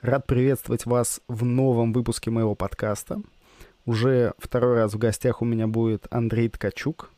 [0.00, 3.20] Рад приветствовать вас в новом выпуске моего подкаста.
[3.84, 7.10] Уже второй раз в гостях у меня будет Андрей Ткачук,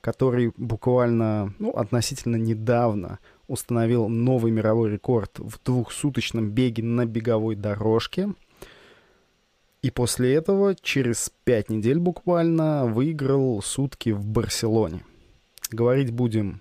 [0.00, 8.34] который буквально, ну, относительно недавно установил новый мировой рекорд в двухсуточном беге на беговой дорожке.
[9.82, 15.04] И после этого, через пять недель буквально, выиграл сутки в Барселоне.
[15.70, 16.60] Говорить будем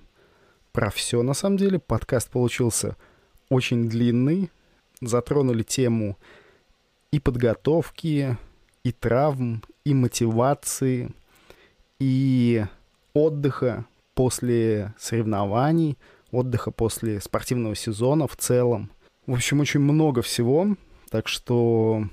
[0.74, 1.80] про все, на самом деле.
[1.80, 2.96] Подкаст получился
[3.50, 4.52] очень длинный.
[5.02, 6.18] Затронули тему
[7.12, 8.38] и подготовки,
[8.84, 11.12] и травм, и мотивации,
[12.00, 12.66] и
[13.14, 15.98] отдыха после соревнований,
[16.32, 18.92] отдыха после спортивного сезона в целом.
[19.26, 20.76] В общем, очень много всего,
[21.10, 22.04] так что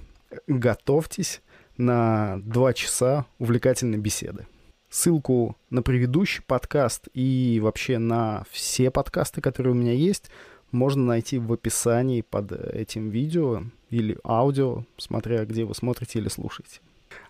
[0.46, 1.42] готовьтесь
[1.76, 4.46] на два часа увлекательной беседы.
[4.88, 10.30] Ссылку на предыдущий подкаст и вообще на все подкасты, которые у меня есть,
[10.72, 16.80] можно найти в описании под этим видео или аудио, смотря где вы смотрите или слушаете.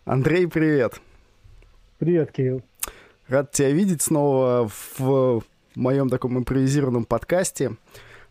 [0.05, 1.01] Андрей, привет!
[1.99, 2.63] Привет, Кирилл.
[3.29, 5.43] Рад тебя видеть снова в
[5.75, 7.77] моем таком импровизированном подкасте.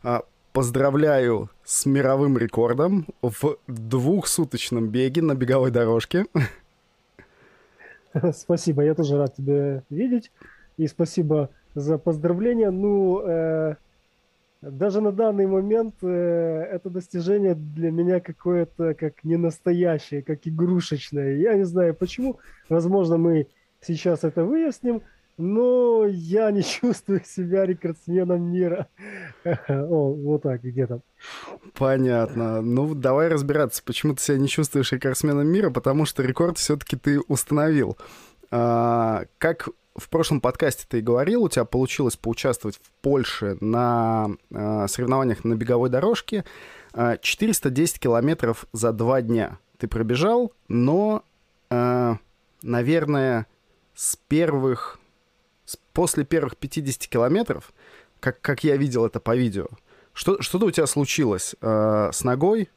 [0.03, 6.25] А, поздравляю с мировым рекордом в двухсуточном беге на беговой дорожке.
[8.33, 10.31] Спасибо, я тоже рад тебя видеть.
[10.77, 12.69] И спасибо за поздравления.
[12.69, 13.75] Ну, э,
[14.71, 21.35] даже на данный момент э, это достижение для меня какое-то как не настоящее, как игрушечное.
[21.35, 22.39] Я не знаю почему.
[22.69, 23.47] Возможно, мы
[23.81, 25.01] сейчас это выясним.
[25.37, 28.87] Но я не чувствую себя рекордсменом мира.
[29.67, 31.01] О, вот так где-то.
[31.77, 32.61] Понятно.
[32.61, 37.19] Ну, давай разбираться, почему ты себя не чувствуешь рекордсменом мира, потому что рекорд все-таки ты
[37.27, 37.97] установил.
[38.49, 44.87] А, как в прошлом подкасте ты говорил, у тебя получилось поучаствовать в Польше на а,
[44.87, 46.43] соревнованиях на беговой дорожке.
[46.93, 51.23] А, 410 километров за два дня ты пробежал, но,
[51.69, 52.17] а,
[52.61, 53.47] наверное,
[53.93, 54.99] с первых
[55.93, 57.73] после первых 50 километров,
[58.19, 59.67] как, как я видел это по видео,
[60.13, 62.69] что, что-то у тебя случилось э, с ногой,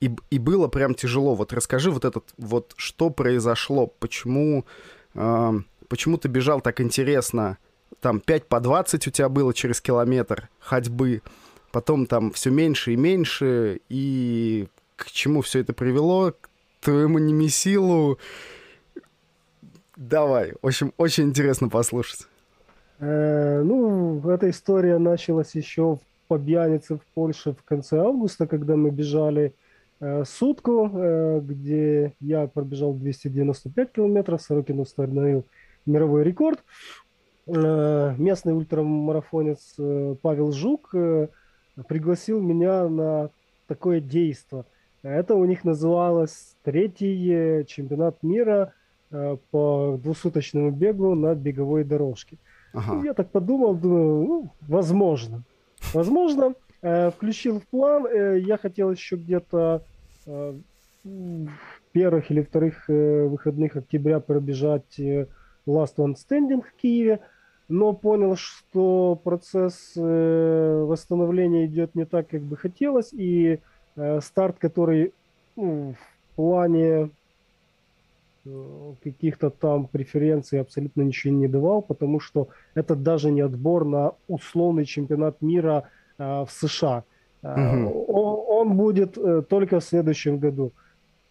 [0.00, 1.34] и, и было прям тяжело.
[1.34, 4.66] Вот расскажи вот этот, вот что произошло, почему,
[5.14, 5.52] э,
[5.88, 7.58] почему ты бежал так интересно,
[8.00, 11.22] там 5 по 20 у тебя было через километр ходьбы,
[11.72, 16.48] потом там все меньше и меньше, и к чему все это привело, к
[16.80, 18.18] твоему немесилу,
[19.96, 22.26] Давай, в общем, очень интересно послушать.
[22.98, 25.98] Э, ну, эта история началась еще
[26.28, 29.54] по Бьянице в Польше в конце августа, когда мы бежали
[30.00, 35.46] э, сутку, э, где я пробежал 295 километров, Сорокин установил
[35.86, 36.62] мировой рекорд.
[37.46, 41.28] Э, местный ультрамарафонец э, Павел Жук э,
[41.86, 43.30] пригласил меня на
[43.68, 44.66] такое действо.
[45.02, 48.72] Это у них называлось третий чемпионат мира–
[49.52, 52.38] по двухсуточному бегу на беговой дорожке.
[52.74, 53.04] Ага.
[53.04, 55.44] Я так подумал, думаю, ну, возможно.
[55.94, 56.54] Возможно.
[56.80, 58.04] Включил в план.
[58.36, 59.84] Я хотел еще где-то
[60.26, 60.54] э,
[61.92, 65.00] первых или вторых выходных октября пробежать
[65.66, 67.20] Last One Standing в Киеве,
[67.68, 73.60] но понял, что процесс э, восстановления идет не так, как бы хотелось, и
[73.96, 75.12] э, старт, который
[75.56, 75.94] ну,
[76.32, 77.10] в плане
[78.46, 84.12] Э, каких-то там преференций абсолютно ничего не давал, потому что это даже не отбор на
[84.28, 85.88] условный чемпионат мира
[86.18, 87.04] э, в США.
[87.42, 88.06] Угу.
[88.08, 90.72] Он, он будет э, только в следующем году.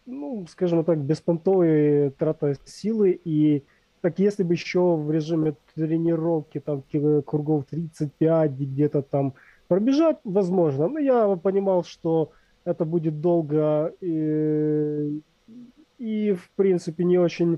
[0.05, 3.19] Ну, скажем так, беспонтовая трата силы.
[3.23, 3.63] И
[4.05, 6.83] так если бы еще в режиме тренировки там
[7.25, 9.33] кругов 35 где-то там
[9.67, 10.87] пробежать, возможно.
[10.87, 12.29] Но я понимал, что
[12.65, 15.21] это будет долго и
[15.97, 17.57] и, в принципе, не очень,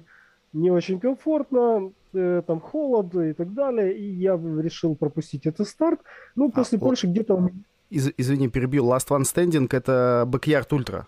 [0.53, 5.99] не очень комфортно, э, там холод и так далее, и я решил пропустить этот старт.
[6.37, 7.49] Ну, а, после а, Польши где-то...
[7.89, 8.85] Из, извини, перебью.
[8.85, 11.03] Last One Standing— это Backyard Ultra?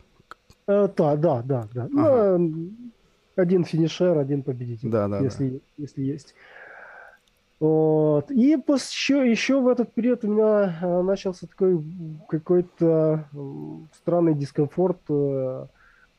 [0.68, 1.70] Э, да, да, да.
[1.74, 1.84] да.
[1.84, 2.38] Ага.
[2.38, 2.89] Ну,
[3.40, 5.58] один финишер, один победитель, да, да, если, да.
[5.78, 6.36] если есть.
[7.60, 8.32] Вот.
[8.32, 11.84] И еще, еще в этот период у меня э, начался такой
[12.30, 13.28] какой-то
[13.94, 15.66] странный дискомфорт э,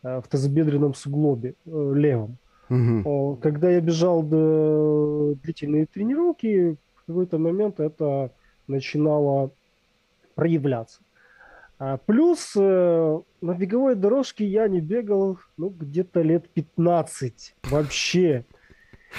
[0.02, 2.38] Э, в тазобедренном суглобе левом.
[2.70, 3.38] Угу.
[3.42, 8.30] Когда я бежал до длительные тренировки, в какой-то момент это
[8.66, 9.50] начинало
[10.34, 11.00] проявляться.
[11.80, 18.44] А плюс э, на беговой дорожке я не бегал ну, где-то лет 15 вообще.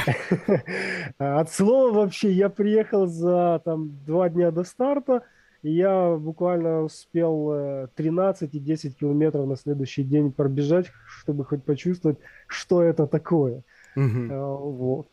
[1.17, 5.23] От слова вообще я приехал за там, два дня до старта,
[5.63, 12.19] И я буквально успел 13 и 10 километров на следующий день пробежать, чтобы хоть почувствовать,
[12.45, 13.63] что это такое.
[13.95, 14.27] Угу.
[14.29, 15.07] Вот.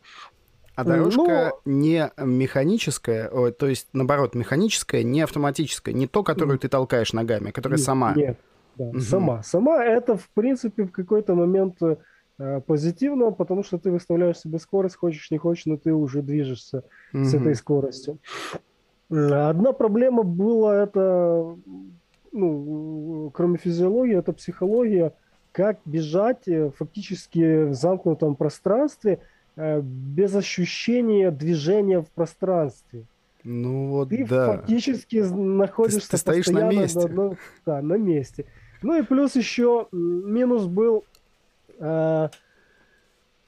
[0.78, 1.72] А дорожка Но...
[1.72, 7.52] не механическая, то есть, наоборот, механическая, не автоматическая, не то, которую ты толкаешь ногами, а
[7.52, 8.14] которая нет, сама.
[8.14, 8.38] Нет,
[8.76, 9.00] да, угу.
[9.00, 9.42] сама.
[9.42, 14.94] Сама это, в принципе, в какой-то момент э, позитивно, потому что ты выставляешь себе скорость,
[14.94, 17.24] хочешь, не хочешь, но ты уже движешься угу.
[17.24, 18.20] с этой скоростью.
[19.10, 21.56] Одна проблема была это,
[22.30, 25.12] ну, кроме физиологии, это психология,
[25.50, 29.37] как бежать э, фактически в замкнутом пространстве– Э,
[29.82, 33.04] без ощущения движения в пространстве.
[33.44, 34.56] Ну вот ты да.
[34.56, 37.08] фактически находишься ты, ты стоишь постоянно на месте.
[37.08, 38.44] На, на, да, на месте.
[38.82, 41.04] Ну и плюс еще минус был
[41.78, 42.28] э,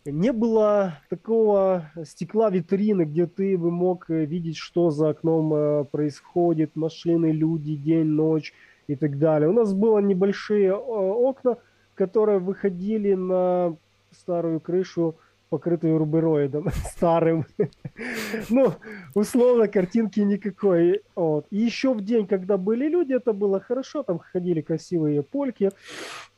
[0.06, 5.84] не было такого стекла витрины, где ты бы мог э, видеть, что за окном э,
[5.84, 8.54] происходит, машины, люди, день, ночь
[8.86, 9.48] и так далее.
[9.48, 11.58] У нас было небольшие э, окна,
[11.94, 13.76] которые выходили на
[14.10, 15.16] старую крышу
[15.50, 17.44] покрытую рубероидом старым.
[18.49, 18.73] ну,
[19.14, 21.02] условно, картинки никакой.
[21.14, 21.47] Вот.
[21.50, 24.02] И еще в день, когда были люди, это было хорошо.
[24.02, 25.70] Там ходили красивые польки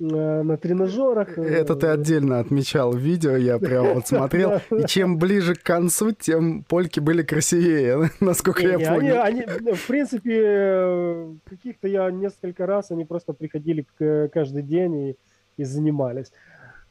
[0.01, 1.39] э, на тренажерах.
[1.39, 4.61] Это ты отдельно отмечал видео, я прям вот смотрел.
[4.71, 9.23] И чем ближе к концу, тем польки были красивее, насколько я понял.
[9.23, 13.87] Они, в принципе, каких-то я несколько раз, они просто приходили
[14.33, 15.17] каждый день и,
[15.59, 16.33] и занимались.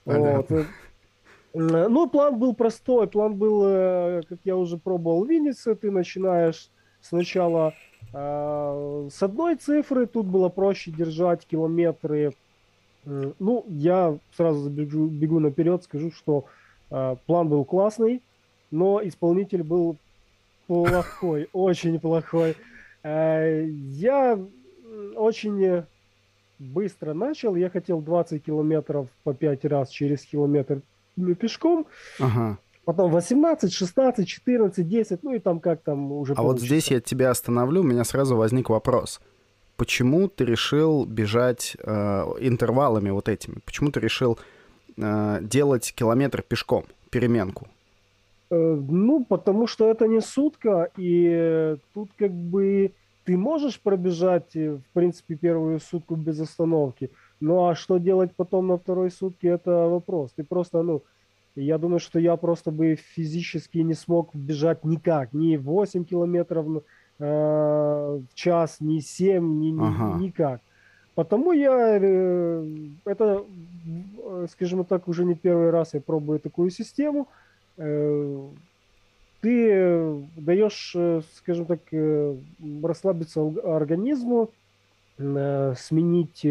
[0.06, 0.50] Вот.
[1.54, 3.08] Ну, план был простой.
[3.08, 6.70] План был, э, как я уже пробовал в Виннице, ты начинаешь
[7.02, 7.74] сначала
[8.14, 12.34] э, с одной цифры, тут было проще держать километры.
[13.04, 16.46] Ну, я сразу бегу, бегу наперед, скажу, что
[16.90, 18.22] э, план был классный,
[18.70, 19.98] но исполнитель был
[20.68, 22.56] плохой, очень плохой.
[23.04, 24.40] Я
[25.16, 25.84] очень
[26.60, 30.84] быстро начал, я хотел 20 километров по 5 раз через километр
[31.40, 31.86] пешком.
[32.20, 32.58] Ага.
[32.86, 36.42] Потом 18, 16, 14, 10, ну и там как там уже А получится.
[36.44, 39.22] вот здесь я тебя остановлю, у меня сразу возник вопрос.
[39.78, 41.90] Почему ты решил бежать э,
[42.40, 43.60] интервалами вот этими?
[43.66, 44.40] Почему ты решил
[44.98, 47.68] э, делать километр пешком, переменку?
[48.50, 48.56] Э,
[48.90, 52.92] ну, потому что это не сутка, и тут как бы
[53.26, 57.10] ты можешь пробежать, э, в принципе, первую сутку без остановки,
[57.42, 60.32] ну а что делать потом на второй сутки, это вопрос.
[60.36, 61.02] Ты просто, ну,
[61.56, 65.34] я думаю, что я просто бы физически не смог бежать никак.
[65.34, 66.84] Ни 8 километров
[67.20, 70.18] э, в час, ни 7, ни, ага.
[70.20, 70.62] никак.
[71.16, 72.66] Потому я, э,
[73.06, 73.44] это,
[74.24, 77.28] э, скажем так, уже не первый раз я пробую такую систему.
[77.78, 78.48] Э,
[79.42, 82.36] ты даешь, э, скажем так, э,
[82.84, 84.52] расслабиться организму,
[85.18, 86.46] э, сменить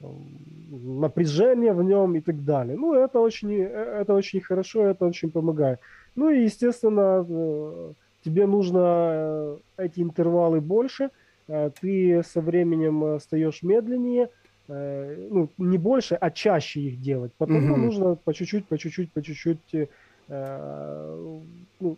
[0.00, 2.76] напряжение в нем и так далее.
[2.76, 5.80] Ну, это очень, это очень хорошо, это очень помогает.
[6.16, 7.92] Ну и, естественно, э,
[8.24, 11.10] тебе нужно э, эти интервалы больше,
[11.48, 14.28] э, ты со временем стаешь медленнее,
[14.68, 17.30] ну, не больше, а чаще их делать.
[17.38, 17.80] Потому угу.
[17.82, 19.88] нужно по чуть-чуть, по чуть-чуть, по чуть-чуть
[20.28, 21.96] ну,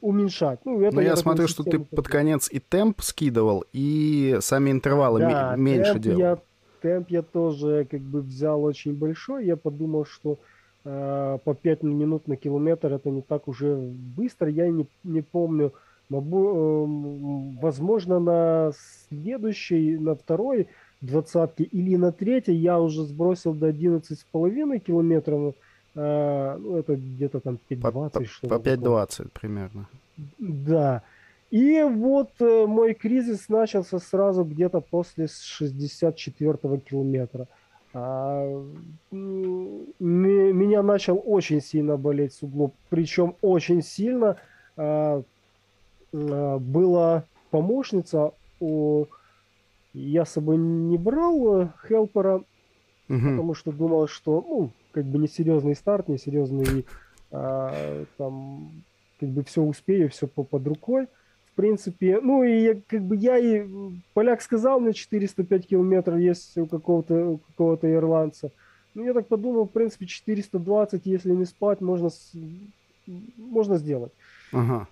[0.00, 0.60] уменьшать.
[0.64, 5.18] Ну, это Но я смотрю, что ты под конец и темп скидывал, и сами интервалы
[5.18, 6.18] да, меньше делал.
[6.20, 6.38] Я
[6.84, 9.46] темп я тоже как бы взял очень большой.
[9.46, 10.38] Я подумал, что
[10.84, 13.74] э, по 5 минут на километр это не так уже
[14.16, 14.50] быстро.
[14.50, 15.72] Я не, не помню.
[16.10, 18.72] Могу, э, возможно, на
[19.08, 20.68] следующей, на второй
[21.00, 25.54] двадцатке или на третьей я уже сбросил до 11,5 километров.
[25.94, 27.80] Э, ну, это где-то там 5,20.
[27.80, 29.88] По, по, по 5,20 примерно.
[30.38, 31.02] Да.
[31.54, 37.46] И вот э, мой кризис начался сразу где-то после 64-го километра.
[37.92, 38.60] А,
[39.12, 44.36] меня начал очень сильно болеть суглоб, причем очень сильно.
[44.76, 45.22] А,
[46.12, 48.32] а, была помощница,
[49.92, 52.44] я с собой не брал э, хелпера, угу.
[53.08, 56.84] потому что думал, что ну, как бы несерьезный старт, несерьезный
[57.30, 58.72] там
[59.20, 61.06] как бы все успею, все под рукой
[61.54, 63.66] принципе, ну и как бы я и,
[64.12, 68.50] поляк сказал мне 405 километров есть у какого-то у какого-то ирландца.
[68.94, 72.10] Ну, я так подумал, в принципе, 420, если не спать, можно,
[73.36, 74.12] можно сделать.
[74.52, 74.86] Ага.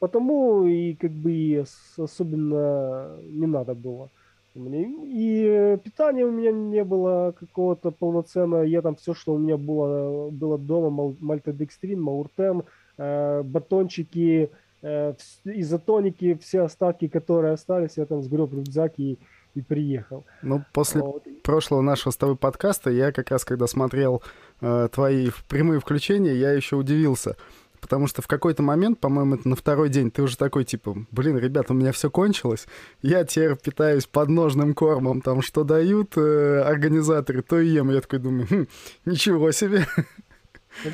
[0.00, 1.64] Потому и как бы
[1.96, 4.10] особенно не надо было.
[4.54, 8.62] И питания у меня не было какого-то полноценного.
[8.62, 12.64] Я там все, что у меня было, было дома, мальтодекстрин, мауртен,
[12.96, 14.50] э, батончики,
[14.82, 19.18] э, изотоники, все остатки, которые остались, я там сгреб рюкзак и,
[19.54, 20.24] и приехал.
[20.42, 21.24] Ну, после вот.
[21.42, 24.22] прошлого нашего с тобой подкаста, я как раз, когда смотрел
[24.60, 27.36] э, твои прямые включения, я еще удивился.
[27.80, 31.38] Потому что в какой-то момент, по-моему, это на второй день, ты уже такой, типа, блин,
[31.38, 32.66] ребят, у меня все кончилось,
[33.02, 37.90] я теперь питаюсь подножным кормом, там, что дают э, организаторы, то и ем.
[37.90, 38.66] Я такой думаю, хм,
[39.04, 39.86] ничего себе.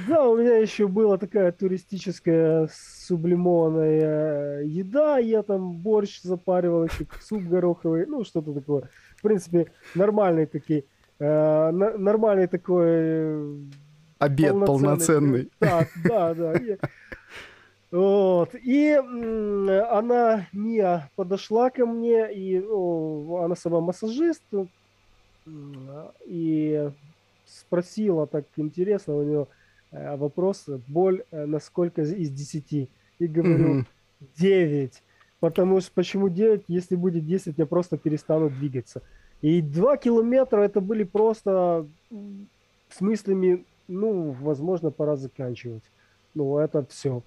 [0.08, 7.06] Да, у меня еще была такая туристическая сублимованная э, еда, я там борщ запаривал, еще
[7.20, 8.88] суп гороховый, ну, что-то такое.
[9.16, 10.84] В принципе, нормальный такие,
[11.18, 12.86] э, нормальный такой...
[12.86, 13.56] Э,
[14.18, 15.50] Обед полноценный.
[15.60, 16.52] Да, да, да.
[16.54, 16.78] И,
[17.90, 18.54] вот.
[18.54, 24.42] И она, Мия, подошла ко мне, и о, она сама массажист,
[26.24, 26.90] и
[27.46, 29.46] спросила, так интересно, у нее
[30.16, 32.72] вопрос, боль э, на сколько из 10?
[32.72, 33.84] И говорю, mm
[34.38, 35.02] 9.
[35.40, 36.64] Потому что почему 9?
[36.68, 39.02] Если будет 10, я просто перестану двигаться.
[39.42, 41.86] И 2 километра это были просто
[42.88, 45.84] с мыслями, ну, возможно, пора заканчивать.
[46.34, 47.22] Ну, это все.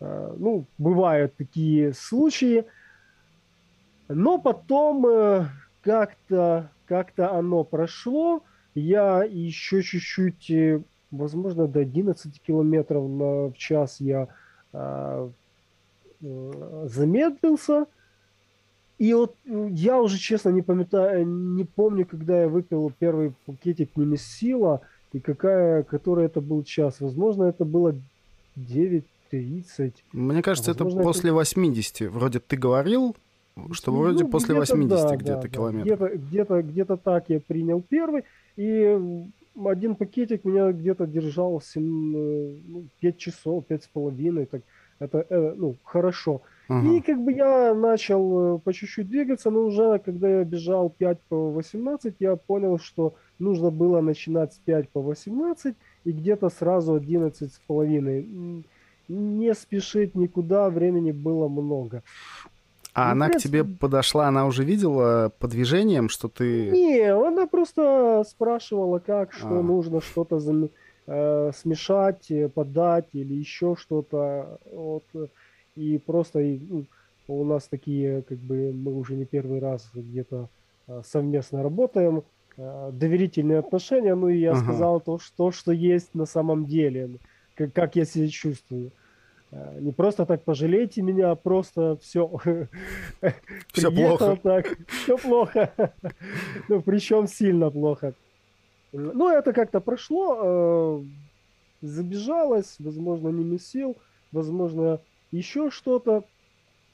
[0.00, 2.66] Э, ну, бывают такие случаи.
[4.08, 5.48] Но потом
[5.80, 8.42] как-то как-то оно прошло.
[8.74, 14.28] Я еще чуть-чуть возможно, до 11 километров на, в час я
[14.72, 15.28] э,
[16.20, 17.86] замедлился.
[18.98, 24.80] И вот я уже, честно, не памятаю, не помню, когда я выпил первый пакетик Немесила,
[25.12, 27.00] и какая, который это был час.
[27.00, 27.94] Возможно, это было
[28.56, 29.92] 9.30.
[30.12, 32.12] Мне кажется, Возможно, это после 80.
[32.12, 33.16] Вроде ты говорил,
[33.72, 35.84] что вроде ну, после 80 да, где-то да, километров.
[35.84, 38.24] Где-то, где-то, где-то так я принял первый.
[38.56, 39.26] И
[39.64, 41.82] один пакетик меня где-то держал 7,
[42.16, 44.46] э, ну, 5 часов, 5 с половиной.
[44.46, 44.62] Так,
[44.98, 46.42] это э, ну, хорошо.
[46.68, 46.88] Ага.
[46.88, 51.20] И как бы я начал э, по чуть-чуть двигаться, но уже когда я бежал 5
[51.28, 56.94] по 18, я понял, что нужно было начинать с 5 по 18 и где-то сразу
[56.94, 58.64] 11 с половиной.
[59.08, 62.02] Не спешить никуда, времени было много.
[62.94, 66.70] А ну, она к тебе подошла, она уже видела по движениям, что ты...
[66.70, 69.62] Не, она просто спрашивала, как, что а.
[69.62, 70.68] нужно что-то зам...
[71.06, 74.58] э, смешать, э, подать или еще что-то.
[74.70, 75.04] Вот.
[75.74, 76.84] И просто ну,
[77.28, 80.48] у нас такие, как бы, мы уже не первый раз где-то
[80.88, 82.24] э, совместно работаем,
[82.58, 84.64] э, доверительные отношения, ну и я ага.
[84.64, 87.10] сказал то что, что есть на самом деле,
[87.54, 88.92] как, как я себя чувствую.
[89.52, 92.30] Э, не просто так пожалейте меня, а просто все.
[93.72, 94.38] Все плохо.
[94.42, 95.72] Так, все плохо.
[96.68, 98.14] ну, причем сильно плохо.
[98.92, 101.02] Ну, это как-то прошло, э,
[101.82, 103.96] забежалось, возможно, не месил,
[104.32, 106.24] возможно, еще что-то.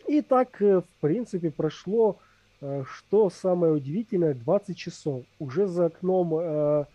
[0.07, 2.19] И так, э, в принципе, прошло,
[2.61, 5.23] что самое удивительное, 20 часов.
[5.39, 6.87] Уже за окном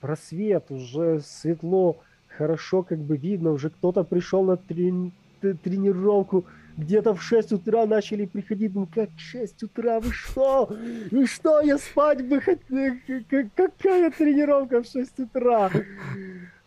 [0.00, 1.98] просвет, уже светло,
[2.36, 6.44] хорошо как бы видно, уже кто-то пришел на трени- тренировку,
[6.76, 10.70] где-то в 6 утра начали приходить, ну как 6 утра, вы что?
[11.10, 12.94] Вы что, я спать бы хотел,
[13.54, 15.70] какая тренировка в 6 утра?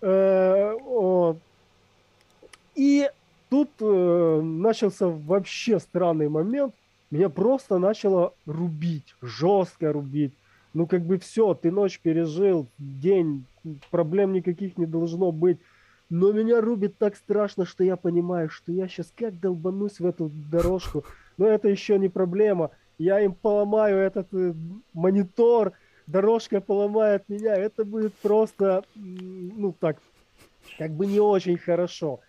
[0.01, 0.73] Э,
[2.75, 3.09] И
[3.49, 6.73] тут э, начался вообще странный момент,
[7.09, 10.33] меня просто начало рубить, жестко рубить.
[10.73, 13.45] Ну как бы все, ты ночь пережил, день
[13.91, 15.59] проблем никаких не должно быть.
[16.09, 20.29] Но меня рубит так страшно, что я понимаю, что я сейчас как долбанусь в эту
[20.29, 21.03] дорожку.
[21.37, 22.71] Но это еще не проблема.
[22.97, 24.53] Я им поломаю этот э,
[24.93, 25.73] монитор,
[26.07, 27.55] дорожка поломает меня.
[27.55, 29.97] Это будет просто, ну так,
[30.77, 32.19] как бы не очень хорошо.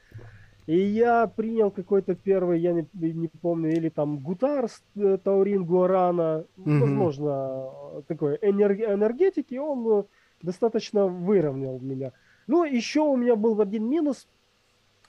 [0.67, 4.67] И я принял какой-то первый, я не, не помню, или там Гутар
[4.97, 6.79] э, Таурин Гуарана, mm-hmm.
[6.81, 7.71] возможно,
[8.09, 10.05] такой энерг, энергетики, он э,
[10.43, 12.13] достаточно выровнял меня.
[12.47, 14.29] Ну, еще у меня был один минус.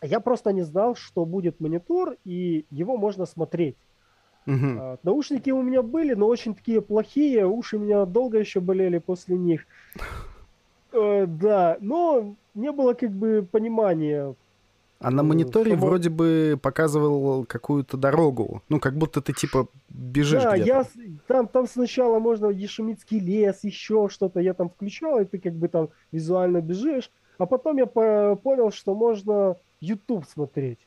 [0.02, 3.76] Я просто не знал, что будет монитор, и его можно смотреть.
[4.46, 5.00] Угу.
[5.04, 7.46] Наушники у меня были, но очень такие плохие.
[7.46, 9.66] Уши у меня долго еще болели после них.
[10.94, 14.34] Э, да, но не было как бы понимания,
[15.00, 15.88] а на мониторе Само...
[15.88, 18.64] вроде бы показывал какую-то дорогу.
[18.70, 20.68] Ну, как будто ты типа бежишь да, где-то.
[20.68, 20.86] Я,
[21.28, 25.68] там, там сначала можно Ешемитский лес, еще что-то я там включал, и ты как бы
[25.68, 27.12] там визуально бежишь.
[27.38, 30.80] А потом я по- понял, что можно YouTube смотреть.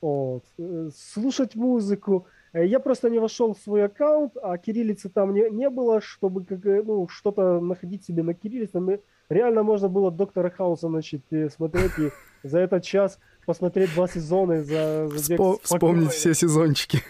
[0.00, 0.44] Вот.
[0.58, 2.26] Э, слушать музыку.
[2.54, 6.44] Э, я просто не вошел в свой аккаунт, а кириллицы там не, не было, чтобы
[6.44, 9.00] как, э, ну, что-то находить себе на кириллице.
[9.28, 11.22] Реально можно было доктора Хауса начать
[11.54, 12.10] смотреть, и
[12.42, 17.02] за этот час посмотреть два сезона за, за Вспо- Вспомнить все сезончики.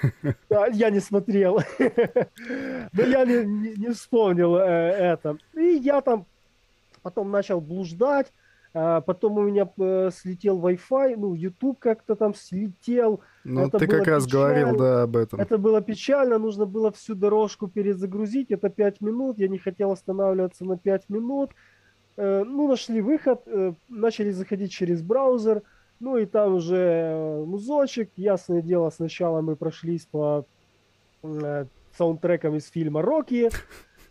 [0.49, 1.61] Да, я не смотрел.
[1.79, 5.37] Но я не, не, не вспомнил э, это.
[5.55, 6.27] И я там
[7.03, 8.33] потом начал блуждать.
[8.73, 13.21] А потом у меня э, слетел Wi-Fi, ну, YouTube как-то там слетел.
[13.43, 14.31] Ну, ты как раз печально.
[14.31, 15.41] говорил, да, об этом.
[15.41, 18.53] Это было печально, нужно было всю дорожку перезагрузить.
[18.53, 21.51] Это 5 минут, я не хотел останавливаться на 5 минут.
[22.17, 25.63] Э, ну, нашли выход, э, начали заходить через браузер.
[26.01, 28.11] Ну, и там уже музочек.
[28.17, 30.47] Ясное дело, сначала мы прошлись по
[31.97, 33.51] саундтрекам из фильма «Рокки».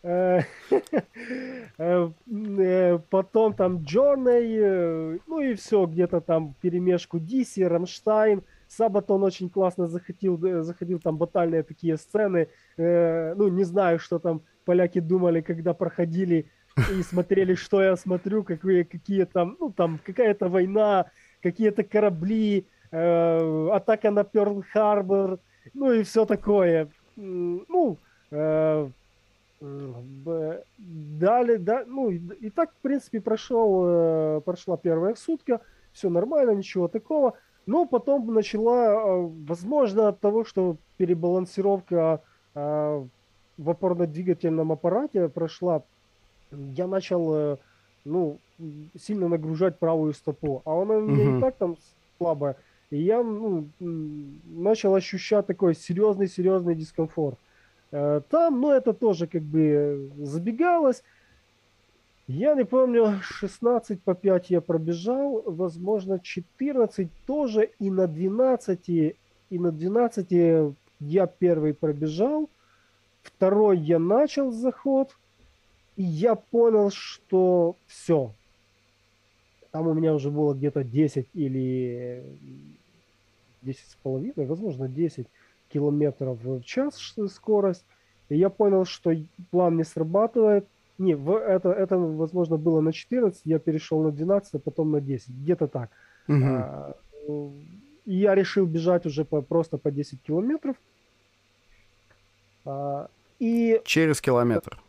[0.01, 0.43] Э,
[1.77, 2.09] э,
[2.57, 8.43] э, потом там Джорней, ну и все, где-то там перемешку Диси, Рамштайн.
[8.69, 12.47] Сабатон очень классно заходил, заходил там батальные такие сцены.
[12.77, 16.45] Ну, не знаю, что там поляки думали, когда проходили
[16.97, 21.07] и смотрели, что я смотрю, какие, какие там, ну, там какая-то война,
[21.41, 25.39] какие-то корабли, атака на Перл-Харбор,
[25.73, 26.89] ну и все такое.
[27.15, 27.97] Ну,
[29.59, 35.59] Дали, да, ну и так, в принципе, прошел, э, прошла первая сутка,
[35.91, 37.33] все нормально, ничего такого.
[37.65, 42.21] Но потом начала, э, возможно, от того, что перебалансировка
[42.55, 43.05] э,
[43.57, 45.83] в опорно-двигательном аппарате прошла,
[46.51, 47.59] я начал,
[48.05, 48.39] ну,
[48.99, 51.37] сильно нагружать правую стопу, а она у меня uh-huh.
[51.37, 51.77] и так там
[52.17, 52.55] слабая.
[52.89, 57.37] И я ну, начал ощущать такой серьезный-серьезный дискомфорт.
[57.91, 61.03] Э, там, ну, это тоже как бы забегалось.
[62.27, 69.15] Я не помню, 16 по 5 я пробежал, возможно, 14 тоже, и на 12, и
[69.49, 72.49] на 12 я первый пробежал,
[73.23, 75.17] второй я начал заход,
[75.99, 78.31] и я понял, что все.
[79.71, 82.23] Там у меня уже было где-то 10 или
[83.63, 85.27] 10 с половиной, возможно, 10
[85.67, 87.85] километров в час скорость.
[88.29, 89.11] И я понял, что
[89.51, 90.65] план не срабатывает.
[90.97, 95.29] Не, это, это, возможно, было на 14, я перешел на 12, а потом на 10.
[95.29, 95.89] Где-то так.
[96.29, 96.45] Угу.
[96.45, 96.95] А,
[98.05, 100.77] и я решил бежать уже по, просто по 10 километров.
[102.63, 103.81] А, и...
[103.83, 104.81] Через километр.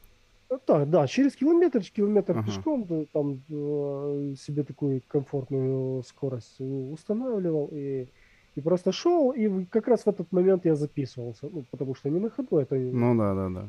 [0.67, 2.47] Да, да, через километр, километр ага.
[2.47, 8.09] пешком, там э, себе такую комфортную скорость устанавливал и
[8.57, 11.49] и просто шел, и как раз в этот момент я записывался.
[11.53, 12.75] Ну, потому что не на ходу это...
[12.75, 13.69] Ну да, да, да.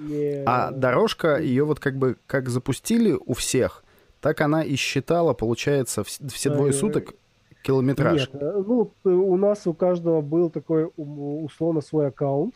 [0.00, 0.42] Не...
[0.46, 3.84] А дорожка, ее вот как бы как запустили у всех,
[4.20, 7.14] так она и считала, получается, все двое суток
[7.62, 8.32] километраж.
[8.32, 12.54] Нет, э, ну, у нас у каждого был такой условно свой аккаунт.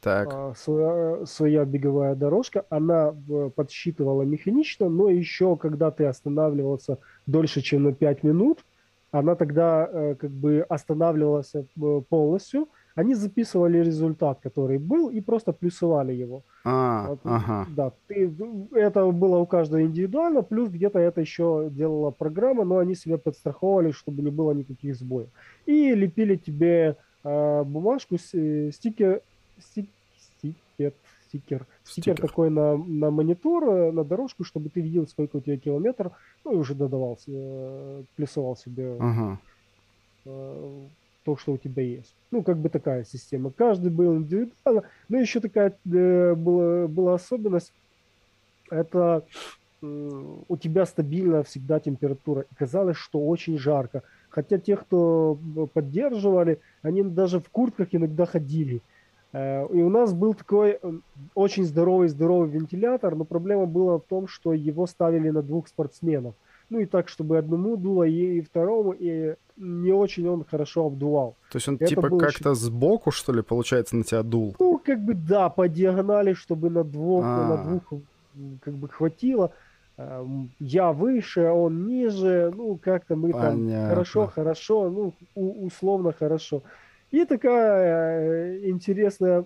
[0.00, 0.28] Так.
[0.32, 3.14] А, своя, своя беговая дорожка, она
[3.54, 8.64] подсчитывала механично, но еще когда ты останавливался дольше, чем на 5 минут,
[9.12, 11.64] она тогда э, как бы останавливалась э,
[12.08, 12.68] полностью.
[12.94, 16.42] Они записывали результат, который был, и просто плюсовали его.
[16.64, 17.66] А, вот, ага.
[17.76, 18.32] Да, ты,
[18.72, 23.92] это было у каждого индивидуально, плюс где-то это еще делала программа, но они себя подстраховывали,
[23.92, 25.28] чтобы не было никаких сбоев.
[25.66, 29.22] И лепили тебе э, бумажку, э, стикер,
[29.60, 30.92] стикер,
[31.28, 36.12] стикер, стикер такой на, на монитор, на дорожку, чтобы ты видел, сколько у тебя километров,
[36.44, 39.38] ну и уже додавал, э, плюсовал себе ага.
[40.24, 40.86] э,
[41.24, 42.14] то, что у тебя есть.
[42.30, 43.50] Ну, как бы такая система.
[43.50, 44.84] Каждый был индивидуально.
[45.08, 47.72] Но еще такая э, была, была особенность.
[48.70, 49.24] Это
[49.82, 52.42] у тебя стабильная всегда температура.
[52.42, 54.02] И казалось, что очень жарко.
[54.28, 55.38] Хотя те, кто
[55.72, 58.80] поддерживали, они даже в куртках иногда ходили.
[59.32, 60.78] Э, и у нас был такой
[61.34, 66.34] очень здоровый-здоровый вентилятор, но проблема была в том, что его ставили на двух спортсменов.
[66.68, 71.34] Ну и так, чтобы одному дуло и второму, и не очень он хорошо обдувал.
[71.50, 72.60] То есть он Это типа как-то очень...
[72.60, 74.54] сбоку, что ли, получается, на тебя дул?
[74.58, 77.64] Ну, как бы да, по диагонали, чтобы на двух, на а.
[77.64, 78.00] двух
[78.60, 79.52] как бы хватило.
[79.96, 86.62] Эм, я выше, он ниже, ну как-то мы там хорошо, хорошо, ну условно хорошо.
[87.10, 89.44] И такая э, интересная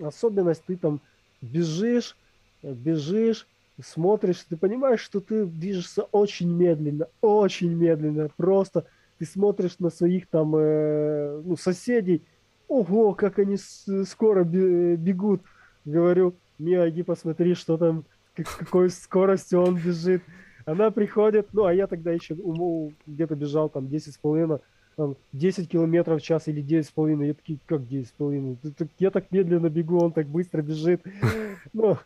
[0.00, 1.00] особенность, ты там
[1.40, 2.16] бежишь,
[2.62, 3.46] бежишь,
[3.80, 8.86] смотришь, ты понимаешь, что ты движешься очень медленно, очень медленно, просто
[9.18, 12.22] ты смотришь на своих там э, ну, соседей,
[12.68, 15.42] ого, как они скоро бегут,
[15.84, 18.04] говорю, Мия, иди посмотри, что там,
[18.36, 20.22] с какой скоростью он бежит.
[20.64, 22.36] Она приходит, ну, а я тогда еще
[23.06, 24.58] где-то бежал там 10 с половиной,
[24.96, 27.26] там, 10 километров в час или 9,5.
[27.26, 28.88] Я такие, как 9,5?
[28.98, 31.02] Я так медленно бегу, он так быстро бежит.
[31.72, 31.96] Ну,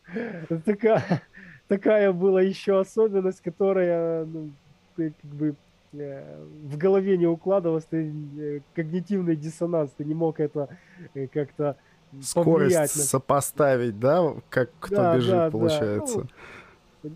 [0.65, 1.23] такая,
[1.67, 4.51] такая была еще особенность, которая, ну,
[4.97, 5.57] ты как бы
[5.95, 10.69] э, в голове не укладывалось, ты э, когнитивный диссонанс, ты не мог это
[11.15, 11.77] э, как-то
[12.21, 12.87] Скорость на...
[12.87, 16.21] сопоставить, да, как кто да, бежит, да, получается.
[16.21, 16.29] Да.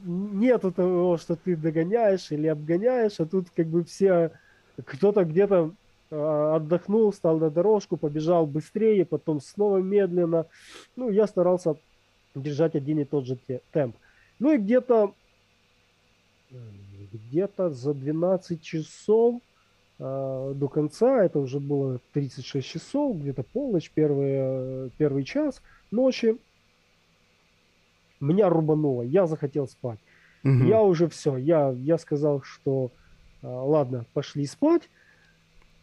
[0.05, 4.33] Ну, нету того, что ты догоняешь или обгоняешь, а тут как бы все,
[4.85, 5.73] кто-то где-то
[6.11, 10.47] э, отдохнул, встал на дорожку, побежал быстрее, потом снова медленно.
[10.97, 11.77] Ну, я старался
[12.35, 13.39] держать один и тот же
[13.73, 13.97] темп.
[14.39, 15.15] Ну и где-то
[17.13, 19.41] где-то за 12 часов
[19.99, 26.37] э, до конца, это уже было 36 часов, где-то полночь, первый, первый час ночи,
[28.21, 29.99] меня рубануло, я захотел спать.
[30.45, 30.65] Угу.
[30.65, 32.91] Я уже все, я, я сказал, что
[33.43, 34.89] ладно, пошли спать.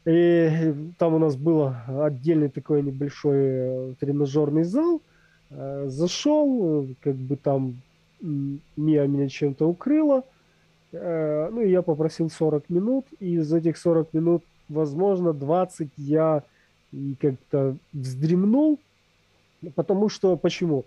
[0.06, 5.02] И там у нас был отдельный такой небольшой э, тренажерный зал.
[5.50, 7.82] Э, зашел, как бы там
[8.22, 10.24] Мия меня чем-то укрыла.
[10.94, 16.44] Э, ну и я попросил 40 минут, и из этих 40 минут, возможно, 20 я
[17.20, 18.80] как-то вздремнул,
[19.76, 20.86] потому что, почему?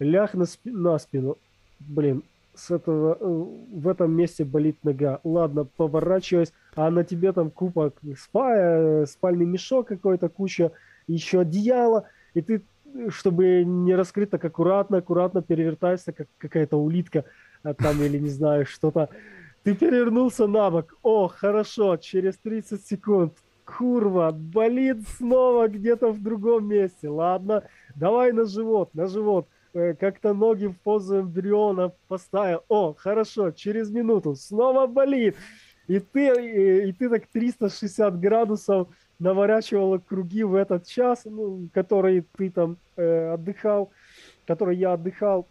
[0.00, 1.38] Ляг на, спи- на спину,
[1.78, 2.22] блин,
[2.58, 5.20] с этого, э, в этом месте болит нога.
[5.24, 10.72] Ладно, поворачиваюсь, а на тебе там купа спа, э, спальный мешок какой-то, куча,
[11.06, 12.62] еще одеяло, и ты,
[13.08, 17.24] чтобы не раскрыть, так аккуратно, аккуратно перевертаешься, как какая-то улитка,
[17.62, 19.08] а там или не знаю, что-то.
[19.62, 20.96] Ты перевернулся на бок.
[21.02, 23.34] О, хорошо, через 30 секунд.
[23.64, 27.08] Курва, болит снова где-то в другом месте.
[27.08, 29.46] Ладно, давай на живот, на живот.
[29.78, 32.64] Э, как-то ноги в позу эмбриона поставил.
[32.68, 35.36] О, хорошо, через минуту снова болит.
[35.86, 38.88] И ты, и, и ты так 360 градусов
[39.20, 43.90] наворачивала круги в этот час, ну, который ты там э, отдыхал,
[44.48, 45.46] который я отдыхал.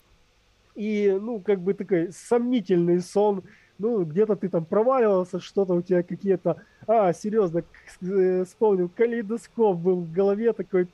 [0.75, 3.43] И, ну, как бы такой сомнительный сон,
[3.79, 6.61] ну, где-то ты там проваливался, что-то у тебя какие-то...
[6.85, 7.63] А, серьезно,
[8.01, 10.89] э, вспомнил, калейдоскоп был в голове такой,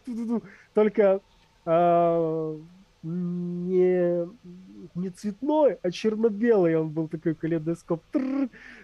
[0.74, 1.20] только
[1.66, 2.56] а,
[3.04, 4.28] не,
[4.96, 8.02] не цветной, а черно-белый он был такой калейдоскоп.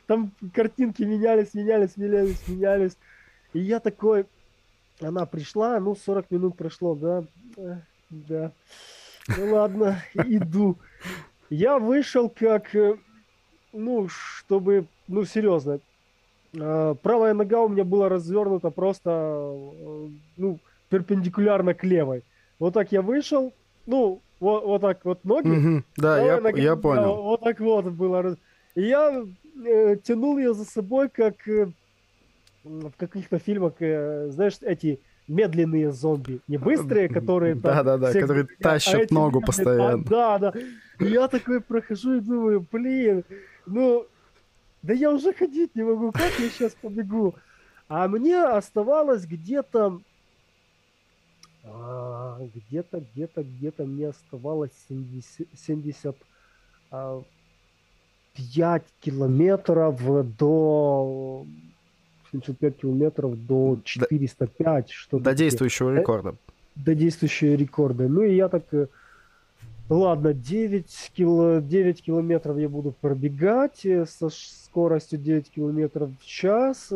[0.07, 2.97] Там картинки менялись, менялись, менялись, менялись.
[3.53, 4.25] И я такой,
[4.99, 7.23] она пришла, ну, 40 минут прошло, да,
[8.09, 8.51] да.
[9.37, 10.77] Ну ладно, иду.
[11.49, 12.97] Я вышел как, э,
[13.73, 15.79] ну, чтобы, ну, серьезно,
[16.53, 22.23] э, правая нога у меня была развернута просто, э, ну, перпендикулярно к левой.
[22.59, 23.53] Вот так я вышел,
[23.89, 25.49] ну, вот, вот так вот ноги.
[25.49, 25.83] Mm-hmm.
[25.97, 27.21] Да, я, нога, я понял.
[27.23, 28.37] Вот так вот было.
[28.75, 29.25] И я
[29.65, 31.67] э, тянул ее за собой, как э,
[32.63, 36.39] в каких-то фильмах, э, знаешь, эти медленные зомби.
[36.47, 37.55] Не быстрые, которые...
[37.55, 40.03] Да-да-да, которые тащат а ногу постоянно.
[40.03, 40.53] Да, да.
[40.99, 43.23] И я такой прохожу и думаю, блин,
[43.65, 44.05] ну,
[44.81, 47.35] да я уже ходить не могу, как я сейчас побегу?
[47.87, 50.01] А мне оставалось где-то
[51.71, 56.15] а, где-то, где-то, где-то мне оставалось 70, 75
[56.91, 57.21] а,
[59.01, 60.01] километров
[60.37, 61.45] до
[62.31, 66.35] 75 километров до 405, до, что До действующего э, рекорда.
[66.75, 68.07] До действующего рекорда.
[68.07, 68.87] Ну и я так, э,
[69.89, 76.91] ладно, 9, кило, 9 километров я буду пробегать э, со скоростью 9 километров в час,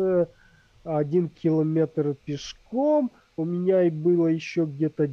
[0.84, 5.10] 1 километр пешком– у меня и было еще где-то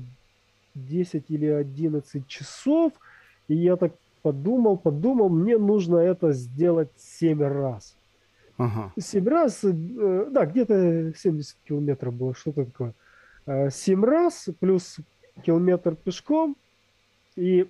[0.75, 2.93] 10 или 11 часов,
[3.47, 7.95] и я так подумал, подумал, мне нужно это сделать 7 раз.
[8.57, 8.93] Ага.
[8.97, 12.93] 7 раз, э, да, где-то 70 километров было, что-то такое.
[13.69, 14.97] 7 э, раз плюс
[15.43, 16.55] километр пешком,
[17.36, 17.67] и,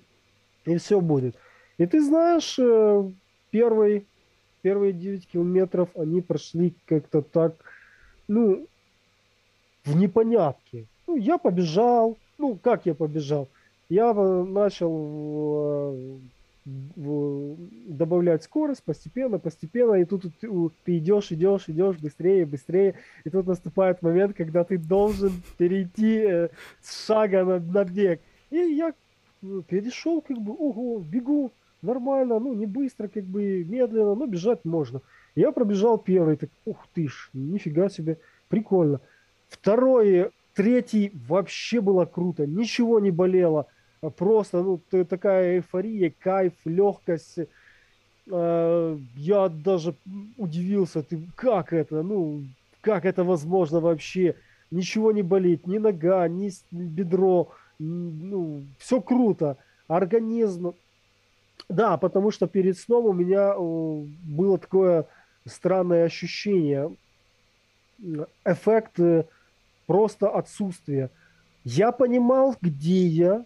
[0.64, 1.36] и все будет.
[1.78, 3.10] И ты знаешь, э,
[3.50, 4.06] первый,
[4.60, 7.54] первые 9 километров они прошли как-то так,
[8.28, 8.66] ну,
[9.84, 10.86] в непонятке.
[11.06, 12.18] Ну, я побежал.
[12.38, 13.48] Ну, как я побежал?
[13.88, 16.18] Я э, начал э,
[16.64, 20.24] добавлять скорость постепенно, постепенно, и тут
[20.84, 26.48] ты, идешь, идешь, идешь быстрее, быстрее, и тут наступает момент, когда ты должен перейти э,
[26.80, 28.20] с шага на, на бег.
[28.50, 28.94] И я
[29.68, 31.50] перешел, как бы, ого, бегу,
[31.82, 35.02] нормально, ну, не быстро, как бы, медленно, но бежать можно.
[35.34, 38.18] Я пробежал первый, так, ух ты ж, нифига себе,
[38.48, 39.00] прикольно.
[39.52, 43.66] Второй, третий вообще было круто, ничего не болело.
[44.16, 47.38] Просто, ну, такая эйфория, кайф, легкость.
[48.30, 49.94] А, я даже
[50.38, 52.44] удивился, ты как это, ну,
[52.80, 54.36] как это возможно вообще?
[54.70, 59.58] Ничего не болит, ни нога, ни бедро, ну, все круто.
[59.86, 60.74] Организм,
[61.68, 65.06] да, потому что перед сном у меня было такое
[65.46, 66.90] странное ощущение,
[68.44, 69.24] эффект э,
[69.86, 71.10] просто отсутствия.
[71.64, 73.44] Я понимал, где я,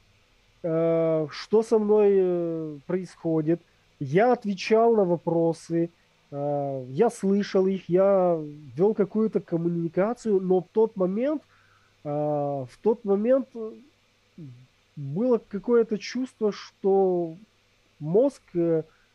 [0.62, 3.61] э, что со мной э, происходит.
[3.99, 5.90] Я отвечал на вопросы,
[6.31, 8.38] я слышал их, я
[8.77, 11.42] вел какую-то коммуникацию, но в тот момент,
[12.03, 13.49] в тот момент
[14.96, 17.37] было какое-то чувство, что
[18.01, 18.42] мозг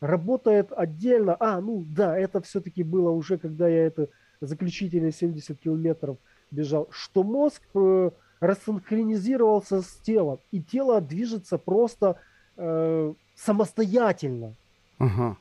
[0.02, 1.38] работает отдельно.
[1.40, 4.10] А, ну да, это все-таки было уже, когда я это
[4.42, 6.18] заключительные 70 километров
[6.52, 12.18] бежал, что мозг э, рассинхронизировался с телом, и тело движется просто
[12.58, 14.54] э, самостоятельно.
[15.00, 15.38] Ага.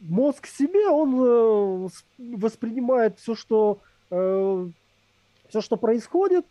[0.00, 1.88] Мозг себе, он э,
[2.36, 3.78] воспринимает все, что,
[4.10, 4.68] э,
[5.48, 6.44] все, что происходит,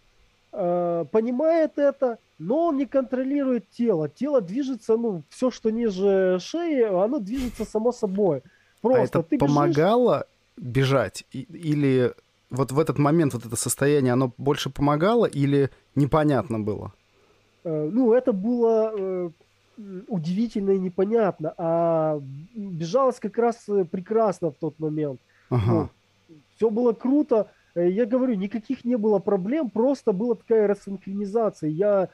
[0.52, 4.10] э, понимает это, но он не контролирует тело.
[4.10, 8.42] Тело движется, ну, все, что ниже шеи, оно движется само собой.
[8.82, 10.90] Просто а это ты помогало бежишь...
[10.90, 11.26] бежать?
[11.32, 12.14] Или
[12.56, 16.94] вот в этот момент вот это состояние, оно больше помогало или непонятно было?
[17.64, 19.30] Э, ну, это было э,
[20.08, 22.22] удивительно и непонятно, а
[22.56, 25.20] бежалось как раз э, прекрасно в тот момент.
[25.50, 25.72] Ага.
[25.72, 25.90] Ну,
[26.56, 27.52] все было круто.
[27.76, 31.70] Я говорю, никаких не было проблем, просто была такая рассинхронизация.
[31.70, 32.10] Я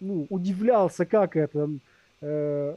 [0.00, 1.70] ну, удивлялся, как это.
[2.20, 2.74] Э,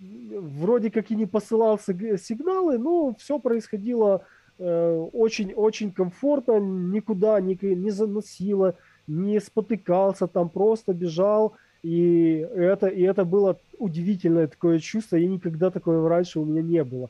[0.00, 4.24] вроде как и не посылался сигналы, но все происходило
[4.60, 8.74] очень-очень э, комфортно, никуда не, не заносило,
[9.06, 11.54] не спотыкался, там просто бежал.
[11.82, 16.84] И это, и это было удивительное такое чувство, и никогда такого раньше у меня не
[16.84, 17.08] было.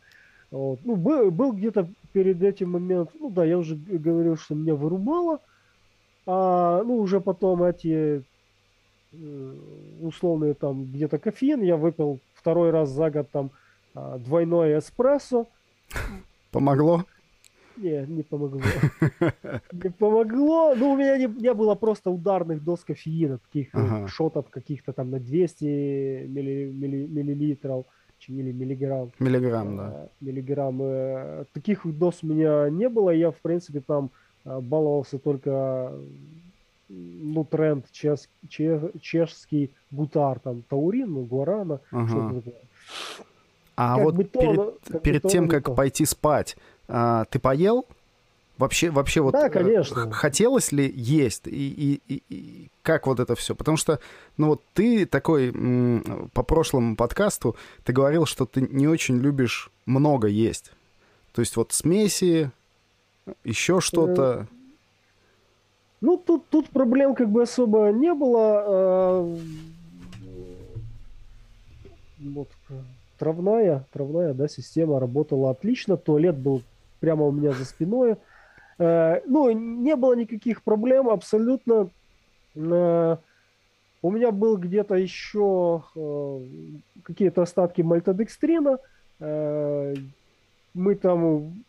[0.52, 0.80] Вот.
[0.84, 5.40] Ну, был, был где-то перед этим момент, ну да, я уже говорил, что меня вырубало,
[6.26, 8.22] а, ну, уже потом эти
[9.12, 9.54] э,
[10.02, 13.50] условные там где-то кофеин, я выпил второй раз за год там
[13.94, 15.46] а, двойной эспрессо.
[16.52, 17.04] Помогло?
[17.80, 18.60] Не, не помогло.
[19.72, 20.74] Не помогло.
[20.74, 24.08] Ну, у меня не, не было просто ударных доз кофеина, таких ага.
[24.08, 25.64] шотов каких-то там на 200
[26.28, 27.86] милли, милли, миллилитров
[28.28, 29.12] или миллиграмм.
[29.18, 29.82] Миллиграмм, да.
[29.82, 30.82] А, миллиграмм.
[30.82, 33.10] Э, таких доз у меня не было.
[33.10, 34.10] Я, в принципе, там
[34.44, 35.92] баловался только
[36.90, 42.08] ну, тренд чеш, чеш, чешский гутар, там, таурин, ну, гуарана, ага.
[42.08, 42.60] что-то такое.
[43.76, 45.74] А как вот перед, то, перед тем, как то.
[45.74, 46.56] пойти спать,
[46.90, 47.86] а, ты поел?
[48.58, 50.10] Вообще, вообще вот да, э, конечно.
[50.12, 53.54] хотелось ли есть и, и, и, как вот это все?
[53.54, 54.00] Потому что,
[54.36, 55.50] ну вот ты такой
[56.34, 60.72] по прошлому подкасту ты говорил, что ты не очень любишь много есть.
[61.32, 62.50] То есть вот смеси,
[63.44, 64.46] еще что-то.
[64.50, 64.54] Э,
[66.00, 68.62] ну, тут, тут проблем как бы особо не было.
[68.66, 69.38] А,
[72.18, 72.48] вот,
[73.18, 75.96] травная, травная, да, система работала отлично.
[75.96, 76.62] Туалет был
[77.00, 78.16] прямо у меня за спиной.
[78.78, 81.90] Э, ну, не было никаких проблем абсолютно.
[82.54, 83.16] Э,
[84.02, 85.82] у меня был где-то еще
[87.02, 88.78] какие-то остатки мальтодекстрина.
[89.18, 91.64] Мы там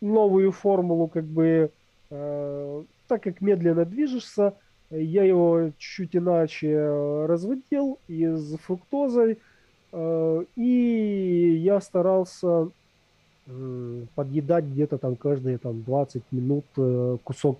[0.00, 1.72] новую формулу как бы
[2.08, 4.54] так как медленно движешься,
[4.92, 9.38] я его чуть иначе э, разводил из фруктозой,
[9.92, 12.68] э, и я старался
[14.14, 17.58] подъедать где-то там каждые там 20 минут э, кусок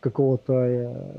[0.00, 0.54] какого-то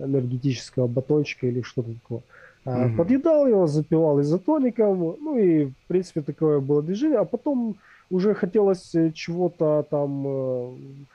[0.04, 2.22] энергетического батончика или что-то такое.
[2.66, 2.98] Mm-hmm.
[2.98, 7.78] Подъедал его, запивал изотоником, ну и в принципе такое было движение, а потом
[8.10, 11.08] уже хотелось чего-то там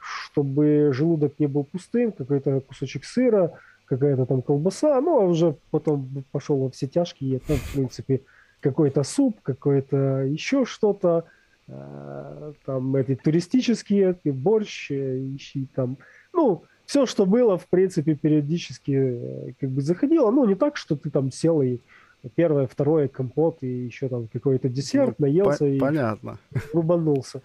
[0.00, 6.24] чтобы желудок не был пустым, какой-то кусочек сыра, какая-то там колбаса, ну, а уже потом
[6.32, 8.22] пошел во все тяжкие, ну, в принципе,
[8.60, 11.39] какой-то суп, какое-то еще что-то, э,
[12.64, 15.98] там эти туристические, борщ, ищи там,
[16.32, 20.96] ну, все, что было, в принципе, периодически э, как бы заходило, ну, не так, что
[20.96, 21.78] ты там сел и
[22.34, 26.38] первое, второе, компот и еще там какой-то десерт, ну, наелся по- и понятно.
[26.72, 27.42] рубанулся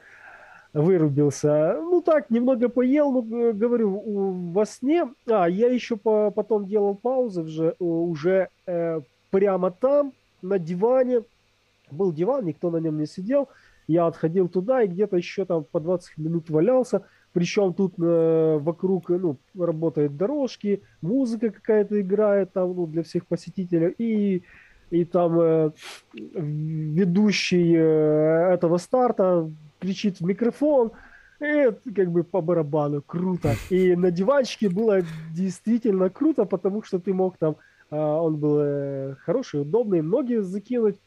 [0.76, 1.80] вырубился.
[1.82, 5.08] Ну так, немного поел, ну, говорю, во сне.
[5.26, 9.00] А, я еще по, потом делал паузы уже, уже э,
[9.32, 10.12] прямо там,
[10.42, 11.22] на диване.
[11.92, 13.48] Был диван, никто на нем не сидел.
[13.88, 17.04] Я отходил туда и где-то еще там по 20 минут валялся.
[17.34, 23.94] Причем тут э, вокруг ну, работают дорожки, музыка какая-то играет там ну, для всех посетителей.
[23.98, 24.44] И,
[24.90, 25.72] и там э,
[26.14, 30.92] ведущий э, этого старта кричит в микрофон,
[31.40, 33.56] это как бы по барабану, круто.
[33.70, 35.02] И на диванчике было
[35.34, 37.58] действительно круто, потому что ты мог там,
[37.90, 40.98] а, он был э, хороший, удобный, ноги закинуть,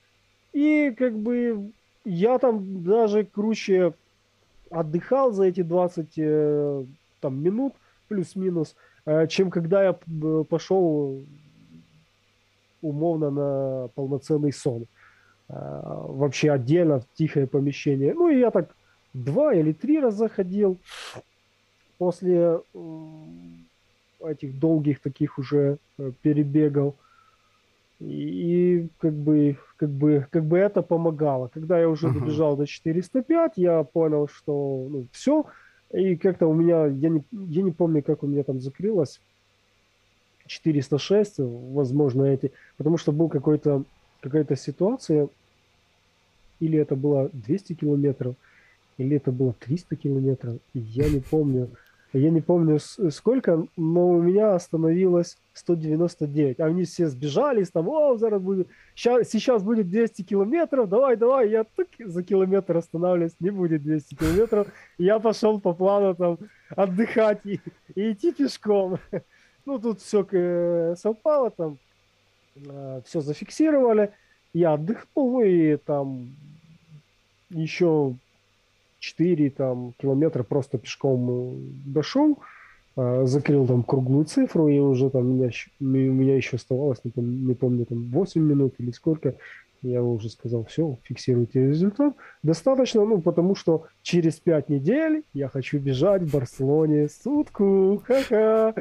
[0.53, 1.73] и как бы
[2.09, 3.93] я там даже круче
[4.71, 6.85] отдыхал за эти 20 э,
[7.21, 7.75] там, минут,
[8.09, 9.93] плюс-минус, э, чем когда я
[10.49, 11.23] пошел
[12.81, 14.87] умовно на полноценный сон.
[15.49, 18.15] Э, вообще отдельно в тихое помещение.
[18.15, 18.75] Ну, и я так
[19.13, 20.79] два или три раза ходил.
[21.99, 22.61] После
[24.21, 25.79] этих долгих таких уже
[26.23, 26.95] перебегов.
[27.99, 31.49] И, как бы, как бы, как бы это помогало.
[31.49, 35.47] Когда я уже добежал до 405, я понял, что ну, все.
[35.93, 39.21] И как-то у меня, я не, я не помню, как у меня там закрылось.
[40.47, 42.53] 406, возможно, эти.
[42.77, 43.85] Потому что был какой-то,
[44.21, 45.29] какая-то ситуация,
[46.59, 48.35] или это было 200 километров,
[48.97, 51.71] или это было 300 километров, я не помню.
[52.15, 56.59] Я не помню сколько, но у меня остановилось 199.
[56.59, 61.51] А они все сбежались, там, о, зараз будет, сейчас, сейчас будет 200 километров, давай, давай.
[61.51, 64.69] Я так за километр останавливаюсь, не будет 200 километров.
[64.97, 66.39] Я пошел по плану там
[66.71, 67.61] отдыхать и,
[67.95, 68.99] и идти пешком.
[69.67, 71.77] Ну, тут все э, совпало, там
[72.57, 74.13] э, все зафиксировали.
[74.55, 76.31] Я отдохнул, и там
[77.51, 78.15] еще
[78.99, 81.55] 4 там, километра просто пешком э,
[81.87, 82.39] дошел,
[82.97, 87.13] а, закрыл там круглую цифру, и уже там у меня, у меня еще оставалось, не
[87.13, 89.37] помню, не помню, там 8 минут или сколько,
[89.83, 92.15] я уже сказал, все, фиксируйте результат.
[92.43, 98.03] Достаточно, ну, потому что через 5 недель я хочу бежать в Барселоне сутку.
[98.07, 98.75] Ха-ха.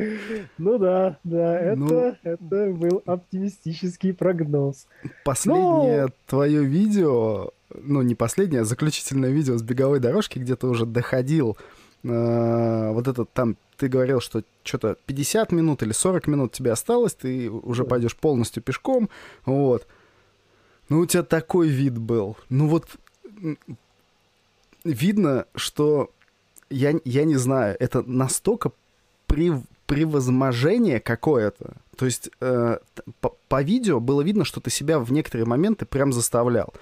[0.58, 4.88] Ну да, да, это, ну, это был оптимистический прогноз.
[5.24, 6.10] Последнее Но...
[6.26, 11.58] твое видео ну, не последнее, а заключительное видео с беговой дорожки, где ты уже доходил.
[12.04, 17.14] Э, вот этот там, ты говорил, что что-то 50 минут или 40 минут тебе осталось,
[17.14, 19.10] ты уже пойдешь полностью пешком,
[19.46, 19.88] вот.
[20.90, 22.38] Ну, у тебя такой вид был.
[22.50, 22.98] Ну, вот
[24.84, 26.12] видно, что
[26.70, 28.72] я, я не знаю, это настолько
[29.26, 29.52] при,
[29.86, 31.74] превозможение какое-то.
[31.98, 32.78] То есть э,
[33.22, 36.74] по, по видео было видно, что ты себя в некоторые моменты прям заставлял.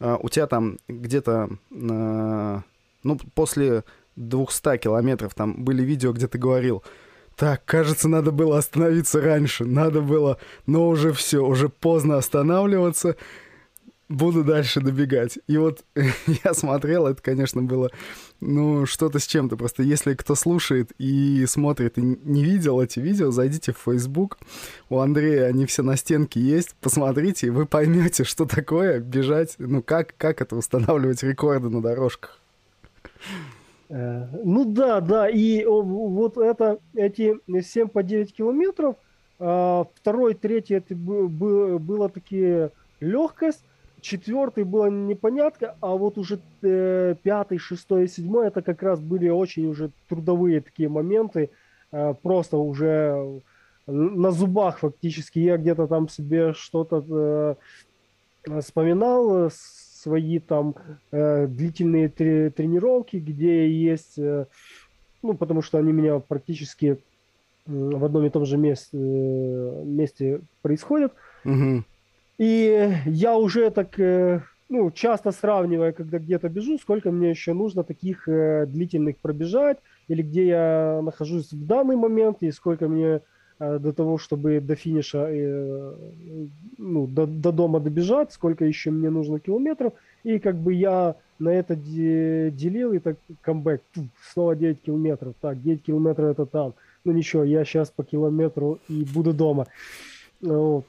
[0.00, 2.62] А, у тебя там где-то, а,
[3.02, 3.84] ну, после
[4.16, 6.82] 200 километров там были видео, где ты говорил,
[7.36, 13.16] так, кажется, надо было остановиться раньше, надо было, но уже все, уже поздно останавливаться,
[14.12, 15.38] буду дальше добегать.
[15.46, 15.84] И вот
[16.44, 17.90] я смотрел, это, конечно, было,
[18.40, 19.56] ну, что-то с чем-то.
[19.56, 24.38] Просто если кто слушает и смотрит и не видел эти видео, зайдите в Facebook.
[24.88, 26.74] У Андрея они все на стенке есть.
[26.80, 32.38] Посмотрите, и вы поймете, что такое бежать, ну, как, как это устанавливать рекорды на дорожках.
[33.88, 38.96] Э, ну да, да, и вот это, эти 7 по 9 километров,
[39.38, 42.70] а, второй, третий, это было такие
[43.00, 43.64] легкость,
[44.02, 49.28] четвертый было непонятно, а вот уже э, пятый, шестой и седьмой это как раз были
[49.30, 51.50] очень уже трудовые такие моменты,
[51.92, 53.40] э, просто уже
[53.86, 55.38] на зубах фактически.
[55.38, 57.56] Я где-то там себе что-то
[58.46, 60.74] э, вспоминал, свои там
[61.12, 64.46] э, длительные тре- тренировки, где есть, э,
[65.22, 66.96] ну, потому что они меня практически э,
[67.66, 71.12] в одном и том же месте, э, месте происходят.
[71.44, 71.84] Угу.
[72.42, 77.84] И я уже так, э, ну, часто сравниваю, когда где-то бежу, сколько мне еще нужно
[77.84, 79.78] таких э, длительных пробежать,
[80.08, 83.20] или где я нахожусь в данный момент, и сколько мне
[83.60, 85.28] э, до того, чтобы до финиша,
[86.78, 89.92] ну, до, до дома добежать, сколько еще мне нужно километров.
[90.24, 93.82] И как бы я на это делил, и так камбэк,
[94.32, 95.34] снова 9 километров.
[95.40, 96.74] Так, 9 километров это там.
[97.04, 99.68] Ну ничего, я сейчас по километру и буду дома.
[100.40, 100.84] Вот.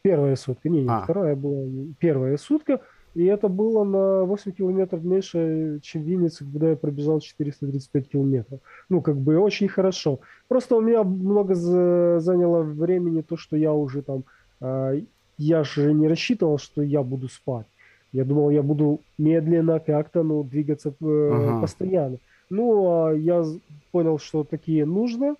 [0.03, 1.01] Первая сутка, не, не а.
[1.01, 1.65] вторая была,
[1.99, 2.81] первая сутка.
[3.15, 8.59] И это было на 8 километров меньше, чем в Виннице, когда я пробежал 435 километров.
[8.89, 10.19] Ну, как бы очень хорошо.
[10.47, 14.23] Просто у меня много заняло времени то, что я уже там...
[14.61, 14.93] А,
[15.37, 17.67] я же не рассчитывал, что я буду спать.
[18.13, 21.61] Я думал, я буду медленно как-то ну, двигаться э, ага.
[21.61, 22.17] постоянно.
[22.49, 23.43] Ну, а я
[23.91, 25.35] понял, что такие нужно,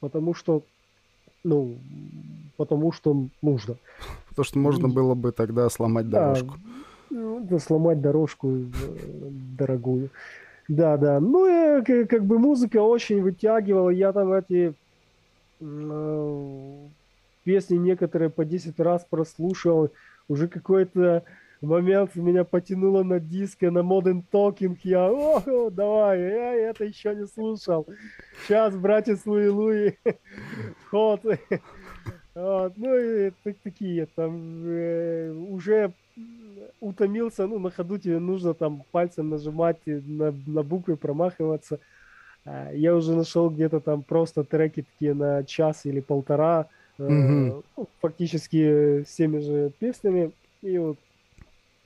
[0.00, 0.62] потому что,
[1.44, 1.76] ну,
[2.56, 3.76] потому что нужно.
[4.30, 6.54] Потому что можно было бы тогда сломать дорожку.
[7.10, 8.64] Ну, да, сломать дорожку э,
[9.58, 10.08] дорогую.
[10.66, 11.20] Да, да.
[11.20, 13.90] Ну, и как бы музыка очень вытягивала.
[13.90, 14.74] Я там эти
[15.60, 16.86] э,
[17.44, 19.90] песни некоторые по 10 раз прослушал.
[20.28, 21.24] Уже какой-то
[21.60, 24.76] момент меня потянуло на диско, на Modern Talking.
[24.82, 27.86] Я, о, давай, я это еще не слушал.
[28.46, 29.98] Сейчас, братец Луи Луи,
[30.86, 31.22] вход.
[32.34, 33.32] Вот, ну и
[33.64, 35.92] такие там э, уже
[36.80, 41.80] утомился, ну, на ходу тебе нужно там пальцем нажимать, на, на буквы промахиваться.
[42.44, 46.66] А, я уже нашел где-то там просто треки такие на час или полтора,
[46.98, 47.64] mm-hmm.
[47.76, 50.30] ну, фактически всеми же песнями.
[50.62, 50.98] И вот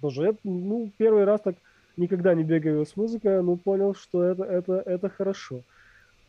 [0.03, 1.57] тоже, ну, первый раз так
[1.97, 5.63] никогда не бегаю с музыкой, но понял, что это, это, это хорошо.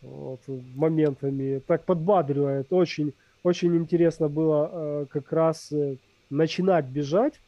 [0.01, 0.39] Вот,
[0.75, 2.71] моментами так подбадривает.
[2.71, 3.13] Очень,
[3.43, 5.97] очень интересно было э, как раз э,
[6.29, 7.39] начинать бежать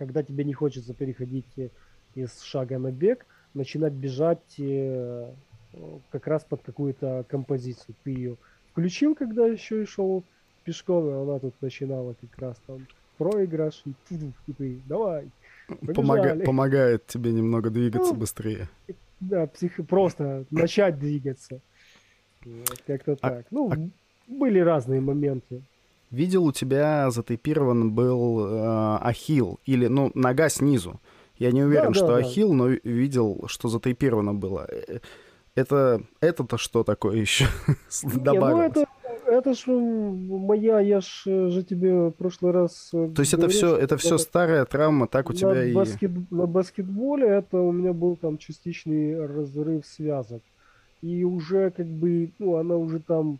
[0.00, 1.68] когда тебе не хочется переходить э,
[2.14, 5.30] из шага на бег, начинать бежать э,
[6.10, 7.94] как раз под какую-то композицию.
[8.02, 8.36] Ты ее
[8.70, 10.24] включил, когда еще и шел
[10.64, 12.86] пешком, и она тут начинала как раз там
[13.20, 13.92] проигрыш, и,
[14.46, 15.28] и ты давай,
[15.94, 18.68] Помога, помогает тебе немного двигаться ну, быстрее.
[19.20, 19.76] Да, псих...
[19.86, 21.60] просто начать двигаться.
[22.86, 23.46] Как-то а, так.
[23.50, 23.76] Ну, а...
[24.26, 25.62] были разные моменты
[26.10, 31.00] видел у тебя затейпирован был э, ахилл или, ну, нога снизу.
[31.38, 34.66] Я не уверен, да, что да, ахилл, но видел, что затейпировано было.
[34.68, 34.98] Э,
[35.54, 37.46] это, это-то что такое еще
[38.02, 38.72] добавилось?
[38.74, 38.90] Ну это,
[39.30, 43.48] это ж моя, я ж э, же тебе в прошлый раз э, То есть говорил,
[43.48, 45.72] это все, это все старая травма, так у тебя на и...
[45.72, 50.42] Баскет, на баскетболе это у меня был там частичный разрыв связок.
[51.02, 53.38] И уже как бы, ну, она уже там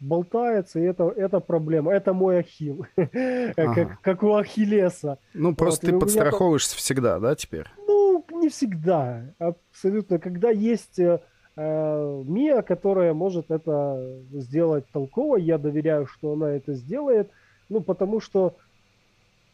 [0.00, 1.92] болтается, и это, это проблема.
[1.92, 3.74] Это мой ахилл, ага.
[3.74, 5.18] как, как у Ахиллеса.
[5.34, 6.78] Ну, просто вот, ты подстраховываешься там...
[6.78, 7.66] всегда, да, теперь?
[7.86, 10.18] Ну, не всегда, абсолютно.
[10.18, 11.18] Когда есть э, э,
[11.62, 17.30] Мия, которая может это сделать толково, я доверяю, что она это сделает,
[17.68, 18.54] ну, потому что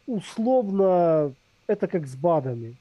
[0.07, 1.33] условно
[1.67, 2.77] это как с БАДами.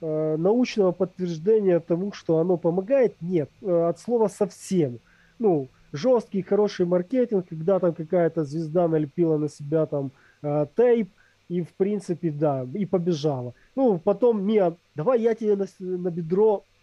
[0.00, 3.48] Э, научного подтверждения тому, что оно помогает, нет.
[3.62, 4.98] Э, от слова совсем.
[5.38, 10.10] Ну, жесткий, хороший маркетинг, когда там какая-то звезда налепила на себя там
[10.42, 11.10] э, тейп,
[11.48, 13.54] и в принципе, да, и побежала.
[13.76, 16.73] Ну, потом, Мия, давай я тебе на, на бедро э,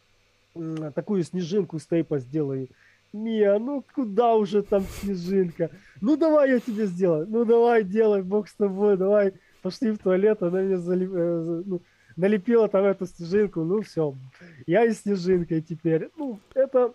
[0.93, 2.69] такую снежинку с тейпа сделаю.
[3.13, 5.69] Мия, ну куда уже там снежинка?
[5.99, 7.27] Ну давай я тебе сделаю.
[7.29, 9.33] Ну давай делай, бог с тобой, давай.
[9.61, 11.11] Пошли в туалет, она мне залеп...
[11.13, 11.81] э, ну,
[12.15, 14.15] налепила там эту снежинку, ну все.
[14.65, 16.09] Я и снежинкой теперь.
[16.17, 16.93] Ну, это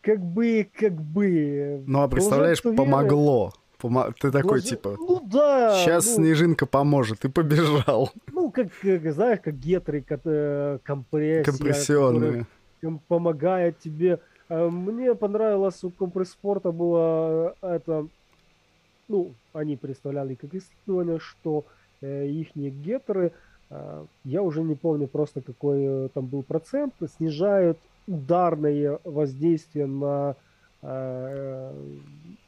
[0.00, 1.84] как бы, как бы...
[1.86, 3.52] Ну, а представляешь, помогло.
[3.80, 4.12] Помо...
[4.18, 4.66] Ты такой, Вложи...
[4.66, 5.74] типа, ну да.
[5.82, 6.14] Сейчас ну...
[6.16, 8.10] снежинка поможет, и побежал.
[8.32, 11.44] Ну, как, знаешь, как гетры, э, компрессия.
[11.44, 12.46] Компрессионные.
[13.08, 14.20] Помогает тебе.
[14.48, 18.06] А мне понравилось у компресспорта было э, это,
[19.08, 21.64] ну, они представляли как исследование, что
[22.00, 23.32] э, их гетры,
[23.70, 27.78] э, я уже не помню просто какой э, там был процент, снижают
[28.08, 30.34] ударное воздействие на
[30.82, 31.72] э,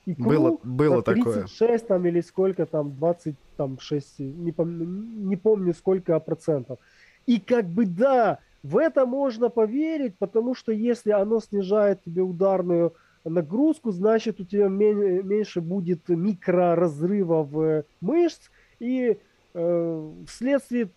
[0.07, 0.25] икру.
[0.25, 1.79] Было, было 36 такое.
[1.79, 6.79] там или сколько там, 26, не, помню, не помню сколько процентов.
[7.27, 12.95] И как бы да, в это можно поверить, потому что если оно снижает тебе ударную
[13.25, 18.51] нагрузку, значит у тебя меньше будет микроразрывов мышц,
[18.81, 19.19] и
[19.55, 20.91] э, вследствие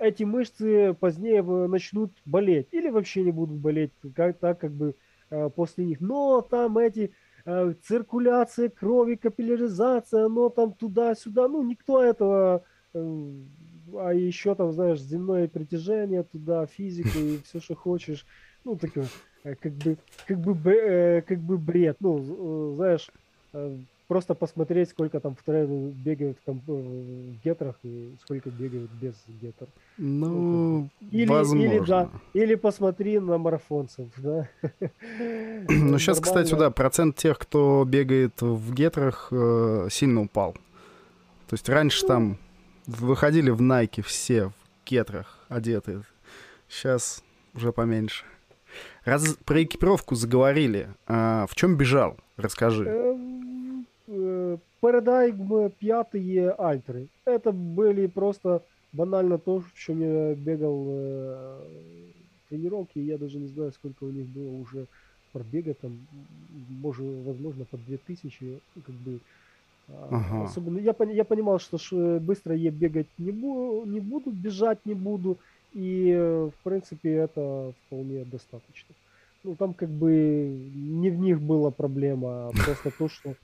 [0.00, 4.94] эти мышцы позднее начнут болеть или вообще не будут болеть, как, так как бы
[5.30, 6.00] э, после них.
[6.00, 7.12] Но там эти
[7.82, 13.32] циркуляция крови, капилляризация, но там туда-сюда, ну никто этого, э,
[13.94, 18.26] а еще там, знаешь, земное притяжение туда, физику и все, что хочешь,
[18.64, 19.06] ну такое,
[19.42, 19.96] как бы,
[20.26, 23.10] как бы, как бы бред, ну, знаешь,
[24.08, 29.68] просто посмотреть, сколько там в трейле бегают в, в гетрах и сколько бегают без гетер.
[29.98, 31.62] Ну, или, возможно.
[31.62, 34.48] Или, да, или посмотри на марафонцев, да.
[35.68, 40.54] Ну, сейчас, кстати, да, процент тех, кто бегает в гетрах, э, сильно упал.
[41.48, 42.38] То есть раньше ну, там
[42.86, 44.52] выходили в Найке все в
[44.86, 46.02] гетрах одетые.
[46.68, 47.22] Сейчас
[47.54, 48.24] уже поменьше.
[49.04, 52.18] Раз про экипировку заговорили, а в чем бежал?
[52.36, 52.84] Расскажи.
[52.84, 53.47] Эм,
[54.08, 57.08] Paradigm пятые альтры.
[57.26, 62.12] Это были просто банально то, в чем я бегал э,
[62.48, 62.98] тренировки.
[62.98, 64.86] Я даже не знаю, сколько у них было уже
[65.32, 66.06] пробега там,
[66.82, 69.20] может, возможно, по 2000, ну, как бы,
[69.88, 70.44] а, Ага.
[70.44, 74.94] особенно, я, я понимал, что ш- быстро я бегать не, бу- не буду, бежать не
[74.94, 75.38] буду,
[75.72, 78.94] и, э, в принципе, это вполне достаточно.
[79.44, 83.36] Ну, там как бы не в них была проблема, а просто то, что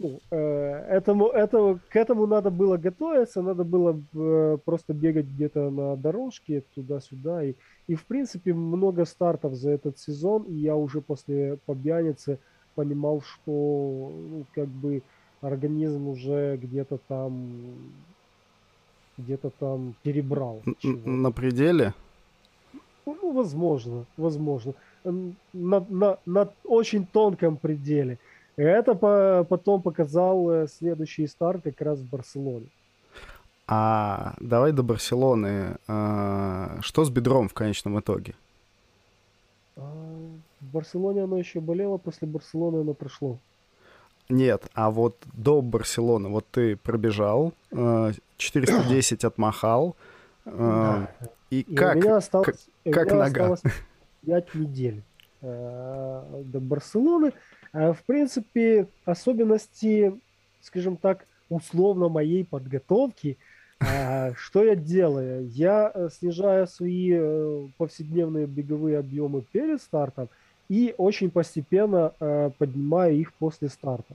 [0.00, 0.36] ну, э,
[0.88, 6.62] этому, этому, к этому надо было готовиться, надо было э, просто бегать где-то на дорожке
[6.74, 7.44] туда-сюда.
[7.44, 7.54] И,
[7.86, 12.38] и, в принципе, много стартов за этот сезон, и я уже после Побьяницы
[12.74, 15.02] понимал, что ну, как бы
[15.42, 17.74] организм уже где-то там
[19.18, 20.62] где-то там перебрал.
[20.82, 21.92] На пределе?
[23.04, 24.72] Ну, возможно, возможно.
[25.04, 28.18] На, на, на очень тонком пределе.
[28.56, 32.66] Это по- потом показал э, следующий старт как раз в Барселоне.
[33.66, 35.76] А давай до Барселоны.
[35.86, 38.34] А, Что с бедром в конечном итоге?
[39.76, 39.82] А
[40.60, 43.38] в Барселоне оно еще болело, после Барселоны оно прошло.
[44.28, 49.96] Нет, а вот до Барселоны, вот ты пробежал, э, 410 отмахал,
[50.44, 51.10] э, Да.
[51.50, 51.96] и И как?
[51.96, 53.52] у меня осталось, как- у как меня нога?
[53.52, 53.62] осталось
[54.26, 55.02] 5 недель
[55.42, 57.32] э, до Барселоны.
[57.72, 60.12] Э, В принципе, особенности,
[60.60, 63.36] скажем так, условно моей подготовки,
[63.80, 65.48] э, что я делаю?
[65.48, 70.28] Я э, снижаю свои э, повседневные беговые объемы перед стартом
[70.68, 74.14] и очень постепенно э, поднимаю их после старта.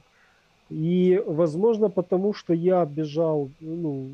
[0.70, 4.10] И, возможно, потому что я бежал, ну,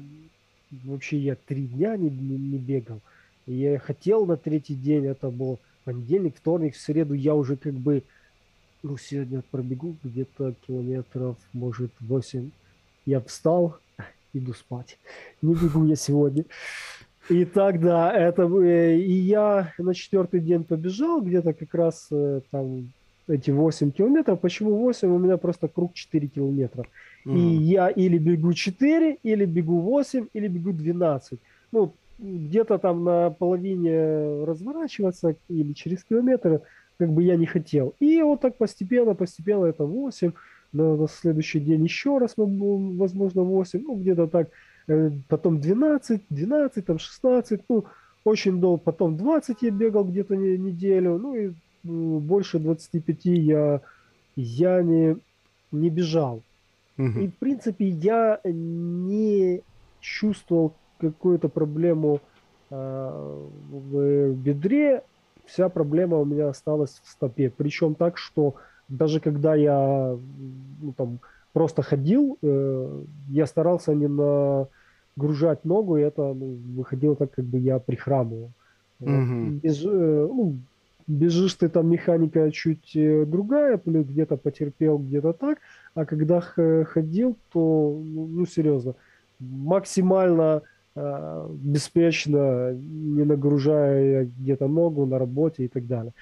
[0.84, 3.00] вообще я три дня не, не, не бегал.
[3.46, 8.04] Я хотел на третий день, это был понедельник, вторник, в среду я уже как бы,
[8.84, 12.50] ну, сегодня пробегу где-то километров, может, 8.
[13.06, 13.78] Я встал,
[14.34, 14.98] иду спать.
[15.42, 16.46] Не бегу я сегодня.
[17.30, 18.44] И так, да, это...
[18.44, 22.92] э, И я на четвертый день побежал, где-то как раз э, там
[23.28, 24.40] эти 8 километров.
[24.40, 25.08] Почему 8?
[25.10, 26.86] У меня просто круг 4 километра.
[27.26, 27.60] И Мгм.
[27.62, 31.40] я или бегу 4, или бегу 8, или бегу 12.
[31.72, 36.62] Ну, где-то там на половине разворачиваться или через километр,
[37.02, 37.96] как бы я не хотел.
[38.00, 40.32] И вот так постепенно, постепенно это 8.
[40.74, 43.82] На, на следующий день еще раз, возможно, 8.
[43.84, 44.50] Ну, где-то так.
[44.88, 47.62] Э, Потом 12, 12, там 16.
[47.70, 47.84] Ну,
[48.24, 48.78] очень долго.
[48.84, 51.18] Потом 20 я бегал где-то не- неделю.
[51.18, 51.52] Ну, и
[52.20, 53.82] больше 25 я,
[54.36, 55.18] я не,
[55.72, 56.42] не бежал.
[56.98, 57.20] Мгм.
[57.22, 59.62] И, в принципе, я не
[60.02, 62.20] чувствовал какую-то проблему
[62.70, 63.40] э,
[63.72, 65.02] в бедре.
[65.52, 67.50] Вся проблема у меня осталась в стопе.
[67.50, 68.56] Причем так, что
[68.88, 70.18] даже когда я
[70.82, 71.20] ну, там,
[71.52, 77.60] просто ходил, э, я старался не нагружать ногу, и это ну, выходило так, как бы
[77.60, 78.52] я прихрамывал.
[79.00, 79.60] Мгм.
[79.62, 80.56] Беж- э, ну,
[81.08, 85.58] бежишь ты там, механика чуть э, другая, плюс где-то потерпел, где-то так,
[85.96, 88.96] а когда ходил, то, ну, ну, серьезно,
[89.40, 90.62] максимально
[90.96, 96.14] беспечно, не нагружая где-то ногу на работе и так далее.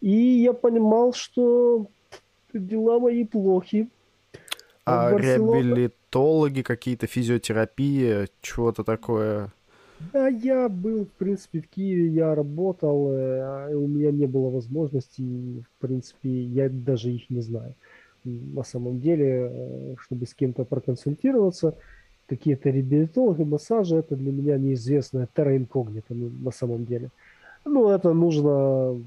[0.00, 1.86] И я понимал, что
[2.52, 3.88] дела мои плохи.
[4.84, 9.52] А Барселоне- реабилитологи, какие-то физиотерапии, чего-то такое?
[10.12, 15.22] Да, я был, в принципе, в Киеве, я работал, э, у меня не было возможности,
[15.22, 17.74] в принципе, я даже их не знаю.
[18.24, 21.76] На самом деле, э, чтобы с кем-то проконсультироваться,
[22.28, 27.10] какие-то реабилитологи, массажи, это для меня неизвестная терра инкогнита ну, на самом деле.
[27.64, 29.00] Ну, это нужно,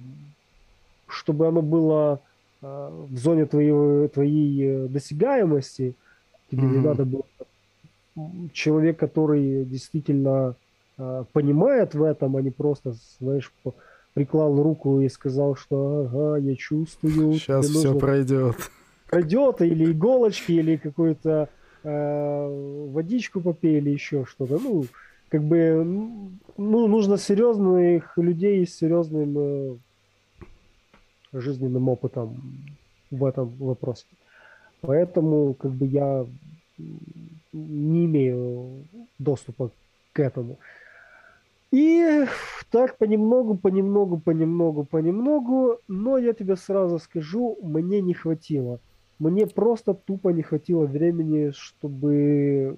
[1.08, 2.22] чтобы оно было
[2.62, 5.96] э, в зоне твоей, твоей э, досягаемости,
[6.52, 6.84] тебе не Мгм.
[6.84, 7.24] надо было
[8.54, 10.56] человек, который действительно
[10.98, 13.74] э, понимает в этом, а не просто, знаешь, по-
[14.14, 18.56] приклал руку и сказал, что ага, я чувствую, Сейчас все нужно- пройдет.
[19.10, 21.50] пройдет, или иголочки, или какую-то
[21.86, 24.60] э, водичку попей, или еще что-то.
[24.60, 24.86] Ну,
[25.30, 25.84] как бы,
[26.58, 29.76] ну, нужно серьезных людей с серьезным э,
[31.34, 32.42] жизненным опытом
[33.12, 34.06] в этом вопросе.
[34.82, 36.26] Поэтому, как бы, я
[37.54, 38.86] не имею
[39.20, 39.72] доступа
[40.14, 40.58] к этому.
[41.72, 42.26] И
[42.72, 48.80] так понемногу, понемногу, понемногу, понемногу, но я тебе сразу скажу, мне не хватило.
[49.20, 52.76] Мне просто тупо не хватило времени, чтобы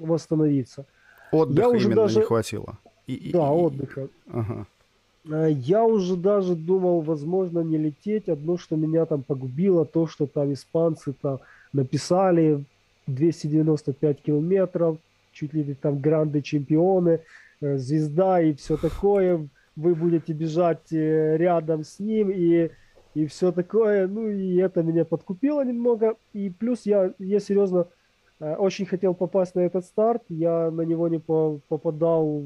[0.00, 0.84] восстановиться.
[1.32, 2.78] Отдыха уже именно даже- не хватило.
[3.06, 4.08] И- Да, и- отдыха.
[4.32, 4.66] Ага.
[5.30, 8.28] Э, Я уже даже думал, возможно, не лететь.
[8.28, 11.38] Одно, что меня там погубило, то, что там испанцы там
[11.72, 12.64] написали
[13.06, 14.96] 295 километров,
[15.32, 17.20] чуть ли не там гранды чемпионы,
[17.60, 19.48] э, звезда и все такое.
[19.76, 22.30] Вы будете бежать э, рядом с ним.
[22.30, 22.70] И
[23.14, 24.06] и все такое.
[24.06, 26.16] Ну, и это меня подкупило немного.
[26.32, 27.86] И плюс я, я серьезно
[28.40, 30.22] э, очень хотел попасть на этот старт.
[30.28, 32.42] Я на него не по, попадал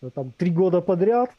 [0.00, 1.30] э, там три года подряд.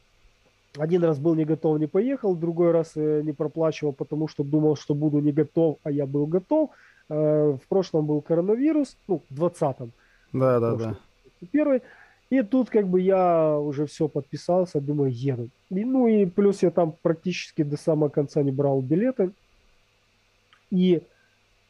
[0.77, 4.75] Один раз был не готов, не поехал, другой раз э, не проплачивал, потому что думал,
[4.75, 6.71] что буду не готов, а я был готов.
[7.09, 9.91] В прошлом был коронавирус, ну, в 20-м.
[10.31, 10.97] Да, да, да.
[11.51, 11.81] Первый.
[12.33, 15.49] И тут как бы я уже все подписался, думаю, еду.
[15.69, 19.29] И, ну и плюс я там практически до самого конца не брал билеты.
[20.71, 21.03] И,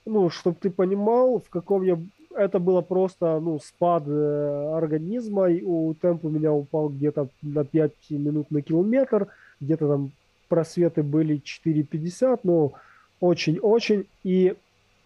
[0.06, 2.00] ну, чтобы ты понимал, в каком я...
[2.34, 5.50] Это было просто, ну, спад э, организма.
[5.50, 9.28] И у темп у меня упал где-то на 5 минут на километр.
[9.60, 10.12] Где-то там
[10.48, 12.72] просветы были 4,50, но
[13.20, 14.06] очень-очень.
[14.24, 14.56] И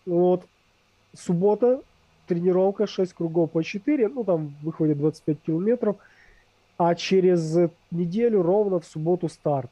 [0.06, 0.44] вот
[1.16, 1.82] суббота,
[2.28, 5.96] тренировка 6 кругов по 4, ну там выходит 25 километров,
[6.78, 7.58] а через
[7.92, 9.72] неделю ровно в субботу старт.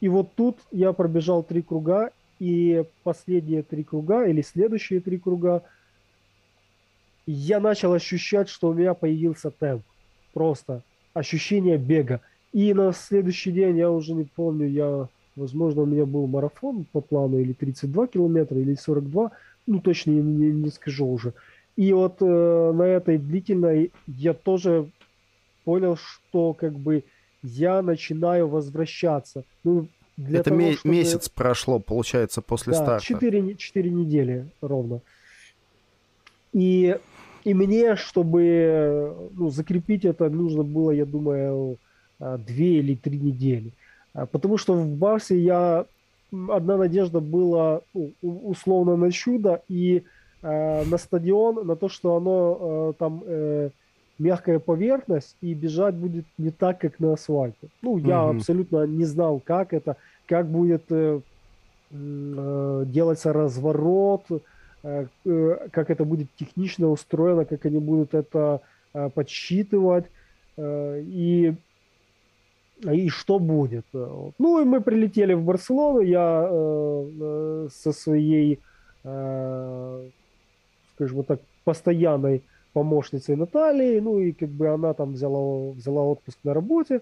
[0.00, 5.62] И вот тут я пробежал три круга, и последние три круга или следующие три круга
[7.26, 9.82] я начал ощущать, что у меня появился темп.
[10.32, 10.82] Просто
[11.14, 12.20] ощущение бега.
[12.52, 17.00] И на следующий день, я уже не помню, я, возможно, у меня был марафон по
[17.00, 19.32] плану или 32 километра, или 42,
[19.66, 21.34] ну точно не, не, не скажу уже.
[21.76, 24.90] И вот э, на этой длительной я тоже
[25.64, 27.04] понял, что как бы
[27.42, 29.44] я начинаю возвращаться.
[29.62, 30.94] Ну, для Это того, ме- чтобы...
[30.94, 33.04] месяц прошло, получается, после да, старта.
[33.04, 35.02] 4, 4 недели ровно.
[36.54, 36.98] И,
[37.44, 41.78] и мне, чтобы ну, закрепить это, нужно было, я думаю,
[42.18, 43.72] э, две или три недели.
[44.14, 45.86] А, потому что в Барсе я...
[46.48, 47.82] Одна надежда была
[48.20, 50.02] условно на чудо, и
[50.42, 53.70] э, на стадион, на то, что оно э, там э,
[54.18, 57.68] мягкая поверхность и бежать будет не так, как на асфальте.
[57.82, 58.36] Ну, я угу.
[58.36, 61.20] абсолютно не знал, как это, как будет э,
[61.90, 64.24] э, делаться разворот,
[64.82, 68.60] э, э, как это будет технично устроено, как они будут это
[68.94, 70.06] э, подсчитывать
[70.56, 71.54] э, и
[72.82, 73.86] и что будет.
[73.92, 78.60] Ну и мы прилетели в Барселону, я э, э со своей
[79.02, 80.08] э,
[80.96, 82.42] скажем так, постоянной
[82.72, 87.00] помощницей Натальей, ну и как бы она там взяла, взяла отпуск на работе,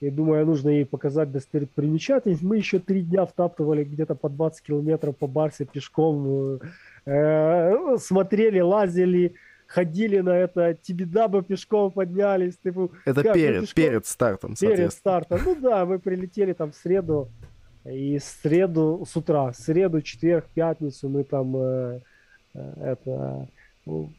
[0.00, 2.42] и думаю, нужно ей показать достопримечательность.
[2.42, 6.60] Мы еще три дня втаптывали где-то по 20 километров по Барсе пешком,
[7.06, 9.34] э, смотрели, лазили,
[9.66, 12.56] ходили на это, Тибидабы пешком поднялись.
[12.56, 13.84] Типа, это как, перед, пешком?
[13.84, 15.40] перед стартом, Перед стартом.
[15.44, 17.28] Ну да, мы прилетели там в среду,
[17.84, 22.00] и в среду с утра, в среду, четверг, пятницу мы там э,
[22.54, 23.48] это
[23.86, 24.12] ну,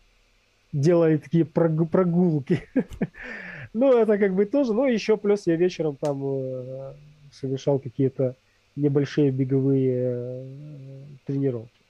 [0.73, 2.63] делали такие прогулки.
[3.73, 4.73] ну, это как бы тоже.
[4.73, 6.93] Ну, еще плюс я вечером там э,
[7.31, 8.35] совершал какие-то
[8.75, 11.81] небольшие беговые э, тренировки.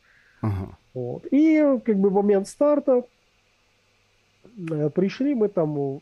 [0.42, 0.78] Ага.
[0.94, 1.26] Вот.
[1.32, 3.04] И как бы момент старта
[4.58, 6.02] э, пришли мы там, у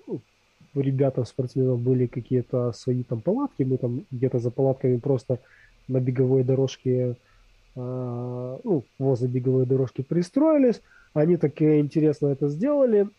[0.75, 5.39] ребята, спортсменов были какие-то свои там палатки, мы там где-то за палатками просто
[5.87, 7.15] на беговой дорожке
[7.75, 10.81] ну, возле беговой дорожки пристроились.
[11.13, 13.09] Они так интересно это сделали.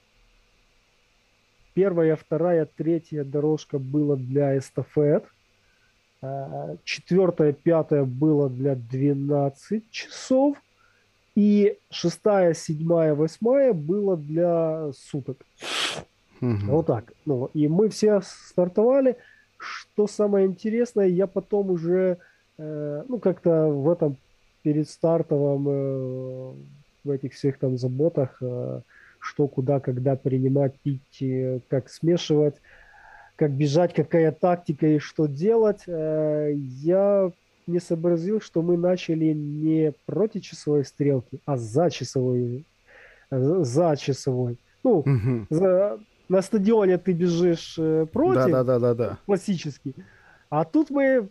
[1.74, 5.24] Первая, вторая, третья дорожка была для эстафет.
[6.22, 10.56] А, четвертая, пятая была для 12 часов.
[11.36, 15.38] И шестая, седьмая, восьмая была для суток.
[16.40, 16.66] Угу.
[16.66, 17.12] Вот так.
[17.24, 19.16] Ну, и мы все стартовали.
[19.56, 22.18] Что самое интересное, я потом уже,
[22.58, 24.16] э, ну, как-то в этом
[24.62, 26.52] перед стартовым э,
[27.04, 28.80] в этих всех там заботах, э,
[29.18, 32.56] что, куда, когда принимать, пить, э, как смешивать,
[33.36, 37.30] как бежать, какая тактика и что делать, э, я
[37.66, 42.64] не сообразил, что мы начали не против часовой стрелки, а за часовой.
[43.30, 44.58] Э, за часовой.
[44.82, 45.46] Ну, угу.
[45.50, 45.98] за,
[46.28, 49.18] на стадионе ты бежишь э, против, да, да, да, да, да.
[49.26, 49.94] классический.
[50.48, 51.28] А тут мы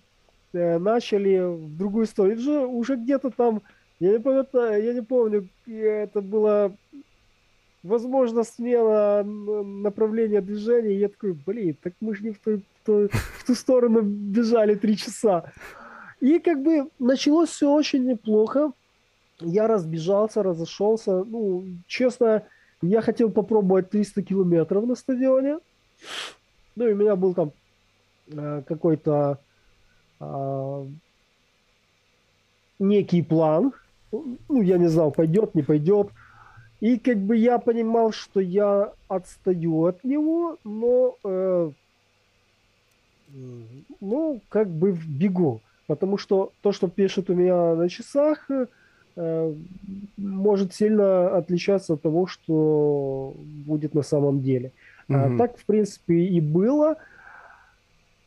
[0.54, 2.36] э, начали в другую сторону.
[2.36, 3.62] Уже, уже где-то там,
[4.00, 6.76] я не помню, я не помню, это было,
[7.84, 10.96] возможно, смена направления движения.
[10.96, 14.76] Я такой, блин, так мы же не в ту, в ту, в ту сторону бежали
[14.76, 15.52] три часа.
[16.22, 18.72] И как бы началось все очень неплохо.
[19.40, 21.24] Я разбежался, разошелся.
[21.24, 22.44] Ну, честно,
[22.82, 25.60] я хотел попробовать 300 километров на стадионе.
[26.76, 27.52] Ну, и у меня был там
[28.32, 29.49] э, какой-то э,
[32.80, 33.74] некий план.
[34.12, 36.10] Ну, я не знал, пойдет, не пойдет.
[36.80, 41.72] И как бы я понимал, что я отстаю от него, но, э,
[44.00, 45.62] ну, как бы в бегу.
[45.88, 48.50] Потому что то, что пишет у меня на часах,
[49.16, 49.54] э,
[50.18, 53.34] может сильно отличаться от того, что
[53.66, 54.72] будет на самом деле.
[55.10, 55.18] Угу.
[55.18, 56.92] А, так, в принципе, и было.
[56.94, 56.96] Э,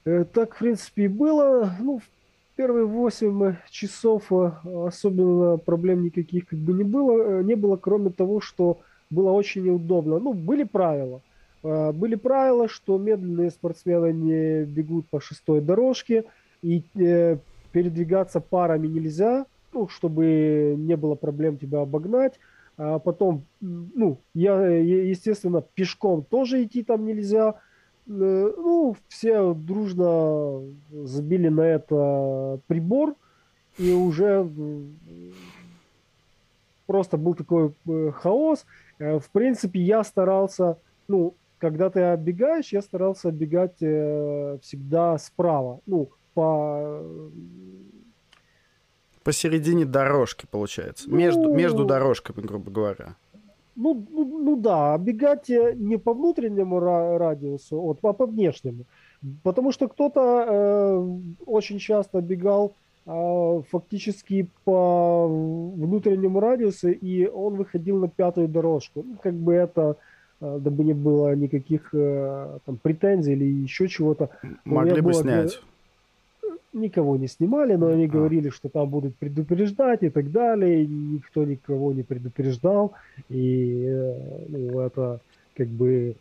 [0.04, 1.74] так, в принципе, и было.
[1.80, 4.50] Ну, в первые 8 часов э,
[4.86, 8.80] особенно проблем никаких как бы не было, э, не было, кроме того, что
[9.10, 10.18] было очень неудобно.
[10.18, 11.20] Ну, были правила.
[11.62, 16.24] Э, были правила, что медленные спортсмены не бегут по шестой дорожке,
[16.62, 16.84] и
[17.72, 22.34] передвигаться парами нельзя, ну, чтобы не было проблем тебя обогнать.
[22.76, 27.56] А потом, ну, я, естественно, пешком тоже идти там нельзя, Э,
[28.12, 33.14] ну, все дружно забили на это прибор,
[33.78, 34.48] и уже
[36.86, 38.66] просто был такой э, хаос.
[38.98, 46.10] Э, в принципе, я старался, ну, когда ты оббегаешь, я старался оббегать всегда справа, ну,
[46.34, 47.02] по...
[49.22, 51.08] Посередине дорожки, получается.
[51.08, 53.16] Ну, между, между дорожками, грубо говоря.
[53.76, 58.84] Ну, ну, ну да, оббегать не по внутреннему радиусу, вот, а по внешнему.
[59.42, 62.72] Потому что кто-то э, очень часто бегал
[63.06, 69.02] э, фактически по внутреннему радиусу, и он выходил на пятую дорожку.
[69.02, 69.96] Ну, как бы это,
[70.40, 74.28] э, дабы не было никаких э, там, претензий или еще чего-то.
[74.64, 75.60] Могли бы было, снять
[76.72, 80.84] никого не снимали, но они говорили, что там будут предупреждать и так далее.
[80.84, 82.92] И никто никого не предупреждал.
[83.28, 85.20] И э, ну, это
[85.54, 86.16] как бы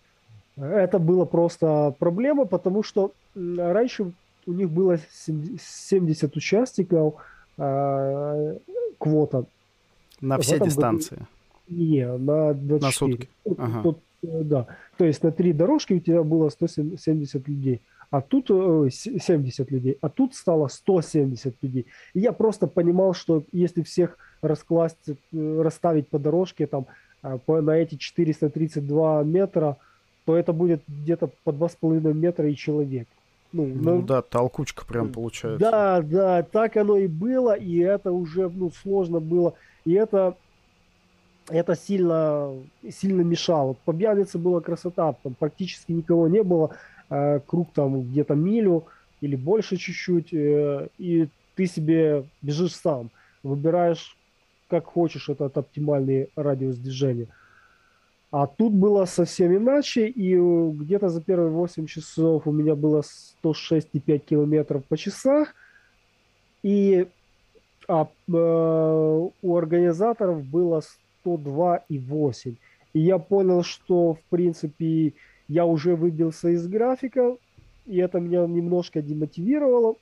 [0.58, 4.12] это было просто проблема, потому что раньше
[4.46, 7.16] у них было 70 участников
[7.58, 8.58] э,
[8.98, 9.46] квота.
[10.20, 11.16] На все дистанции?
[11.16, 11.28] Году,
[11.70, 12.80] не, на 24.
[12.80, 13.30] На сутки?
[13.58, 13.82] Ага.
[13.84, 14.68] Тут, э, да.
[14.98, 17.82] То есть на три дорожки у тебя было 170 людей
[18.12, 21.86] а тут 70 э, людей, а тут стало 170 людей.
[22.14, 26.88] И я просто понимал, что если всех раскласть, э, расставить по дорожке там
[27.24, 29.78] э, по, на эти 432 метра,
[30.26, 33.08] то это будет где-то по 2,5 метра и человек.
[33.54, 34.06] Ну, ну на...
[34.06, 35.60] да, толкучка прям получается.
[35.60, 39.54] Да, да, так оно и было, и это уже ну, сложно было.
[39.86, 40.36] И это,
[41.50, 42.54] это сильно,
[42.90, 43.76] сильно мешало.
[43.86, 46.76] По Бьянице была красота, там практически никого не было.
[47.12, 48.86] Э, круг там где-то милю
[49.20, 53.12] или больше чуть-чуть, э, и ты себе бежишь сам,
[53.44, 54.18] выбираешь
[54.70, 57.28] как хочешь этот оптимальный радиус движения.
[58.32, 63.02] А тут было совсем иначе, и где-то за первые 8 часов у меня было
[63.44, 65.54] 106,5 километров по часах,
[66.64, 67.08] и
[67.90, 70.82] а, э, у организаторов было
[71.26, 72.56] 102,8.
[72.94, 75.14] И я понял, что, в принципе,
[75.48, 77.38] я уже выбился из графика,
[77.86, 79.96] и это меня немножко демотивировало.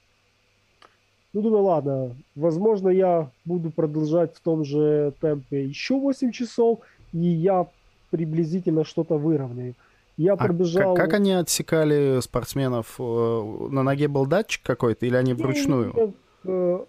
[1.33, 6.79] Ну, думаю, ладно, возможно, я буду продолжать в том же темпе еще 8 часов,
[7.13, 7.67] и я
[8.09, 9.75] приблизительно что-то выровняю.
[10.17, 10.95] Я а пробежал...
[10.95, 12.95] Как, как они отсекали спортсменов?
[12.99, 15.93] Э, на ноге был датчик какой-то или они вручную?
[15.95, 16.79] Нет, э,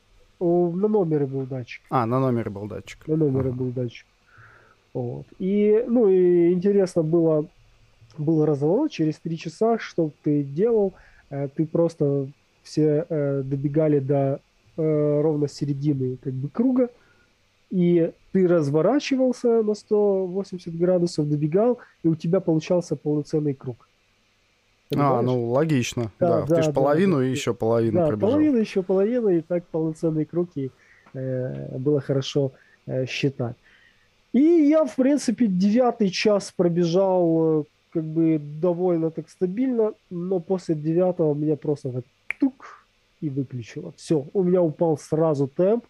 [0.41, 1.83] на номере был датчик.
[1.91, 3.07] А, на номере был датчик.
[3.07, 3.59] На номере ага.
[3.59, 4.07] был датчик.
[4.95, 5.27] Вот.
[5.39, 7.47] И, ну, и интересно было
[8.19, 10.95] был разворот, через три часа, что ты делал,
[11.31, 12.29] э, ты просто
[12.63, 14.41] все э, добегали до
[14.77, 16.89] э, ровно середины как бы круга,
[17.71, 23.89] и ты разворачивался на 180 градусов, добегал, и у тебя получался полноценный круг.
[24.91, 25.19] А, Понимаешь?
[25.19, 26.41] А, ну логично, да.
[26.41, 26.47] да.
[26.47, 28.31] да ты же половину да, и еще половину да, пробежал.
[28.31, 30.71] половину, еще половину, и так полноценный круг, и
[31.15, 32.53] э, было хорошо
[32.87, 33.57] э, считать.
[34.33, 41.35] И я, в принципе, девятый час пробежал как бы довольно так стабильно, но после девятого
[41.35, 42.05] меня просто так
[42.39, 42.87] тук
[43.21, 43.93] и выключило.
[43.97, 45.85] Все, у меня упал сразу темп.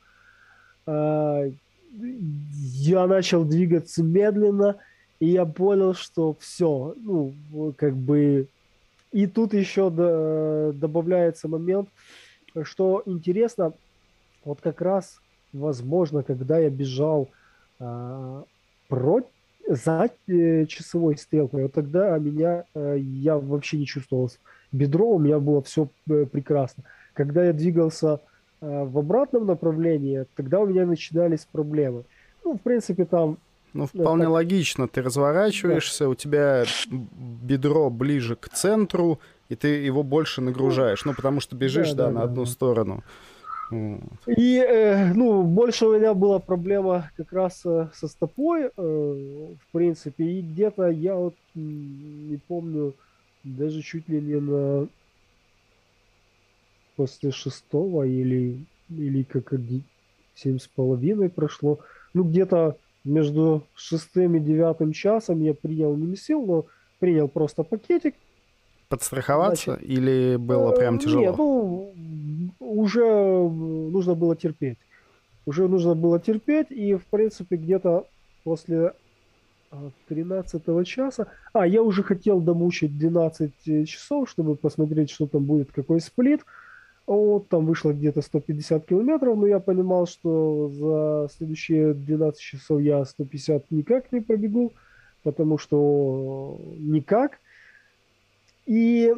[0.86, 1.44] А,
[1.92, 4.76] я начал двигаться медленно,
[5.18, 7.34] и я понял, что все, ну,
[7.76, 8.48] как бы...
[9.12, 11.88] И тут еще добавляется момент,
[12.62, 13.72] что интересно,
[14.44, 15.20] вот как раз,
[15.52, 17.28] возможно, когда я бежал
[17.80, 18.44] а,
[18.88, 19.30] против
[19.70, 24.30] за э, часовой стрелкой, вот тогда меня, э, я вообще не чувствовал
[24.72, 26.84] бедро, у меня было все э, прекрасно.
[27.14, 28.20] Когда я двигался
[28.60, 32.04] в обратном направлении, тогда у меня начинались проблемы.
[32.44, 33.38] Ну, в принципе, там...
[33.72, 34.32] Ну, вполне так...
[34.32, 34.86] логично.
[34.86, 36.10] Ты разворачиваешься, да.
[36.10, 39.18] у тебя бедро ближе к центру,
[39.48, 41.06] и ты его больше нагружаешь.
[41.06, 42.50] Ну, потому что бежишь, да, да, да на да, одну да.
[42.50, 43.02] сторону.
[43.72, 49.72] И, э, ну, больше у меня была проблема как раз э, со стопой, э, в
[49.72, 52.94] принципе, и где-то я вот не помню,
[53.44, 54.88] даже чуть ли не на
[56.96, 59.54] после шестого или, или как
[60.34, 61.78] семь с половиной прошло.
[62.12, 66.66] Ну, где-то между шестым и девятым часом я принял не сил, но
[66.98, 68.14] принял просто пакетик.
[68.88, 71.22] Подстраховаться Значит, или было прям э, тяжело?
[71.22, 71.92] Нет, ну,
[72.58, 74.78] уже нужно было терпеть.
[75.46, 78.06] Уже нужно было терпеть, и, в принципе, где-то
[78.44, 78.92] после
[80.08, 81.26] 13 а, часа...
[81.52, 86.40] А, я уже хотел домучить 12 часов, чтобы посмотреть, что там будет, какой сплит.
[87.06, 93.04] Вот, там вышло где-то 150 километров, но я понимал, что за следующие 12 часов я
[93.04, 94.72] 150 никак не пробегу,
[95.24, 97.40] потому что никак.
[98.66, 99.12] И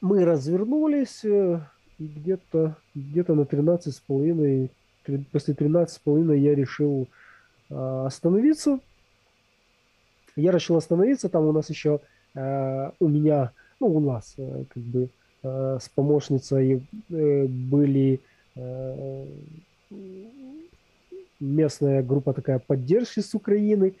[0.00, 1.60] мы развернулись, э,
[2.00, 4.70] и где-то где на 13 с половиной,
[5.30, 7.06] после 13 с половиной я решил
[7.70, 8.80] э, остановиться.
[10.34, 12.00] Я решил остановиться, там у нас еще
[12.34, 15.08] э, у меня, ну у нас э, как бы
[15.42, 18.20] Э, с помощницей э, были
[21.40, 23.94] местная группа такая поддержки с Украины.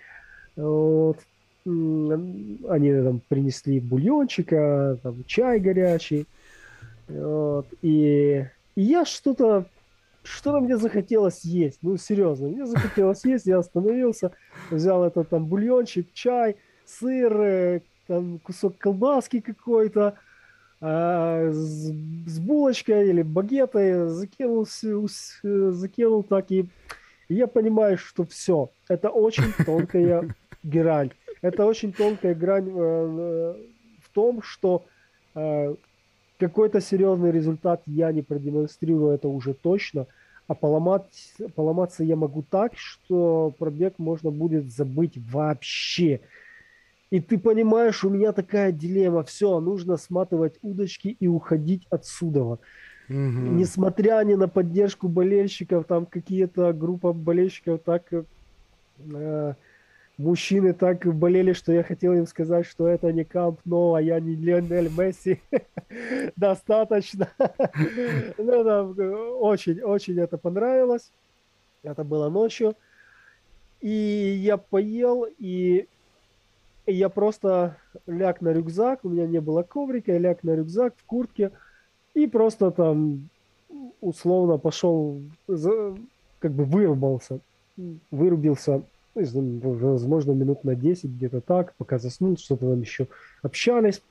[0.56, 1.16] Вот.
[1.64, 6.26] Они там принесли бульончика, там, чай горячий.
[7.10, 7.66] Вот.
[7.82, 9.66] И, и я что-то
[10.22, 11.78] что-то мне захотелось есть.
[11.82, 13.46] Ну, серьезно, мне захотелось есть.
[13.46, 14.32] Я остановился,
[14.70, 20.18] взял этот там бульончик, чай, сыр, там кусок колбаски какой-то
[20.82, 21.90] а, с,
[22.26, 24.66] с булочкой или багетой закинул,
[25.42, 26.68] закинул так и
[27.30, 28.70] я понимаю, что все.
[28.88, 30.34] Это очень тонкая
[30.64, 31.12] грань.
[31.42, 33.54] Это очень тонкая грань э, э,
[34.02, 34.84] в том, что
[35.34, 35.76] э,
[36.40, 40.06] какой-то серьезный результат я не продемонстрирую, это уже точно.
[40.48, 46.20] А поломать, поломаться я могу так, что пробег можно будет забыть вообще.
[47.10, 49.22] И ты понимаешь, у меня такая дилемма.
[49.22, 52.40] Все, нужно сматывать удочки и уходить отсюда.
[52.42, 52.58] Угу.
[53.08, 59.54] Несмотря ни на поддержку болельщиков, там какие-то группа болельщиков так э,
[60.20, 64.20] мужчины так болели, что я хотел им сказать, что это не Камп Но, а я
[64.20, 65.40] не Лионель Месси.
[66.36, 67.28] Достаточно.
[68.38, 71.10] Ну, очень, очень это понравилось.
[71.82, 72.74] Это было ночью.
[73.80, 75.86] И я поел, и
[76.86, 81.04] я просто ляг на рюкзак, у меня не было коврика, я ляг на рюкзак в
[81.04, 81.50] куртке
[82.14, 83.28] и просто там
[84.00, 87.40] условно пошел, как бы вырубался,
[88.10, 88.84] вырубился, ну,
[89.14, 93.08] возможно, минут на 10, где-то так, пока заснул, что-то там еще
[93.42, 94.02] общались.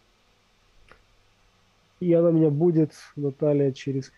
[2.00, 4.12] И она меня будет, Наталья, через...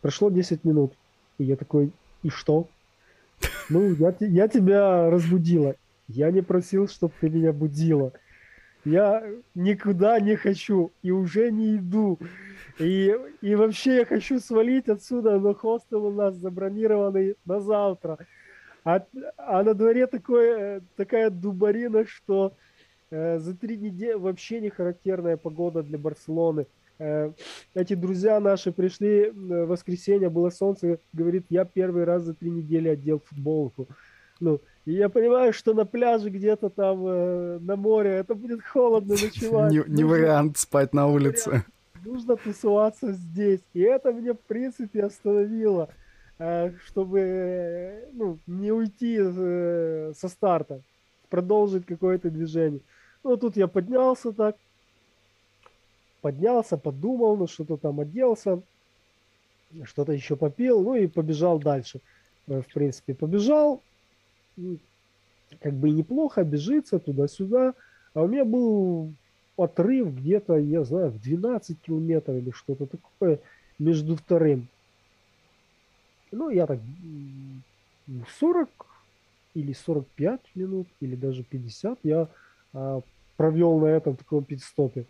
[0.00, 0.92] Прошло 10 минут.
[1.38, 2.68] И я такой, и что?
[3.68, 5.74] Ну, я, я тебя разбудила.
[6.08, 8.12] Я не просил, чтобы ты меня будила.
[8.84, 9.22] Я
[9.54, 12.18] никуда не хочу и уже не иду.
[12.78, 18.18] И, и вообще я хочу свалить отсюда, но хостел у нас забронированный на завтра.
[18.88, 19.04] А,
[19.36, 22.54] а на дворе такое, такая дубарина, что
[23.10, 26.66] э, за три недели вообще не характерная погода для Барселоны.
[26.98, 27.32] Э,
[27.74, 32.88] эти друзья наши пришли в воскресенье, было солнце, говорит, я первый раз за три недели
[32.88, 33.88] одел футболку.
[34.40, 39.16] Ну, и я понимаю, что на пляже где-то там э, на море это будет холодно
[39.22, 39.70] ночевать.
[39.70, 41.62] Не, не вариант спать на улице.
[42.06, 43.60] Нужно тусоваться здесь.
[43.74, 46.07] И это мне, в принципе, остановило, э,
[46.38, 50.80] чтобы ну, не уйти э, со старта,
[51.28, 52.80] продолжить какое-то движение.
[53.24, 54.56] Ну, тут я поднялся так,
[56.20, 58.62] поднялся, подумал, ну, что-то там оделся,
[59.82, 62.00] что-то еще попил, ну и побежал дальше.
[62.46, 63.82] Э, в принципе, побежал,
[65.60, 67.74] как бы неплохо бежится туда-сюда.
[68.14, 69.12] А у меня был
[69.56, 73.40] отрыв где-то, я знаю, в 12 километров или что-то такое
[73.78, 74.68] между вторым.
[76.32, 76.80] Ну, я так
[78.38, 78.68] 40
[79.54, 82.28] или 45 минут, или даже 50 я
[82.72, 83.00] а,
[83.36, 85.06] провел на этом таком пидстопе.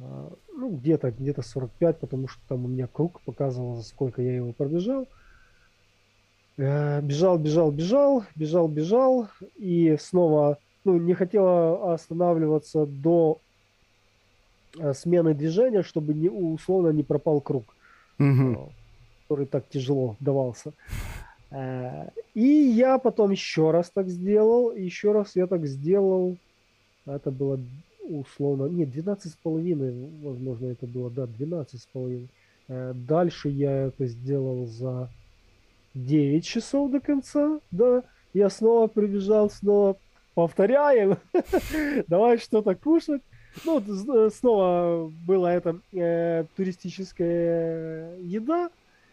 [0.00, 4.52] А, ну, где-то где 45, потому что там у меня круг показывал, сколько я его
[4.52, 5.06] пробежал.
[6.58, 13.40] Э, бежал, бежал, бежал, бежал, бежал, и снова, ну, не хотела останавливаться до
[14.76, 17.76] э, смены движения, чтобы не, условно не пропал круг,
[18.18, 18.72] угу.
[19.28, 20.72] Который так тяжело давался.
[22.34, 26.36] И я потом еще раз так сделал, еще раз я так сделал,
[27.06, 27.60] это было
[28.02, 32.28] условно, нет, 12 с половиной, возможно, это было, да, 12 с половиной.
[32.68, 35.10] Дальше я это сделал за
[35.94, 38.02] 9 часов до конца, да,
[38.32, 39.98] я снова прибежал, снова
[40.34, 41.18] повторяем,
[42.08, 43.22] давай что-то кушать.
[43.64, 48.70] Ну, э, снова была эта э, туристическая еда.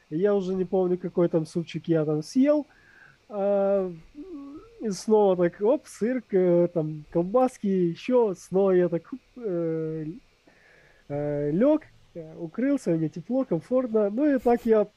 [0.09, 2.67] Я уже не помню, какой там супчик я там съел.
[3.29, 3.91] А,
[4.81, 8.35] и снова так, оп, сыр, э, там, колбаски, еще.
[8.37, 9.03] Снова я так
[9.37, 10.05] э,
[11.09, 11.81] э, лег,
[12.13, 14.09] э, укрылся, мне тепло, комфортно.
[14.09, 14.87] Ну и так я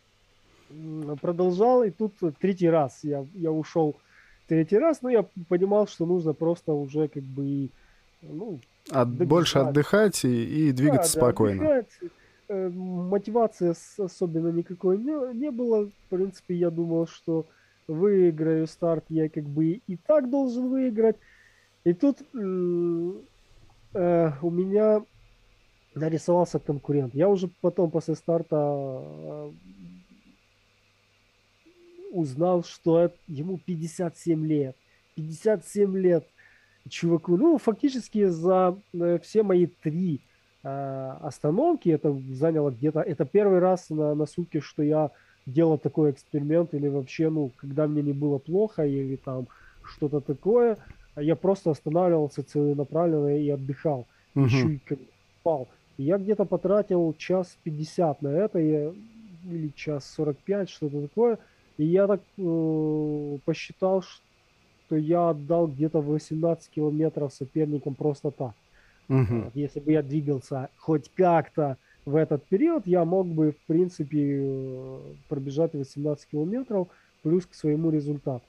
[1.22, 3.96] продолжал, и тут третий раз я, я ушел
[4.46, 7.70] третий раз, но я понимал, что нужно просто уже как бы
[8.22, 11.62] ну, От, больше отдыхать и, и двигаться да, спокойно.
[11.62, 12.12] Да, отдыхать.
[12.50, 15.86] Э, мотивации особенно никакой не, не было.
[15.86, 17.46] В принципе, я думал, что
[17.86, 21.16] выиграю старт, я как бы и так должен выиграть.
[21.84, 22.32] И тут э,
[24.42, 25.02] у меня
[25.94, 27.14] нарисовался конкурент.
[27.14, 29.50] Я уже потом после старта э,
[32.12, 34.76] узнал, что это, ему 57 лет.
[35.16, 36.26] 57 лет
[36.88, 37.36] чуваку.
[37.36, 40.22] Ну, фактически за э, все мои три
[40.62, 45.10] остановки, это заняло где-то, это первый раз на, на сутки, что я
[45.46, 49.46] делал такой эксперимент, или вообще, ну, когда мне не было плохо, или там
[49.82, 50.76] что-то такое,
[51.16, 54.06] я просто останавливался целенаправленно и отдыхал.
[54.34, 54.44] Угу.
[54.44, 54.80] Еще и
[55.40, 55.68] спал.
[55.96, 58.92] Я где-то потратил час 50 на это, я,
[59.44, 61.38] или час 45, что-то такое.
[61.76, 68.52] И я так э, посчитал, что я отдал где-то 18 километров соперникам просто так.
[69.08, 69.52] Угу.
[69.54, 75.00] Если бы я двигался хоть как-то в этот период, я мог бы, в принципе, э,
[75.28, 76.88] пробежать 18 километров
[77.22, 78.44] плюс к своему результату.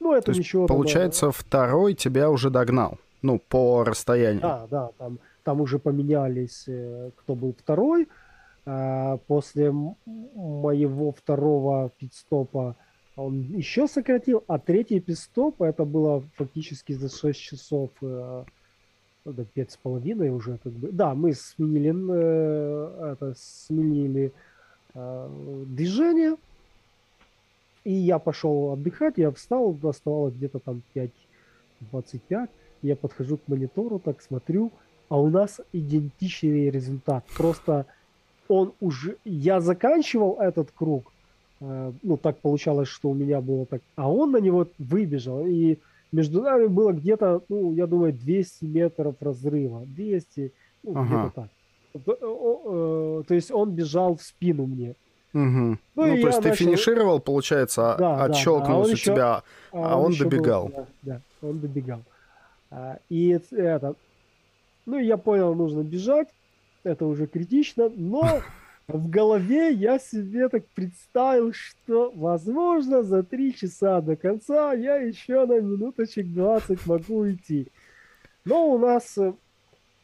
[0.00, 0.66] Ну, это То ничего.
[0.66, 1.32] Получается, тогда...
[1.32, 2.98] второй тебя уже догнал.
[3.22, 4.42] Ну, по расстоянию.
[4.42, 8.08] Да, да, там, там уже поменялись, э, кто был второй.
[8.66, 12.76] А, после моего второго пидстопа
[13.16, 18.44] он еще сократил, а третий пидстоп это было фактически за 6 часов, э,
[19.24, 20.92] да, пять с половиной уже как бы.
[20.92, 24.32] Да, мы сменили, э, это, сменили
[24.94, 26.36] э, движение,
[27.84, 32.48] и я пошел отдыхать, я встал, оставалось где-то там 5.25,
[32.82, 34.72] я подхожу к монитору, так смотрю,
[35.08, 37.24] а у нас идентичный результат.
[37.36, 37.86] Просто
[38.48, 39.16] он уже...
[39.24, 41.12] Я заканчивал этот круг,
[41.60, 45.78] э, ну, так получалось, что у меня было так, а он на него выбежал, и
[46.12, 50.52] между нами было где-то, ну, я думаю, 200 метров разрыва, 200,
[50.82, 51.04] ну, ага.
[51.04, 51.50] где-то так.
[52.04, 54.94] То, э, то есть он бежал в спину мне.
[55.32, 55.40] Угу.
[55.40, 56.64] Ну, ну то есть ты начал...
[56.64, 59.42] финишировал, получается, да, отщелкнулся да, а у тебя, а,
[59.72, 60.68] а он, он добегал.
[60.68, 62.02] Был, да, да, он добегал.
[62.70, 63.94] А, и это,
[64.86, 66.28] ну, я понял, нужно бежать,
[66.84, 68.40] это уже критично, но
[68.88, 75.46] в голове я себе так представил, что, возможно, за три часа до конца я еще
[75.46, 77.68] на минуточек 20 могу уйти.
[78.44, 79.32] Но у нас э,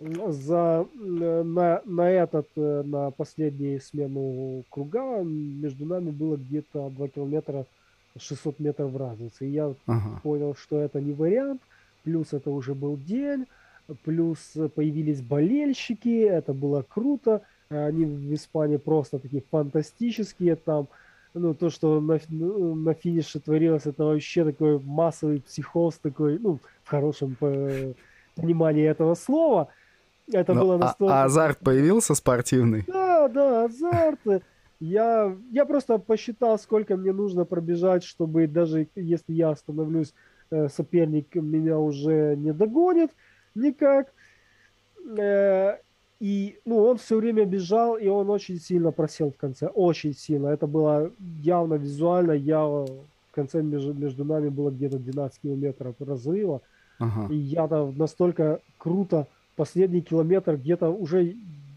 [0.01, 7.09] за, э, на, на этот, э, на последнюю смену круга между нами было где-то 2
[7.09, 7.67] километра
[8.17, 9.47] 600 метров разницы.
[9.47, 10.21] И я ага.
[10.23, 11.61] понял, что это не вариант.
[12.03, 13.47] Плюс это уже был день
[14.05, 17.43] плюс появились болельщики, это было круто.
[17.71, 20.89] Они в Испании просто такие фантастические там.
[21.35, 26.59] Ну, то, что на, ну, на финише творилось, это вообще такой массовый психоз такой, ну,
[26.83, 27.37] в хорошем
[28.35, 29.69] понимании этого слова.
[30.33, 31.15] Это Но, было а, настолько...
[31.15, 32.83] А, азарт появился спортивный?
[32.89, 34.43] Да, да, азарт.
[34.81, 40.13] Я, я просто посчитал, сколько мне нужно пробежать, чтобы даже если я остановлюсь,
[40.51, 43.13] э, соперник меня уже не догонит
[43.55, 44.09] никак.
[46.21, 49.69] И ну, он все время бежал, и он очень сильно просел в конце.
[49.69, 50.49] Очень сильно.
[50.49, 51.11] Это было
[51.43, 52.33] явно визуально.
[52.33, 52.87] Я в
[53.33, 56.61] конце между, между нами было где-то 12 километров разрыва.
[56.99, 57.33] Ага.
[57.33, 61.23] И я там настолько круто последний километр где-то уже,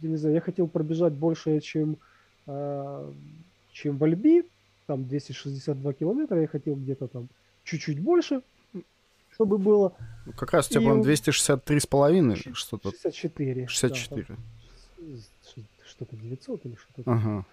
[0.01, 1.95] я не знаю, я хотел пробежать больше, чем,
[2.45, 3.11] э,
[3.71, 4.43] чем в Альби.
[4.87, 6.41] Там 262 километра.
[6.41, 7.29] Я хотел где-то там
[7.63, 8.41] чуть-чуть больше
[9.33, 9.93] чтобы было.
[10.25, 12.91] Ну, как раз у тебя, по-моему, 263 с половиной что-то.
[12.91, 13.67] 64.
[13.67, 14.25] 64.
[14.29, 14.35] Да,
[15.85, 17.11] что-то 900 или что-то.
[17.11, 17.45] Ага.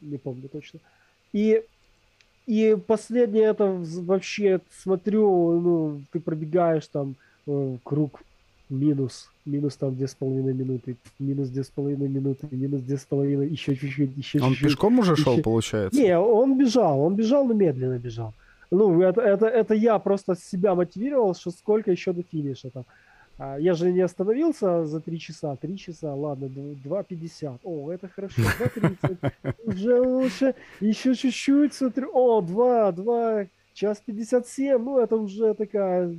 [0.00, 0.80] Не помню точно.
[1.32, 1.62] И
[2.46, 7.16] и последнее это вообще смотрю, ну, ты пробегаешь там
[7.48, 8.20] э, круг
[8.68, 13.04] минус, минус там две с половиной минуты, минус две с половиной минуты, минус две с
[13.04, 14.64] половиной, еще чуть-чуть, еще он чуть-чуть.
[14.64, 15.22] Он пешком уже еще...
[15.22, 16.00] шел, получается?
[16.00, 18.32] Не, он бежал, он бежал, но медленно бежал.
[18.70, 22.84] Ну, это, это, это я просто себя мотивировал, что сколько еще до финиша там.
[23.38, 25.56] А, я же не остановился за 3 часа.
[25.56, 27.58] 3 часа, ладно, 2.50.
[27.64, 28.42] О, это хорошо.
[28.42, 29.54] 2.30.
[29.64, 30.54] Уже лучше.
[30.80, 31.74] Еще чуть-чуть.
[31.74, 32.10] Смотрю.
[32.12, 34.82] О, 2, 2, час 57.
[34.82, 36.14] Ну, это уже такая...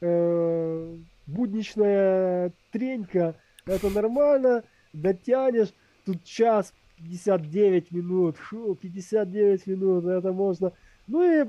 [0.00, 0.96] Э,
[1.26, 3.34] будничная тренька,
[3.66, 5.72] это нормально, дотянешь,
[6.04, 10.72] тут час 59 минут, фу, 59 минут, это можно.
[11.06, 11.46] Ну и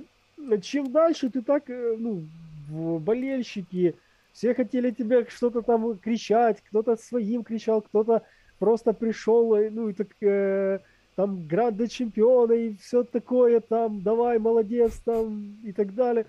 [0.62, 2.24] чем дальше ты так, э, ну,
[3.00, 3.96] болельщики,
[4.32, 8.24] все хотели тебе что-то там кричать, кто-то своим кричал, кто-то
[8.60, 10.80] просто пришел, ну и так э,
[11.16, 16.26] там гранды чемпиона и все такое, там давай, молодец, там и так далее.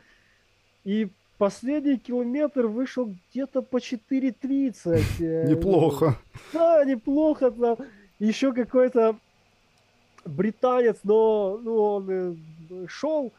[0.84, 1.08] И
[1.38, 5.02] последний километр вышел где-то по 4.30.
[5.20, 6.18] Э, неплохо.
[6.52, 7.50] Да, неплохо.
[7.50, 7.76] Там.
[8.18, 9.16] Еще какой-то
[10.24, 13.32] британец, но ну, он э, шел,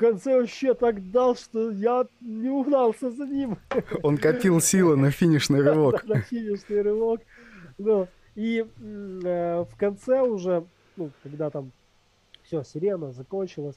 [0.00, 3.58] конце вообще так дал, что я не угнался за ним.
[4.02, 6.06] Он копил силы на финишный рывок.
[6.06, 7.20] на финишный рывок.
[7.76, 10.64] Ну, и э, в конце уже,
[10.96, 11.70] ну, когда там
[12.42, 13.76] все, сирена закончилась,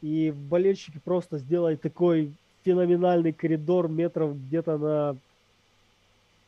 [0.00, 2.32] и болельщики просто сделали такой
[2.64, 5.16] феноменальный коридор метров где-то на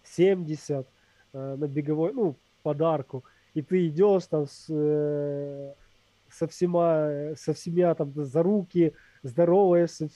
[0.04, 0.86] 70
[1.34, 3.22] э, на беговой, ну, подарку.
[3.52, 5.74] И ты идешь там с, э,
[6.34, 10.08] со всема, со всеми там за руки, здороваешься,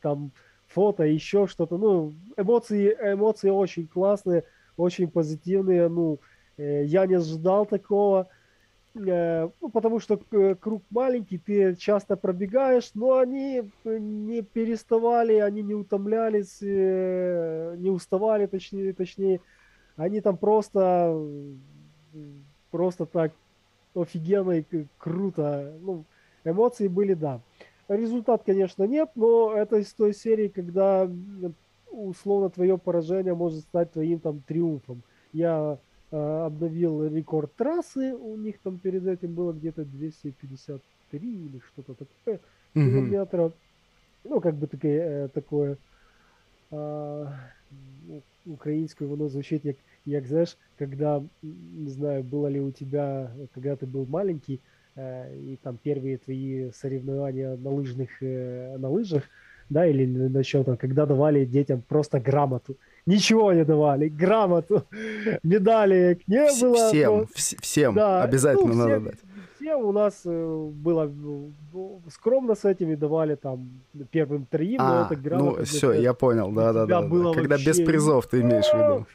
[0.00, 0.32] там
[0.68, 1.78] фото, еще что-то.
[1.78, 4.44] Ну, эмоции, эмоции очень классные,
[4.76, 5.88] очень позитивные.
[5.88, 6.20] Ну,
[6.56, 8.28] э, я не ожидал такого.
[8.94, 15.62] Э, ну, потому что э, круг маленький, ты часто пробегаешь, но они не переставали, они
[15.62, 19.40] не утомлялись, не уставали, точнее, точнее,
[19.96, 21.16] они там просто,
[22.70, 23.32] просто так
[23.94, 24.64] офигенно и
[24.98, 25.74] круто.
[25.80, 26.04] Ну,
[26.44, 27.40] эмоции были, да.
[27.88, 31.10] Результат, конечно, нет, но это из той серии, когда
[31.90, 35.02] условно твое поражение может стать твоим там триумфом.
[35.32, 35.78] Я
[36.10, 40.80] э, обновил рекорд трассы, у них там перед этим было где-то 253
[41.20, 42.40] или что-то такое
[42.74, 43.52] mm-hmm.
[44.24, 45.78] Ну, как бы такое, э, такое
[46.70, 47.26] э,
[48.46, 49.64] украинское воно звучит
[50.10, 54.60] як знаешь, когда, не знаю, было ли у тебя, когда ты был маленький,
[54.98, 59.22] Э, и там первые твои соревнования на лыжных, э, на лыжах,
[59.70, 62.76] да, или на чем-то, когда давали детям просто грамоту.
[63.06, 64.82] Ничего не давали, грамоту,
[65.44, 66.88] медали не было.
[66.88, 67.26] Всем, но...
[67.36, 69.18] всем да, обязательно ну, надо дать.
[69.60, 71.52] Всем у нас э, было ну,
[72.10, 73.70] скромно с этими давали там
[74.10, 75.60] первым троим, а, но это грамота.
[75.60, 77.02] Ну все, я понял, да-да-да.
[77.02, 77.66] Когда вообще...
[77.66, 79.06] без призов ты имеешь в виду.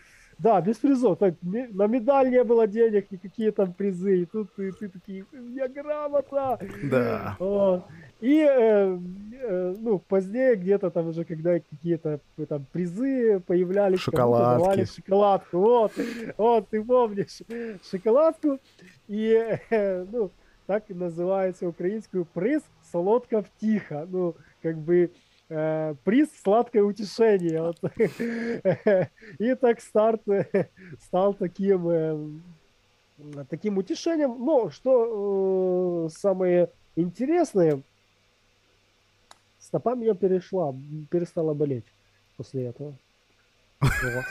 [0.43, 1.17] Да, без призов.
[1.19, 4.23] Так, на медаль не было денег, никакие там призы.
[4.23, 6.59] И тут ты, ты такие, у меня грамота.
[6.83, 7.37] Да.
[7.39, 7.85] Вот.
[8.19, 8.99] И, э,
[9.41, 12.19] э, ну, позднее где-то там уже, когда какие-то
[12.49, 14.01] там призы появлялись.
[14.01, 14.59] Шоколадки.
[14.59, 15.57] Давали шоколадку.
[15.57, 15.91] Вот,
[16.37, 17.41] вот, ты помнишь
[17.89, 18.59] шоколадку.
[19.07, 20.29] И, э, ну,
[20.67, 24.05] так называется украинскую приз «Солодко втихо».
[24.11, 25.09] Ну, как бы
[25.53, 27.61] э, приз «Сладкое утешение».
[27.61, 27.77] Вот.
[29.39, 32.17] И так старт э, стал таким, э,
[33.49, 34.43] таким утешением.
[34.43, 37.81] Но что самое интересное,
[39.59, 40.75] стопа меня перешла,
[41.09, 41.85] перестала болеть
[42.37, 42.95] после этого.
[43.79, 44.25] Вот.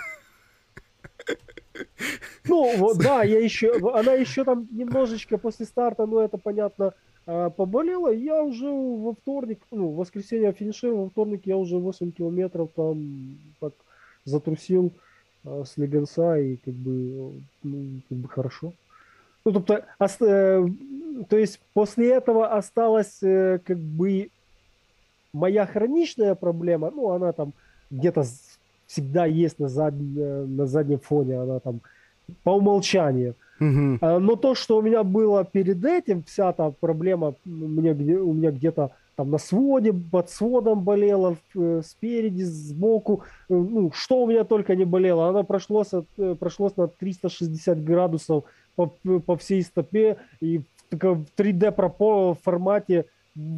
[2.44, 6.92] Ну, вот, да, я еще, она еще там немножечко после старта, ну, это понятно,
[7.26, 12.12] а, поболела, я уже во вторник, ну, в воскресенье финишировал, во вторник я уже 8
[12.12, 13.72] километров там так
[14.24, 14.92] затрусил
[15.44, 18.72] а, с Легенса и как бы, ну, как бы хорошо.
[19.44, 20.64] Ну, тобто, ост, э,
[21.28, 24.30] то есть после этого осталась э, как бы
[25.32, 27.53] моя хроничная проблема, ну, она там
[27.90, 28.24] где-то
[28.86, 31.80] всегда есть на, зад, на заднем фоне, она там
[32.44, 33.34] по умолчанию.
[33.63, 34.21] Угу.
[34.21, 38.51] Но то, что у меня было перед этим, вся та проблема у меня, у меня
[38.51, 44.45] где-то там на своде, под сводом болела, э, спереди, сбоку, э, ну, что у меня
[44.45, 48.45] только не болело, она прошлось, э, прошлось на 360 градусов
[48.75, 48.87] по,
[49.26, 53.07] по всей стопе и в 3D формате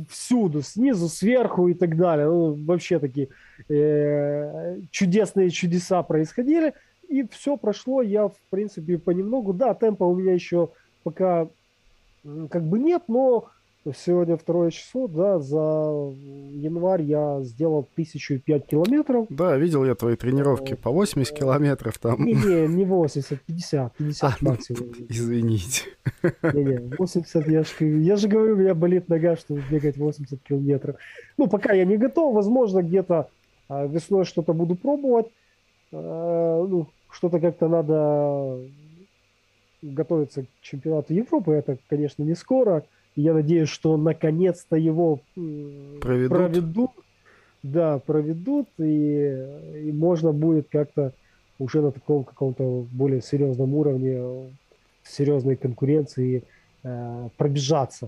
[0.08, 2.26] всюду, снизу, сверху и так далее.
[2.26, 3.28] Ну, вообще такие
[3.68, 6.74] э, чудесные чудеса происходили
[7.08, 10.70] и все прошло, я, в принципе, понемногу, да, темпа у меня еще
[11.02, 11.48] пока
[12.50, 13.48] как бы нет, но
[13.92, 19.26] сегодня второе число, да, за январь я сделал тысячу пять километров.
[19.28, 22.24] Да, видел я твои тренировки по 80 километров там.
[22.24, 24.92] Не-не, не 80, 50, 50 а, максимум.
[24.98, 25.82] Ну, извините.
[26.42, 30.96] Не-не, 80, я же, я же говорю, у меня болит нога, чтобы бегать 80 километров.
[31.36, 33.28] Ну, пока я не готов, возможно, где-то
[33.68, 35.26] а, весной что-то буду пробовать.
[35.94, 38.58] А, ну, что-то как-то надо
[39.82, 41.52] готовиться к чемпионату Европы.
[41.52, 42.84] Это, конечно, не скоро.
[43.16, 46.30] Я надеюсь, что наконец-то его проведут.
[46.30, 46.90] проведут.
[47.62, 51.12] да, проведут, и, и можно будет как-то
[51.58, 54.50] уже на таком каком-то более серьезном уровне,
[55.04, 56.42] серьезной конкуренции
[56.82, 58.06] э, пробежаться.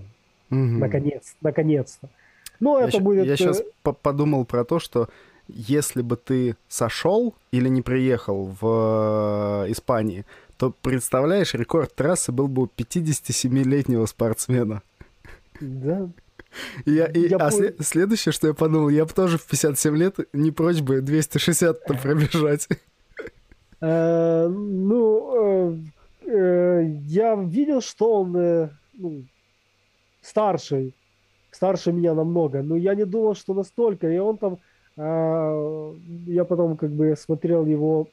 [0.49, 0.57] Угу.
[0.57, 2.09] Наконец, наконец-то.
[2.59, 3.25] Ну, это я будет...
[3.25, 5.07] Я сейчас э, подумал про то, что
[5.47, 10.25] если бы ты сошел или не приехал в э, Испании,
[10.57, 14.81] то, представляешь, рекорд трассы был бы у 57-летнего спортсмена.
[15.59, 16.09] Да.
[16.85, 17.61] Я, и, я а пом...
[17.79, 22.67] следующее, что я подумал, я бы тоже в 57 лет не прочь бы 260 пробежать.
[23.79, 25.77] Э, ну,
[26.25, 29.23] я видел, что он ну,
[30.21, 30.93] старший,
[31.51, 34.09] старше меня намного, но я не думал, что настолько.
[34.09, 34.57] И он там
[34.97, 38.07] я потом как бы смотрел его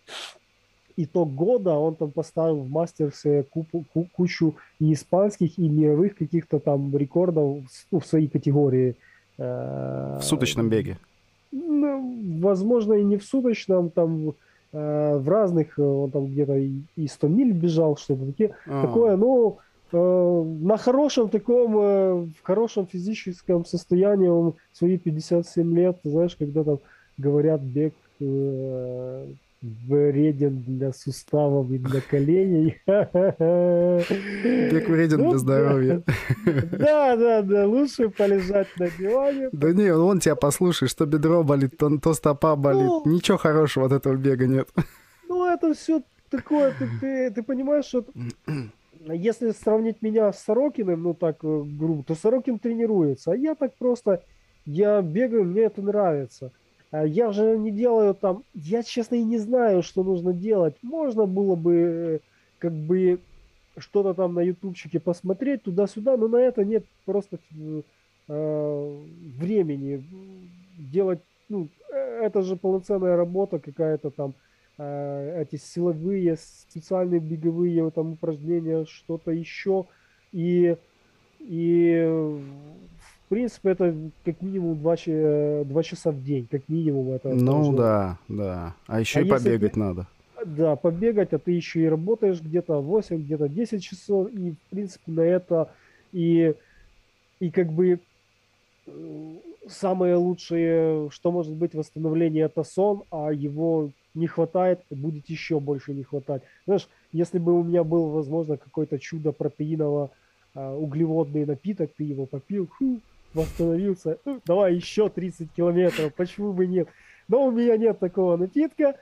[0.97, 6.97] итог года, он там поставил в мастерсе купу, кучу и испанских, и мировых каких-то там
[6.97, 8.97] рекордов ну, в своей категории.
[9.39, 10.99] Э, в суточном беге?
[11.53, 14.35] Ну, возможно, и не в суточном, там
[14.73, 18.25] э, в разных, он там где-то и 100 миль бежал, что-то
[18.67, 18.87] а.
[18.87, 19.65] такое, Э,
[19.99, 26.81] на хорошем таком, э, в хорошем физическом состоянии он свои 57 лет, знаешь, когда там
[27.17, 29.27] говорят бег э,
[29.63, 32.81] вреден для суставов и для коленей.
[32.87, 36.03] Бег вреден для ну здоровья.
[36.73, 39.49] Да, да, да, лучше полежать на диване.
[39.53, 42.87] Да не, он тебя послушай, что бедро болит, то, то стопа болит.
[42.87, 44.69] Ну, Ничего хорошего от этого бега нет.
[45.29, 48.05] Ну, это все такое, ты, ты, ты понимаешь, что
[49.13, 53.75] если сравнить меня с Сорокиным, ну так э, грубо, то Сорокин тренируется, а я так
[53.75, 54.23] просто,
[54.65, 56.53] я бегаю, мне это нравится.
[56.91, 60.77] А я же не делаю там, я честно и не знаю, что нужно делать.
[60.83, 62.19] Можно было бы э,
[62.59, 63.21] как бы
[63.77, 67.39] что-то там на ютубчике посмотреть туда-сюда, но на это нет просто
[68.29, 69.03] э,
[69.39, 70.05] времени
[70.79, 71.21] делать.
[71.49, 74.35] Ну, э, это же полноценная работа какая-то там
[74.77, 79.87] Э, эти силовые, специальные беговые там упражнения, что-то еще.
[80.33, 80.77] И,
[81.39, 82.41] и
[83.25, 83.95] в принципе это
[84.25, 84.97] как минимум два,
[85.65, 87.29] два часа в день, как минимум это.
[87.29, 87.77] Ну тоже.
[87.77, 88.75] да, да.
[88.89, 90.09] А еще а и побегать ты, надо.
[90.45, 95.13] Да, побегать, а ты еще и работаешь где-то 8, где-то 10 часов, и в принципе
[95.13, 95.71] на это
[96.13, 96.55] и,
[97.39, 98.01] и как бы
[99.69, 105.93] самое лучшее, что может быть восстановление, это сон, а его не хватает, будет еще больше
[105.93, 106.43] не хватать.
[106.67, 110.11] Знаешь, если бы у меня был, возможно, какой-то чудо протеиново
[110.55, 113.01] э, углеводный напиток, ты его попил, фу,
[113.35, 116.89] восстановился, ну, давай еще 30 километров, почему бы нет?
[117.29, 118.97] Но у меня нет такого напитка,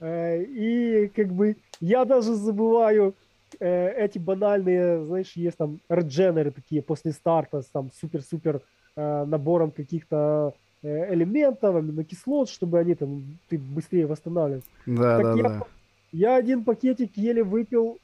[0.00, 3.14] э, и как бы я даже забываю
[3.58, 8.60] э, эти банальные, знаешь, есть там редженеры такие после старта с там супер-супер
[8.96, 14.68] э, набором каких-то элементов, аминокислот, чтобы они там, ты быстрее восстанавливался.
[14.86, 15.62] Да, так да, я, да.
[16.12, 17.98] Я один пакетик еле выпил,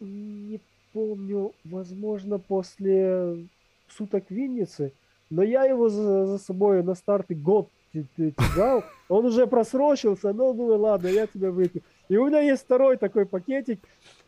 [0.00, 0.60] не
[0.92, 3.46] помню, возможно, после
[3.88, 4.92] суток Винницы,
[5.30, 7.68] но я его за, за собой на старте год
[8.16, 11.82] тягал, он уже просрочился, но думаю, ладно, я тебя выпью.
[12.08, 13.80] И у меня есть второй такой пакетик,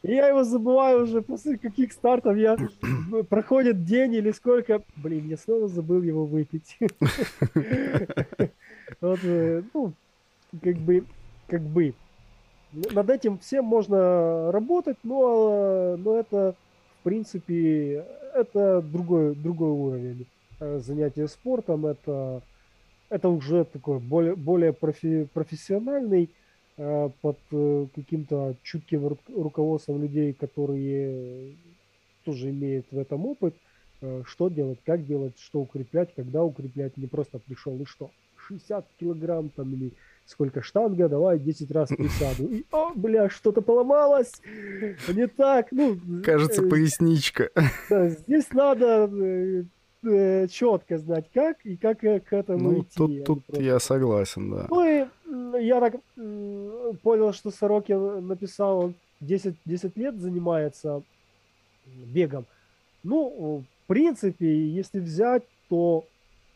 [0.03, 2.57] и я его забываю уже после каких стартов я
[3.29, 4.83] проходит день или сколько.
[4.97, 6.79] Блин, я снова забыл его выпить.
[9.01, 9.93] Вот, э, ну,
[10.63, 11.05] как бы,
[11.49, 11.93] как бы.
[12.73, 16.55] Над этим всем можно работать, но, но это,
[17.01, 20.27] в принципе, это другой, другой уровень
[20.61, 21.85] э, занятия спортом.
[21.85, 22.43] Это,
[23.11, 26.46] это уже такой более, более профи, профессиональный Э,
[26.77, 31.57] под э, каким-то чутким руководством людей, которые
[32.25, 33.55] тоже имеют в этом опыт,
[34.03, 38.11] э, что делать, как делать, что укреплять, когда укреплять, не просто пришел и что,
[38.49, 39.93] 60 килограмм там или
[40.27, 42.49] сколько штанга, давай 10 раз присяду.
[42.49, 44.33] И, о, бля, что-то поломалось,
[45.09, 45.99] не так, ну...
[46.23, 47.51] Кажется, поясничка.
[47.89, 49.67] Да, здесь надо
[50.07, 53.23] э, четко знать, как и как к этому ну, идти.
[53.25, 54.67] Тут, тут я согласен, да.
[54.69, 55.07] Ну и
[55.61, 55.97] я так
[57.03, 61.03] понял, что Сорокин написал, он 10, 10 лет занимается
[61.87, 62.45] бегом.
[63.03, 66.05] Ну, в принципе, если взять, то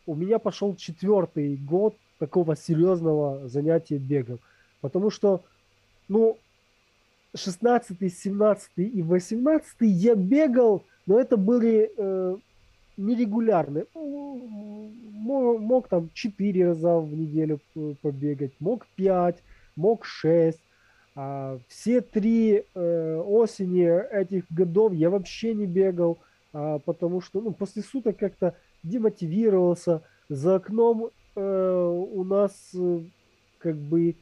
[0.06, 4.38] у меня пошел четвертый год такого серьезного занятия бегом.
[4.80, 5.42] Потому что,
[6.08, 6.38] ну,
[7.34, 12.36] 16, 17 и 18 я бегал, но это были э,
[13.00, 13.84] нерегулярный.
[13.94, 17.60] Ну, мог, мог там 4 раза в неделю
[18.02, 19.42] побегать, мог 5,
[19.76, 20.58] мог 6.
[21.16, 26.18] А все три э, осени этих годов я вообще не бегал,
[26.52, 30.02] а, потому что ну, после суток как-то демотивировался.
[30.28, 33.00] За окном э, у нас э,
[33.58, 34.14] как бы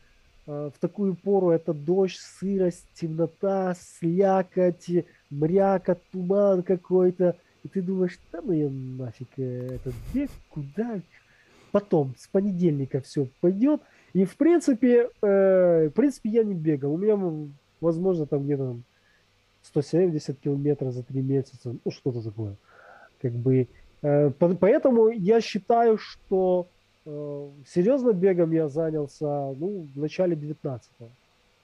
[0.46, 7.36] э, в такую пору это дождь, сырость, темнота, слякоть, мряка, туман какой-то.
[7.64, 11.00] И ты думаешь, да ну я нафиг э, этот бег, куда?
[11.72, 13.82] Потом, с понедельника все пойдет.
[14.14, 16.94] И в принципе, э, в принципе я не бегал.
[16.94, 17.18] У меня,
[17.80, 18.76] возможно, там где-то
[19.62, 21.74] 170 километров за три месяца.
[21.84, 22.56] Ну, что-то такое.
[23.20, 23.68] Как бы,
[24.02, 26.68] э, поэтому я считаю, что
[27.04, 31.08] э, серьезно бегом я занялся ну, в начале 19-го.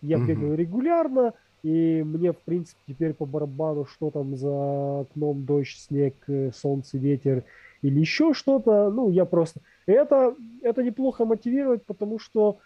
[0.02, 0.26] Я угу.
[0.26, 1.32] бегаю регулярно,
[1.64, 6.98] и мне, в принципе, теперь по барабану, что там за окном дождь, снег, э, солнце,
[6.98, 7.42] ветер
[7.80, 8.90] или еще что-то.
[8.90, 9.60] Ну, я просто...
[9.86, 12.58] Это, это неплохо мотивировать, потому что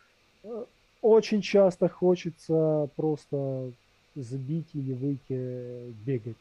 [0.42, 0.64] э,
[1.00, 3.70] очень часто хочется просто
[4.16, 6.36] забить или выйти бегать.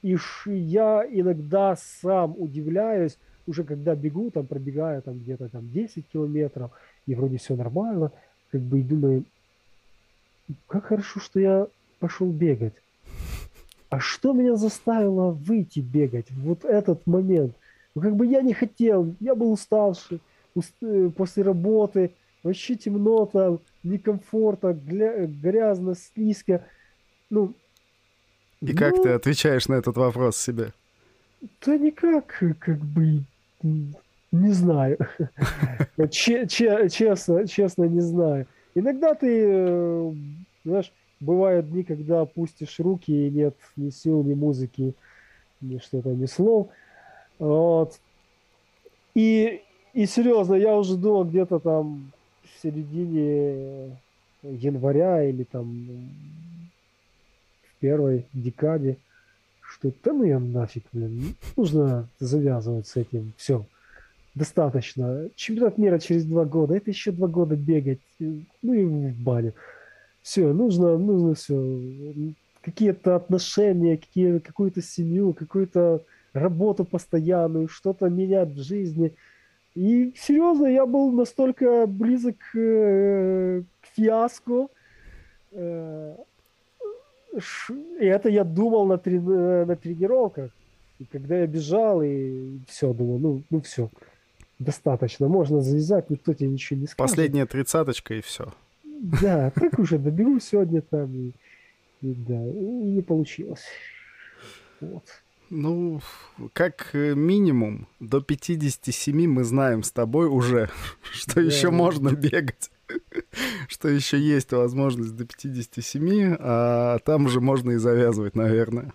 [0.00, 0.16] И
[0.46, 6.70] я иногда сам удивляюсь, уже когда бегу, там пробегаю там где-то там 10 километров,
[7.06, 8.12] и вроде все нормально,
[8.50, 9.24] как бы и думаю,
[10.68, 11.66] как хорошо, что я
[11.98, 12.74] пошел бегать.
[13.90, 17.54] А что меня заставило выйти бегать в вот этот момент?
[17.94, 20.20] Ну, как бы я не хотел, я был уставший
[20.54, 20.74] уст...
[20.82, 22.12] Э, после работы,
[22.42, 25.26] вообще темно там, некомфортно, гля...
[25.26, 26.64] грязно, слизко.
[27.30, 27.54] Ну,
[28.60, 30.72] И ну, как ты отвечаешь на этот вопрос себе?
[31.64, 33.22] Да никак, как бы,
[33.62, 34.98] не знаю.
[36.10, 38.46] Честно, честно не знаю.
[38.74, 40.12] Иногда ты, э,
[40.64, 44.94] знаешь, бывают дни, когда опустишь руки, и нет ни сил, ни музыки,
[45.60, 46.68] ни что-то, ни слов.
[47.38, 47.98] Вот.
[49.14, 49.62] И,
[49.94, 52.12] и серьезно, я уже думал где-то там
[52.42, 53.96] в середине
[54.42, 55.86] января или там
[57.62, 58.96] в первой декаде,
[59.60, 63.64] что да ну я нафиг, блин, нужно завязывать с этим, все,
[64.34, 65.28] достаточно.
[65.36, 69.54] Чемпионат мира через два года, это еще два года бегать, ну и в баню
[70.22, 71.80] все, нужно, нужно все.
[72.62, 79.14] Какие-то отношения, какие, какую-то семью, какую-то работу постоянную, что-то менять в жизни.
[79.74, 84.68] И серьезно, я был настолько близок э, к фиаско.
[85.52, 86.16] Э,
[88.00, 90.50] и это я думал на, трени- на тренировках.
[90.98, 93.88] И когда я бежал, и все, думал, ну, ну все,
[94.58, 96.98] достаточно, можно завязать, никто тебе ничего не скажет.
[96.98, 98.52] Последняя тридцаточка и все.
[99.00, 101.14] Да, так уже добегу сегодня там.
[101.14, 101.32] И,
[102.02, 103.64] и да, и не получилось.
[104.80, 105.04] Вот.
[105.50, 106.00] Ну,
[106.52, 110.68] как минимум до 57 мы знаем с тобой уже,
[111.02, 111.40] что да.
[111.42, 112.70] еще можно бегать.
[113.68, 118.92] что еще есть возможность до 57, а там уже можно и завязывать, наверное.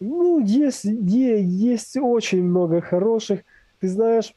[0.00, 3.40] Ну, есть, есть очень много хороших.
[3.80, 4.32] Ты знаешь,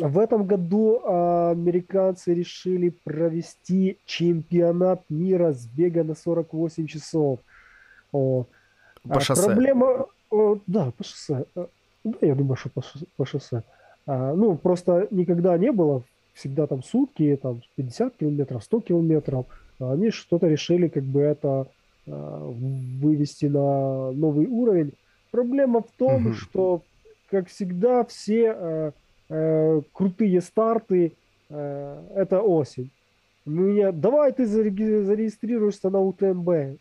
[0.00, 7.40] в этом году а, американцы решили провести чемпионат мира с бега на 48 часов.
[8.10, 8.46] По
[9.08, 9.46] а шоссе.
[9.46, 10.06] Проблема...
[10.66, 11.44] Да, по шоссе.
[11.54, 11.68] А,
[12.04, 12.70] да, я думаю, что
[13.16, 13.62] по шоссе.
[14.06, 16.02] А, ну, просто никогда не было.
[16.34, 19.46] Всегда там сутки, там 50 километров, 100 километров.
[19.78, 21.66] Они что-то решили как бы это
[22.06, 24.92] вывести на новый уровень.
[25.32, 26.34] Проблема в том, угу.
[26.34, 26.82] что,
[27.30, 28.92] как всегда, все...
[29.28, 31.12] Э, крутые старты,
[31.50, 32.90] э, это осень.
[33.44, 36.78] Меня, давай ты зарегистрируешься на УТМБ.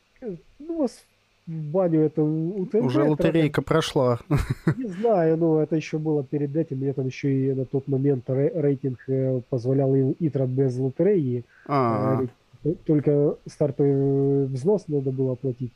[0.59, 1.03] Ну, вас
[1.47, 2.85] в баню это УТМБ.
[2.85, 4.19] Уже лотерейка это, прошла.
[4.77, 6.77] Не знаю, но это еще было перед этим.
[6.77, 11.43] Мне там еще и на тот момент рейтинг э, позволял ИТРА без лотереи.
[11.67, 12.27] А-а-а.
[12.63, 15.72] Э, только стартовый взнос надо было оплатить.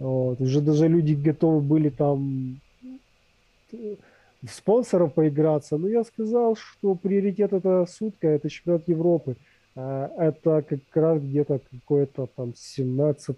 [0.00, 0.40] Вот.
[0.40, 2.60] Уже даже люди готовы были там
[4.48, 9.36] спонсоров поиграться, но я сказал, что приоритет это сутка, это чемпионат Европы.
[9.76, 13.36] А, это как раз где-то какое-то там 17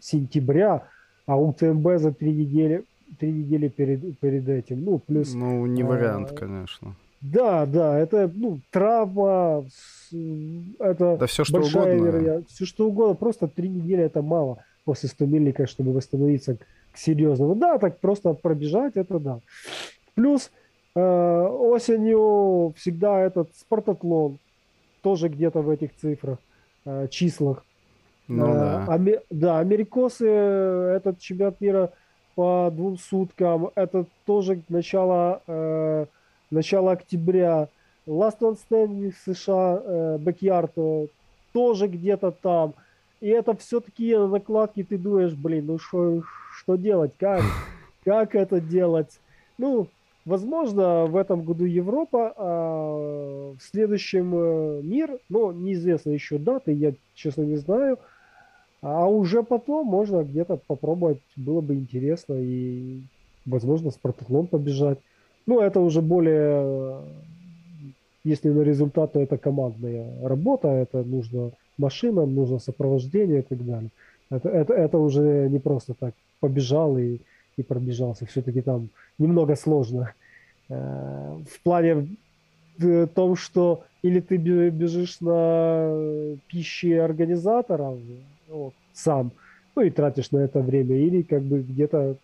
[0.00, 0.88] сентября,
[1.26, 2.84] а УТМБ за три недели,
[3.18, 4.84] три недели перед, перед этим.
[4.84, 5.32] Ну, плюс...
[5.34, 6.96] Ну, не вариант, а, конечно.
[7.20, 9.64] Да, да, это ну, травма,
[10.80, 12.06] это да все, что большая угодно.
[12.06, 12.54] вероятность.
[12.56, 16.56] Все что угодно, просто три недели это мало после 100 мильника, чтобы восстановиться
[16.92, 17.54] к серьезному.
[17.54, 19.40] Да, так просто пробежать, это да.
[20.14, 20.50] Плюс
[20.94, 24.38] э, осенью всегда этот спартатлон,
[25.02, 26.38] тоже где-то в этих цифрах,
[26.84, 27.64] э, числах.
[28.28, 28.86] Ну, э, да.
[28.88, 31.92] Ами, да, америкосы, этот чемпионат мира
[32.34, 36.06] по двум суткам, это тоже начало, э,
[36.50, 37.68] начало октября.
[38.06, 41.06] Last One Standing США, э, Backyard, э,
[41.52, 42.74] тоже где-то там.
[43.22, 46.22] И это все такие накладки, ты думаешь, блин, ну что
[46.58, 47.42] что делать, как,
[48.04, 49.20] как это делать.
[49.58, 49.86] Ну,
[50.24, 56.94] возможно, в этом году Европа, а в следующем э, мир, но неизвестно еще даты, я,
[57.14, 58.00] честно, не знаю.
[58.80, 63.02] А уже потом можно где-то попробовать, было бы интересно и,
[63.46, 64.98] возможно, с прототлон побежать.
[65.46, 67.04] Ну, это уже более,
[68.24, 71.52] если на результат, то это командная работа, это нужно
[71.82, 73.90] машинам, нужно сопровождение и так далее.
[74.30, 77.18] Это, это, это уже не просто так побежал и,
[77.56, 78.26] и пробежался.
[78.26, 78.88] Все-таки там
[79.18, 80.14] немного сложно.
[80.68, 82.08] Э, в плане
[82.78, 87.98] в том, что или ты бежишь на пище организаторов
[88.48, 89.32] вот, сам,
[89.76, 92.16] ну и тратишь на это время, или как бы где-то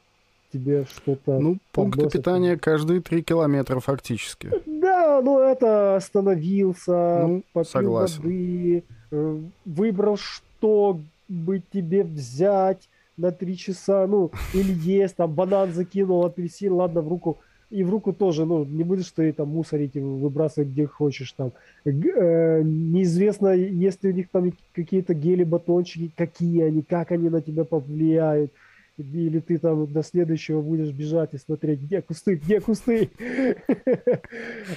[0.53, 1.39] тебе что-то...
[1.39, 2.13] Ну, пункты подносят.
[2.13, 4.51] питания каждые три километра фактически.
[4.67, 8.23] Да, ну это остановился, ну, попил согласен.
[8.23, 15.73] воды, э, выбрал, что бы тебе взять на три часа, ну, или есть, там, банан
[15.73, 17.39] закинул, апельсин, ладно, в руку,
[17.71, 21.53] и в руку тоже, ну, не будешь ты там мусорить и выбрасывать где хочешь там.
[21.85, 27.65] Э, неизвестно, есть ли у них там какие-то гели-батончики, какие они, как они на тебя
[27.65, 28.53] повлияют
[28.99, 33.11] или ты там до следующего будешь бежать и смотреть, где кусты, где кусты.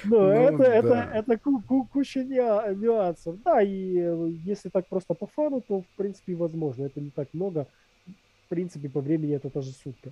[0.03, 3.41] Ну, ну это, это, это куча нюансов.
[3.43, 6.85] Да, и э, если так просто по фану, то, в принципе, возможно.
[6.85, 7.67] Это не так много.
[8.45, 10.11] В принципе, по времени это тоже сутка.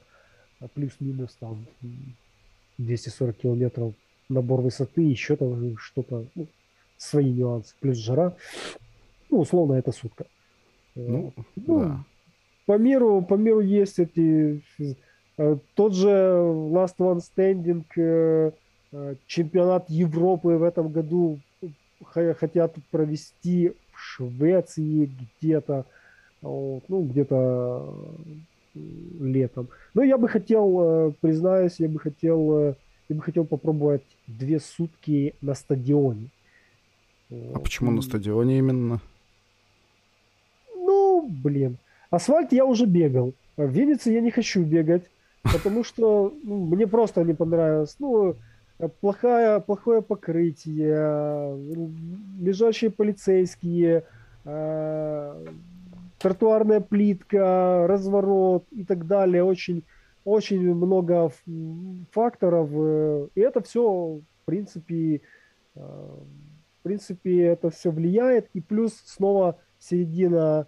[0.74, 1.66] Плюс-минус там
[2.78, 3.94] 240 километров
[4.28, 6.48] набор высоты, еще там что-то, ну,
[6.98, 7.74] свои нюансы.
[7.80, 8.36] Плюс жара.
[9.30, 10.26] Ну, условно, это сутка.
[10.96, 12.06] Ну, ну да
[12.70, 14.62] по миру, по миру есть эти...
[15.40, 18.52] Э, тот же Last One Standing, э,
[18.92, 21.40] э, чемпионат Европы в этом году
[22.12, 25.10] хотят провести в Швеции
[25.42, 25.86] где-то,
[26.44, 27.92] ну, где-то
[28.76, 29.68] летом.
[29.96, 32.76] Но я бы хотел, признаюсь, я бы хотел,
[33.10, 36.30] я бы хотел попробовать две сутки на стадионе.
[37.32, 39.02] А почему на стадионе именно?
[40.76, 41.78] Ну, блин.
[42.10, 43.34] Асфальт я уже бегал.
[43.58, 45.04] В Виннице я не хочу бегать,
[45.44, 47.96] потому что ну, мне просто не понравилось.
[48.00, 48.36] Ну,
[49.02, 51.56] плохое, плохое покрытие,
[52.40, 54.06] лежащие полицейские,
[54.46, 55.46] э,
[56.18, 59.44] тротуарная плитка, разворот и так далее.
[59.44, 59.84] Очень,
[60.26, 61.32] очень много
[62.12, 62.70] факторов.
[62.74, 65.22] Э, и это все, в принципе,
[65.76, 68.50] э, в принципе, это все влияет.
[68.54, 70.68] И плюс снова середина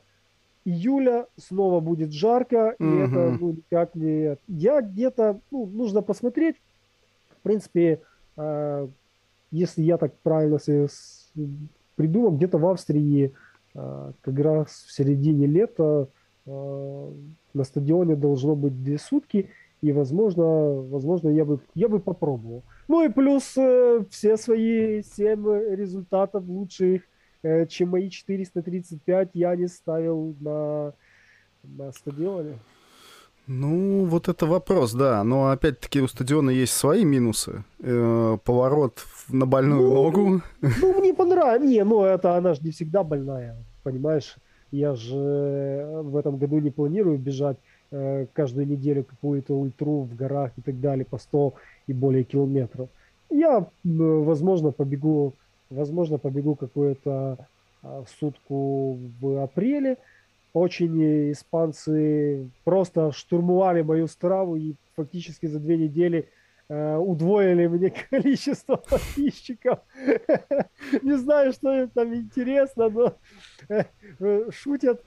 [0.65, 2.95] июля снова будет жарко, и угу.
[2.95, 4.37] это ну, никак не...
[4.47, 6.55] Я где-то, ну, нужно посмотреть.
[7.39, 8.01] В принципе,
[8.37, 8.87] э,
[9.51, 10.59] если я так правильно
[11.95, 13.33] придумал, где-то в Австрии
[13.73, 16.07] э, как раз в середине лета
[16.45, 17.11] э,
[17.53, 19.49] на стадионе должно быть две сутки,
[19.81, 22.63] и, возможно, возможно я, бы, я бы попробовал.
[22.87, 27.01] Ну и плюс э, все свои семь результатов лучших
[27.43, 30.93] Э, чем мои 435 я не ставил на,
[31.63, 32.59] на стадионе.
[33.47, 35.23] Ну, вот это вопрос, да.
[35.23, 37.63] Но опять-таки у стадиона есть свои минусы.
[37.79, 40.41] Э, поворот на больную ну, ногу.
[40.61, 41.69] Ну, мне понравилось.
[41.69, 44.35] Не, ну это она же не всегда больная, понимаешь?
[44.69, 47.57] Я же в этом году не планирую бежать
[47.89, 51.53] э, каждую неделю какую-то ультру в горах и так далее по 100
[51.87, 52.87] и более километров.
[53.29, 55.33] Я, возможно, побегу
[55.71, 57.37] Возможно, побегу какую-то
[57.81, 59.97] а, сутку в апреле.
[60.53, 66.27] Очень испанцы просто штурмовали мою страву и фактически за две недели
[66.67, 69.79] э, удвоили мне количество подписчиков.
[71.01, 73.15] Не знаю, что им там интересно, но
[73.69, 73.85] э,
[74.19, 75.01] э, шутят,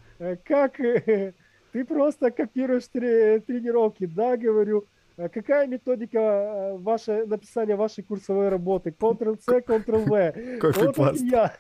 [0.45, 4.07] как ты просто копируешь тренировки.
[4.07, 4.87] Да, говорю,
[5.17, 8.91] какая методика э, ваше, написания вашей курсовой работы?
[8.91, 10.93] Ctrl-C, Ctrl-V.
[10.97, 11.55] Вот я.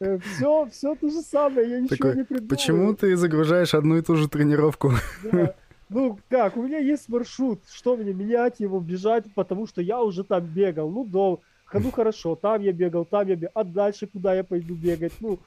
[0.20, 2.48] Все, все то же самое, я ничего Такой, не придумал.
[2.48, 4.92] Почему ты загружаешь одну и ту же тренировку?
[5.32, 5.54] Да.
[5.90, 10.24] Ну как, у меня есть маршрут, что мне менять его, бежать, потому что я уже
[10.24, 10.90] там бегал.
[10.90, 11.40] Ну, до,
[11.72, 15.12] ну хорошо, там я бегал, там я бегал, а дальше куда я пойду бегать?
[15.20, 15.38] Ну,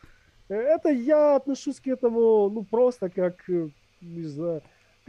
[0.47, 3.69] э, это я отношусь к этому, ну, просто как, э,
[4.01, 4.61] не знаю,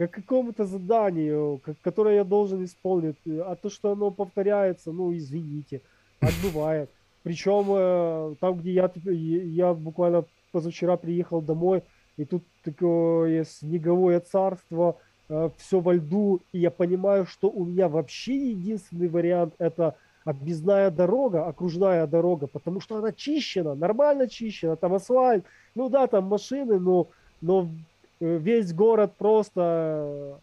[0.07, 3.17] к какому-то заданию, которое я должен исполнить.
[3.25, 5.81] А то, что оно повторяется, ну, извините,
[6.21, 6.89] отбывает.
[7.23, 11.83] Причем э, там, где я, я буквально позавчера приехал домой,
[12.15, 14.97] и тут такое снеговое царство,
[15.27, 20.91] э, все во льду, и я понимаю, что у меня вообще единственный вариант это объездная
[20.91, 25.43] дорога, окружная дорога, потому что она чищена, нормально чищена, там асфальт,
[25.75, 27.09] ну да, там машины, но,
[27.41, 27.88] но Э,
[28.19, 30.39] весь город просто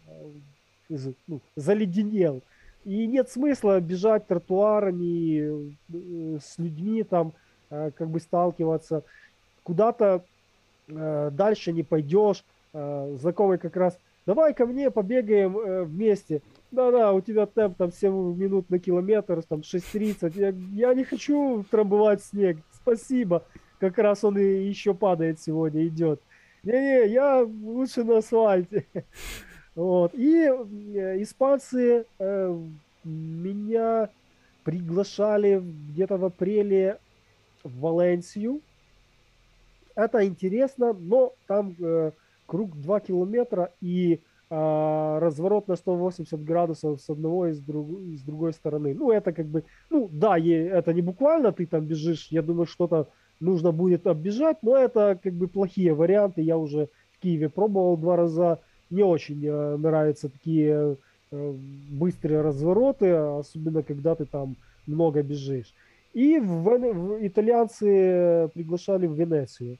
[0.89, 0.97] э,
[1.27, 2.41] ну, заледенел.
[2.87, 7.33] И нет смысла бежать тротуарами э, с людьми, там,
[7.69, 9.03] э, как бы сталкиваться.
[9.63, 10.23] Куда-то
[10.87, 12.43] э, дальше не пойдешь.
[12.73, 16.43] Знакомый как раз, давай ко мне побегаем вместе.
[16.69, 20.33] Да-да, у тебя темп там 7 минут на километр, там 6.30.
[20.35, 20.53] Я,
[20.89, 22.57] я не хочу трамбовать снег.
[22.71, 23.43] Спасибо.
[23.79, 26.21] Как раз он и еще падает сегодня, идет.
[26.67, 28.85] Не-не, я лучше на асфальте.
[29.75, 30.13] Вот.
[30.15, 32.59] И э, испанцы э,
[33.05, 34.09] меня
[34.63, 36.97] приглашали где-то в апреле
[37.63, 38.61] в Валенсию.
[39.95, 42.11] Это интересно, но там э,
[42.45, 44.19] круг 2 километра и
[44.49, 48.93] э, разворот на 180 градусов с одного и с, друг, и с другой стороны.
[48.93, 53.07] Ну, это как бы, ну, да, это не буквально ты там бежишь, я думаю, что-то
[53.39, 56.41] нужно будет оббежать, но это как бы плохие варианты.
[56.41, 58.59] Я уже в Киеве пробовал два раза,
[58.89, 60.97] не очень э, нравятся такие
[61.31, 61.53] э,
[61.89, 64.55] быстрые развороты, особенно когда ты там
[64.85, 65.73] много бежишь.
[66.13, 69.77] И в, в, итальянцы приглашали в Венецию.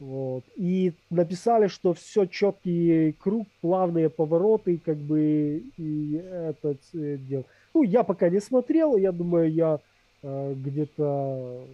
[0.00, 0.44] Вот.
[0.56, 7.44] И написали, что все четкий круг, плавные повороты, как бы и этот э, дел.
[7.72, 9.80] Ну, я пока не смотрел, я думаю, я
[10.22, 11.64] э, где-то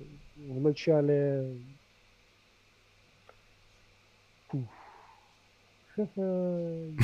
[0.48, 1.44] в начале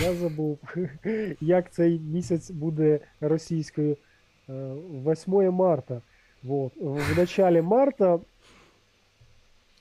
[0.01, 0.59] Я забув.
[1.41, 3.97] Як цей місяць буде російською?
[4.49, 6.03] 8 марта.
[6.43, 6.73] Вот.
[6.77, 8.21] В начале марта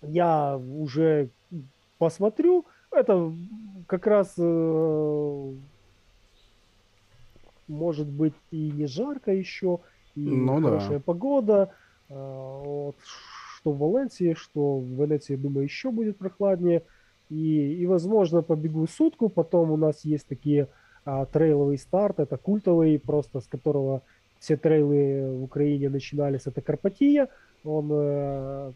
[0.02, 1.28] я уже
[1.98, 2.66] посмотрю.
[2.92, 3.34] Это
[3.88, 4.38] как раз
[7.68, 9.80] может быть и не жарко еще,
[10.16, 11.04] и ну, хорошая да.
[11.06, 11.70] погода.
[12.10, 12.96] Вот.
[13.66, 16.84] Что в Валенсии, что в Венеции, думаю, еще будет прохладнее.
[17.32, 19.28] И, и возможно, побегу сутку.
[19.28, 20.68] Потом у нас есть такие
[21.04, 22.20] а, трейловый старт.
[22.20, 24.04] Это культовый, просто с которого
[24.38, 26.46] все трейлы в Украине начинались.
[26.46, 27.30] Это Карпатия.
[27.64, 28.72] Он э,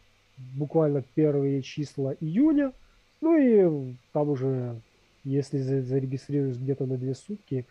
[0.57, 2.74] буквально первые числа июня.
[3.22, 4.82] Ну и там уже,
[5.24, 7.68] если зарегистрируешь где-то на две сутки,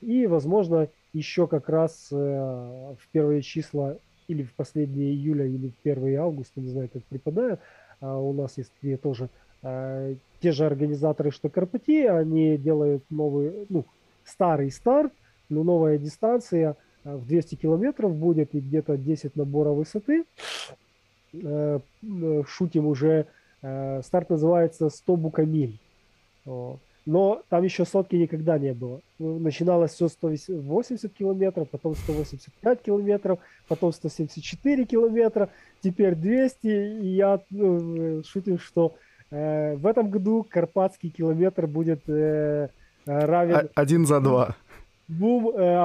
[0.00, 5.76] и, возможно, еще как раз э, в первые числа или в последние июля, или в
[5.82, 7.60] первые августа, не знаю, как припадает,
[8.00, 9.28] а у нас есть где тоже
[9.62, 13.86] Э, те же организаторы, что Карпати, они делают новый, ну,
[14.24, 15.12] старый старт,
[15.48, 20.24] но новая дистанция э, в 200 километров будет и где-то 10 набора высоты.
[21.32, 21.80] Э,
[22.46, 23.26] шутим уже,
[23.60, 25.78] старт называется 100 букамиль.
[27.04, 29.00] Но там еще сотки никогда не было.
[29.18, 35.50] Начиналось все 180 километров, потом 185 километров, потом 174 километра,
[35.80, 36.66] теперь 200.
[36.66, 38.94] И я ну, шутим, что
[39.32, 42.68] Э, в этом году Карпатский километр будет э,
[43.06, 43.70] равен...
[43.74, 44.56] Один за два.
[45.08, 45.76] Двум э,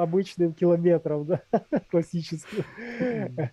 [0.00, 1.42] обычным километрам, да,
[1.90, 2.64] классическим.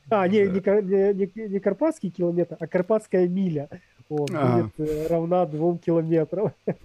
[0.09, 3.69] А, не, не, не, не Карпатский километр, а Карпатская миля.
[4.09, 6.51] Вот, будет э, равна двум километрам.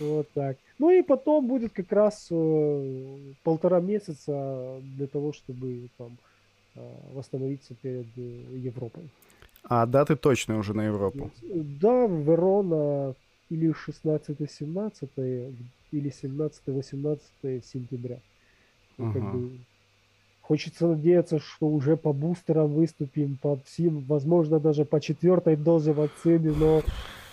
[0.00, 0.56] вот так.
[0.78, 6.16] Ну и потом будет как раз э, полтора месяца для того, чтобы там
[6.76, 6.80] э,
[7.12, 9.10] восстановиться перед Европой.
[9.64, 11.30] А даты точные уже на Европу?
[11.42, 13.14] Да, Верона
[13.50, 15.54] или 16-17,
[15.90, 18.18] или 17-18 сентября.
[18.98, 19.12] Ага.
[19.12, 19.50] Как бы,
[20.46, 26.52] хочется надеяться, что уже по бустерам выступим, по всем, возможно, даже по четвертой дозе вакцины,
[26.52, 26.82] но,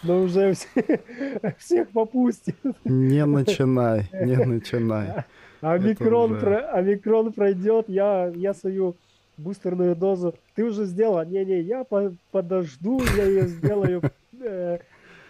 [0.03, 1.01] но уже все,
[1.57, 2.55] всех попустит.
[2.85, 5.25] Не начинай, не начинай.
[5.61, 6.41] Омикрон, уже...
[6.41, 8.95] про, омикрон пройдет, я, я свою
[9.37, 10.33] бустерную дозу.
[10.55, 11.25] Ты уже сделала?
[11.25, 14.01] Не-не, я по подожду, я ее сделаю
[14.39, 14.79] э,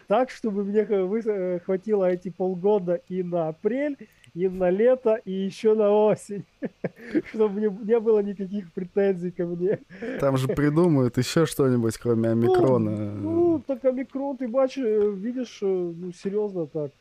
[0.08, 3.98] так, чтобы мне э, хватило эти полгода и на апрель,
[4.34, 6.46] и на лето, и еще на осень.
[7.30, 9.80] Чтобы не, не было никаких претензий ко мне.
[10.20, 12.92] Там же придумают еще что-нибудь, кроме ну, омикрона.
[12.92, 16.92] Ну, ну так омикрон, ты бачишь, э, видишь, э, ну, серьезно так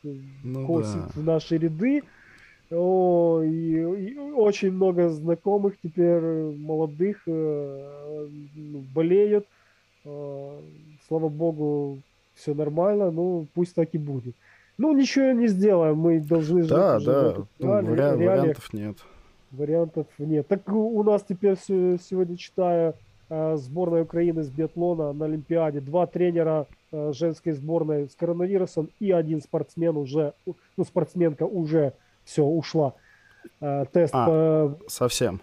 [0.43, 1.11] ну, косит да.
[1.15, 2.03] в наши ряды.
[2.69, 8.27] О, и, и очень много знакомых теперь молодых э,
[8.93, 9.45] болеют.
[10.05, 10.59] Э,
[11.07, 11.99] слава богу,
[12.33, 14.35] все нормально, ну пусть так и будет.
[14.81, 17.05] Ну, ничего не сделаем, мы должны да, жить.
[17.05, 18.97] Да, да, ну, вариа- вариантов нет.
[19.51, 20.47] Вариантов нет.
[20.47, 22.95] Так у нас теперь сегодня читаю
[23.29, 25.81] э, сборная Украины с биатлона на Олимпиаде.
[25.81, 31.93] Два тренера э, женской сборной с коронавирусом и один спортсмен уже, ну, спортсменка уже
[32.23, 32.95] все, ушла.
[33.59, 34.79] Э, тест а, по...
[34.87, 35.41] совсем?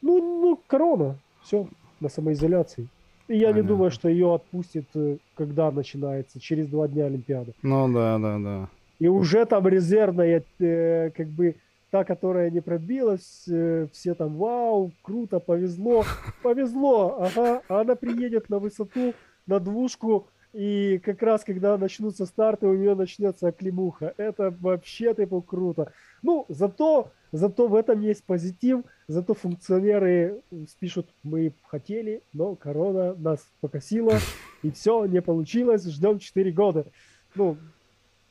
[0.00, 1.68] Ну, ну, корона, все,
[2.00, 2.88] на самоизоляции.
[3.28, 3.60] И я Понятно.
[3.60, 7.52] не думаю, что ее отпустят, э, когда начинается, через два дня Олимпиада.
[7.62, 8.68] Ну да, да, да.
[8.98, 11.56] И уже там резервная, э, как бы,
[11.90, 16.04] та, которая не пробилась, э, все там, вау, круто, повезло,
[16.42, 19.14] повезло, ага, а она приедет на высоту,
[19.46, 24.14] на двушку, и как раз, когда начнутся старты, у нее начнется оклемуха.
[24.18, 25.92] Это вообще типа круто.
[26.22, 33.46] Ну, зато, зато в этом есть позитив, зато функционеры спишут, мы хотели, но корона нас
[33.60, 34.18] покосила,
[34.62, 36.86] и все, не получилось, ждем 4 года.
[37.34, 37.56] Ну,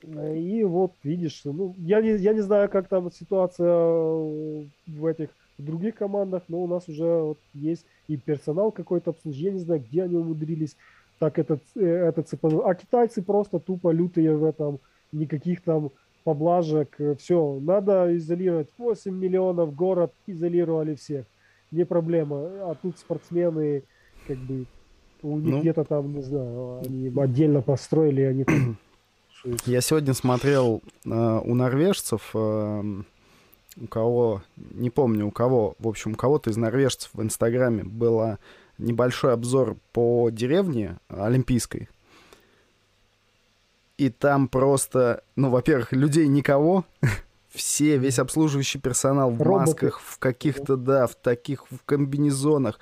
[0.03, 5.65] и вот, видишь, ну, я не, я не знаю, как там ситуация в этих в
[5.65, 9.83] других командах, но у нас уже вот есть и персонал какой-то обслуживания, я не знаю,
[9.87, 10.75] где они умудрились
[11.19, 12.65] так этот, э, этот цепанул.
[12.65, 14.79] А китайцы просто тупо лютые в этом,
[15.11, 15.91] никаких там
[16.23, 18.67] поблажек, все, надо изолировать.
[18.77, 21.25] 8 миллионов, город изолировали всех,
[21.71, 22.37] не проблема.
[22.69, 23.83] А тут спортсмены,
[24.27, 24.65] как бы,
[25.23, 28.77] у них ну, где-то там, не знаю, они отдельно построили, они там
[29.65, 32.83] я сегодня смотрел э, у норвежцев, э,
[33.77, 38.37] у кого, не помню у кого, в общем, у кого-то из норвежцев в Инстаграме было
[38.77, 41.89] небольшой обзор по деревне Олимпийской.
[44.01, 46.85] И там просто, ну, во-первых, людей никого,
[47.53, 49.69] все, весь обслуживающий персонал в Роботы.
[49.73, 52.79] масках, в каких-то, да, в таких в комбинезонах,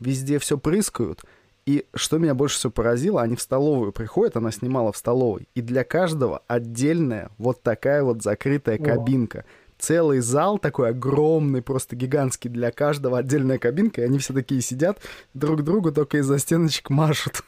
[0.00, 1.22] везде все прыскают.
[1.66, 5.60] И что меня больше всего поразило, они в столовую приходят, она снимала в столовой, и
[5.60, 9.40] для каждого отдельная вот такая вот закрытая кабинка.
[9.40, 9.44] О.
[9.76, 14.98] Целый зал такой огромный, просто гигантский, для каждого отдельная кабинка, и они все такие сидят,
[15.34, 17.44] друг другу только из-за стеночек машут.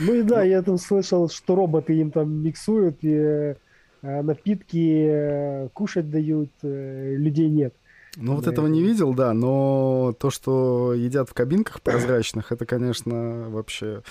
[0.00, 3.54] Ну и да, я там слышал, что роботы им там миксуют, и э,
[4.02, 7.74] напитки э, кушать дают, э, людей нет.
[8.16, 13.48] Ну, вот этого не видел, да, но то, что едят в кабинках прозрачных, это, конечно,
[13.48, 14.02] вообще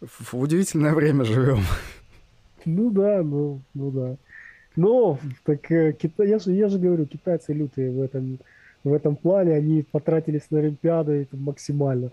[0.00, 1.60] в удивительное время живем.
[2.64, 4.16] Ну да, ну, ну да.
[4.76, 6.24] Но, так кита...
[6.24, 8.38] я, же, я же говорю, китайцы лютые в этом,
[8.84, 12.12] в этом плане, они потратились на Олимпиаду максимально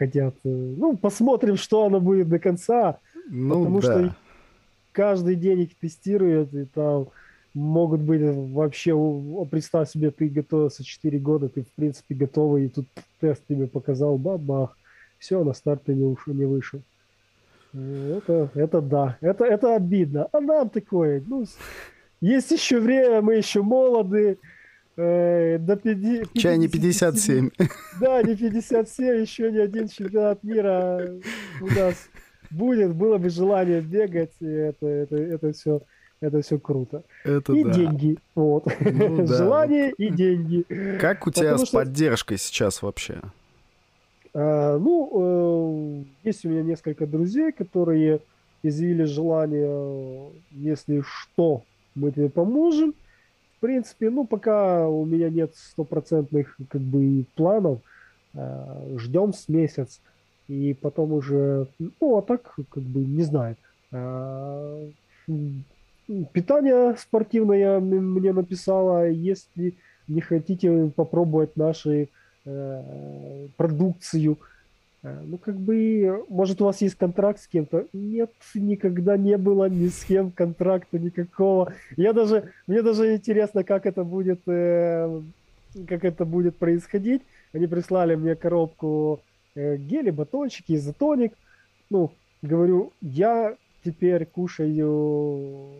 [0.00, 0.34] хотят.
[0.44, 2.98] Э, ну, посмотрим, что оно будет до конца,
[3.28, 3.86] ну, потому да.
[3.86, 4.16] что
[4.92, 7.08] каждый день их тестируют, и там
[7.52, 8.92] могут быть вообще,
[9.50, 12.86] представь себе, ты готовился 4 года, ты в принципе готовый, и тут
[13.20, 14.76] тест тебе показал, бабах,
[15.18, 16.80] все, на старт ты не, ушел, не вышел.
[17.72, 20.28] Это, это да, это, это обидно.
[20.32, 21.44] А нам такое, ну,
[22.20, 24.38] есть еще время, мы еще молоды,
[24.96, 27.50] э, до 50, Чай не 57.
[28.00, 31.08] Да, не 57, еще ни один чемпионат мира
[31.60, 32.08] у нас
[32.50, 35.82] будет, было бы желание бегать, и это, это, это все
[36.20, 37.02] это все круто.
[37.24, 37.72] Это и да.
[37.72, 38.18] деньги.
[38.34, 38.66] Вот.
[38.80, 39.36] Ну, да.
[39.36, 40.66] Желание и деньги.
[41.00, 41.78] Как у тебя Потому с что...
[41.78, 43.20] поддержкой сейчас вообще?
[44.34, 48.20] А, ну, э, есть у меня несколько друзей, которые
[48.62, 51.62] изъявили желание, если что,
[51.94, 52.94] мы тебе поможем.
[53.60, 57.80] В принципе, ну, пока у меня нет стопроцентных как бы планов,
[58.32, 60.00] э, ждем с месяц.
[60.48, 63.56] И потом уже, ну, а так, как бы, не знаю.
[63.92, 64.88] Э,
[66.32, 69.74] питание спортивное мне написала, если
[70.08, 72.08] не хотите попробовать наши
[72.46, 74.38] э, продукцию,
[75.02, 77.86] ну, как бы, может, у вас есть контракт с кем-то?
[77.92, 81.72] Нет, никогда не было ни с кем контракта никакого.
[81.96, 85.22] Я даже, мне даже интересно, как это будет, э,
[85.88, 87.22] как это будет происходить.
[87.52, 89.20] Они прислали мне коробку
[89.54, 91.32] э, гели, батончики, изотоник.
[91.88, 92.12] Ну,
[92.42, 95.70] говорю, я теперь кушаю,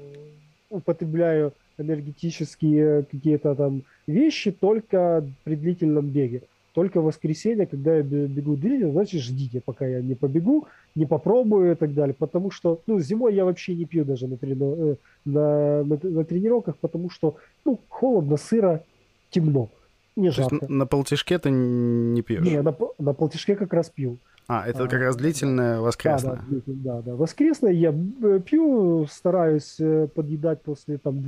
[0.70, 6.42] употребляю энергетические какие-то там вещи только при длительном беге.
[6.72, 11.72] Только в воскресенье, когда я бегу длительно, значит ждите, пока я не побегу, не попробую
[11.72, 12.14] и так далее.
[12.14, 14.96] Потому что, ну, зимой я вообще не пью даже на, трени...
[15.24, 18.84] на, на, на тренировках, потому что, ну, холодно, сыро,
[19.30, 19.68] темно,
[20.14, 20.50] не жарко.
[20.50, 22.46] То есть на полтишке ты не пьешь?
[22.46, 24.18] Не, на, на полтишке как раз пью.
[24.46, 26.36] А, это как раз длительное воскресное.
[26.36, 27.14] Да, да, да, да.
[27.14, 31.24] Воскресное я э, пью, стараюсь э, подъедать после там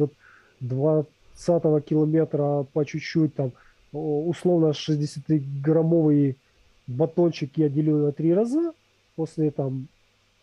[0.59, 3.53] 20 километра по чуть-чуть, там,
[3.93, 6.37] условно 60-граммовый
[6.87, 8.73] батончик я делю на три раза,
[9.17, 9.89] после там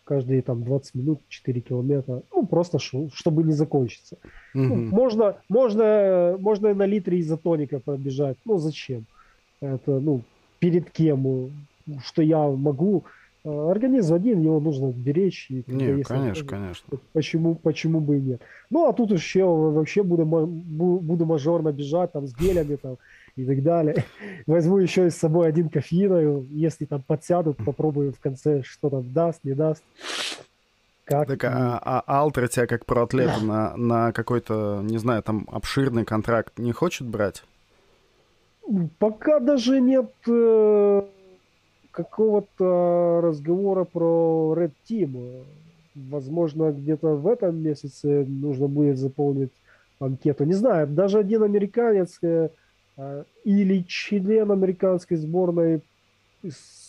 [0.04, 4.16] каждые там 20 минут 4 километра, ну просто чтобы не закончиться.
[4.54, 4.62] Угу.
[4.62, 9.04] Ну, можно, можно, можно на литре изотоника пробежать, ну зачем?
[9.60, 10.22] Это, ну,
[10.58, 11.50] перед кем?
[12.04, 13.04] что я могу.
[13.42, 15.46] Э, организм один, его нужно беречь.
[15.50, 16.98] И, не, конечно, конечно.
[17.12, 18.42] Почему, почему бы и нет.
[18.68, 22.96] Ну, а тут еще вообще буду, буду мажорно бежать там с гелями там
[23.36, 24.04] и так далее.
[24.46, 29.40] Возьму еще с собой один кофеин, если там подсядут, попробую в конце, что там даст,
[29.44, 29.82] не даст.
[31.04, 31.26] Как?
[31.26, 36.58] Так, а, а Алтер тебя как проатлета на, на какой-то, не знаю, там обширный контракт
[36.58, 37.42] не хочет брать?
[39.00, 41.02] Пока даже нет э,
[41.90, 45.44] какого-то разговора про Red Team.
[45.94, 49.50] Возможно, где-то в этом месяце нужно будет заполнить
[49.98, 50.44] анкету.
[50.44, 52.48] Не знаю, даже один американец э, э,
[53.44, 55.80] или член американской сборной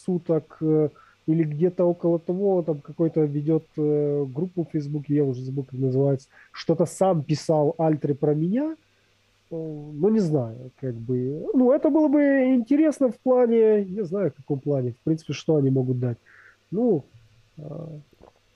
[0.06, 0.90] суток э,
[1.28, 5.80] или где-то около того, там какой-то ведет э, группу в Фейсбуке, я уже забыл, как
[5.80, 8.76] называется, что-то сам писал Альтре про меня,
[9.52, 11.46] ну, не знаю, как бы.
[11.54, 12.22] Ну, это было бы
[12.56, 16.18] интересно в плане, не знаю, в каком плане, в принципе, что они могут дать.
[16.72, 17.04] Ну,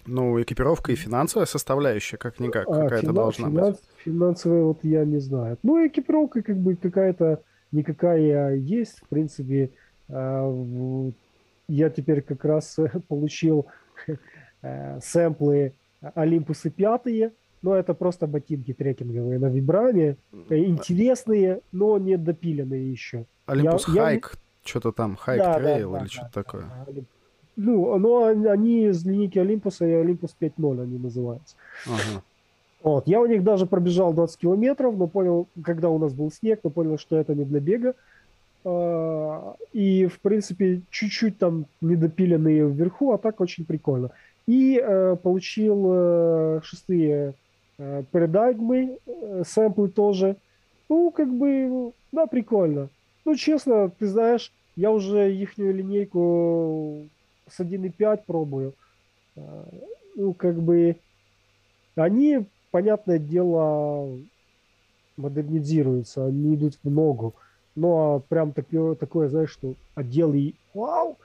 [0.06, 3.86] ну, экипировка и финансовая составляющая, как-никак, а, какая-то финанс, должна финанс, быть.
[4.04, 5.58] Финансовая, вот я не знаю.
[5.64, 7.42] Ну, экипировка как бы какая-то
[7.72, 9.00] никакая есть.
[9.00, 9.72] В принципе,
[10.10, 11.12] а,
[11.68, 12.78] я теперь как раз
[13.08, 13.68] получил
[14.62, 15.74] э, сэмплы
[16.14, 20.18] Olympus ы пятые, но это просто ботинки трекинговые на Vibram е.
[20.50, 23.26] Интересные, но не допиленные еще.
[23.48, 24.70] Olympus Hike, я...
[24.70, 26.64] что-то там, Hike да, Trail да, или да, что-то да, такое.
[26.88, 27.02] Да,
[27.56, 31.56] ну, но они из линейки Olympus а и Olympus 5.0 они называются.
[31.86, 32.24] Ага.
[32.84, 33.08] Вот.
[33.08, 36.70] Я у них даже пробежал 20 километров, но понял, когда у нас был снег, но
[36.70, 37.96] понял, что это не для бега.
[38.64, 44.12] А, и, в принципе, чуть-чуть там недопиленные вверху, а так очень прикольно.
[44.48, 47.34] И э, получил э, шестые
[47.80, 50.36] э, парадигмы, э, сэмплы тоже.
[50.88, 52.90] Ну, как бы, да, прикольно.
[53.24, 57.08] Ну, честно, ты знаешь, я уже ихнюю линейку
[57.48, 58.74] с 1.5 пробую.
[59.36, 59.68] А,
[60.16, 60.98] ну, как бы,
[61.96, 64.18] они, понятное дело,
[65.18, 67.36] модернизируются, они идут в ногу.
[67.76, 71.18] Но прям такое, такое знаешь, что отдел и вау,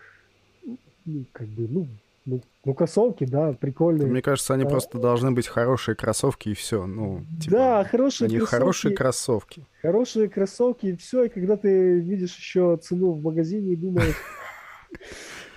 [1.04, 1.86] ну, как бы, ну,
[2.26, 4.06] ну, ну, кроссовки, да, прикольные.
[4.06, 4.68] Мне кажется, они а...
[4.68, 6.86] просто должны быть хорошие кроссовки и все.
[6.86, 8.58] Ну, типа, да, хорошие они кроссовки.
[8.58, 9.64] хорошие кроссовки.
[9.80, 11.24] Хорошие кроссовки и все.
[11.24, 14.16] И когда ты видишь еще цену в магазине и думаешь,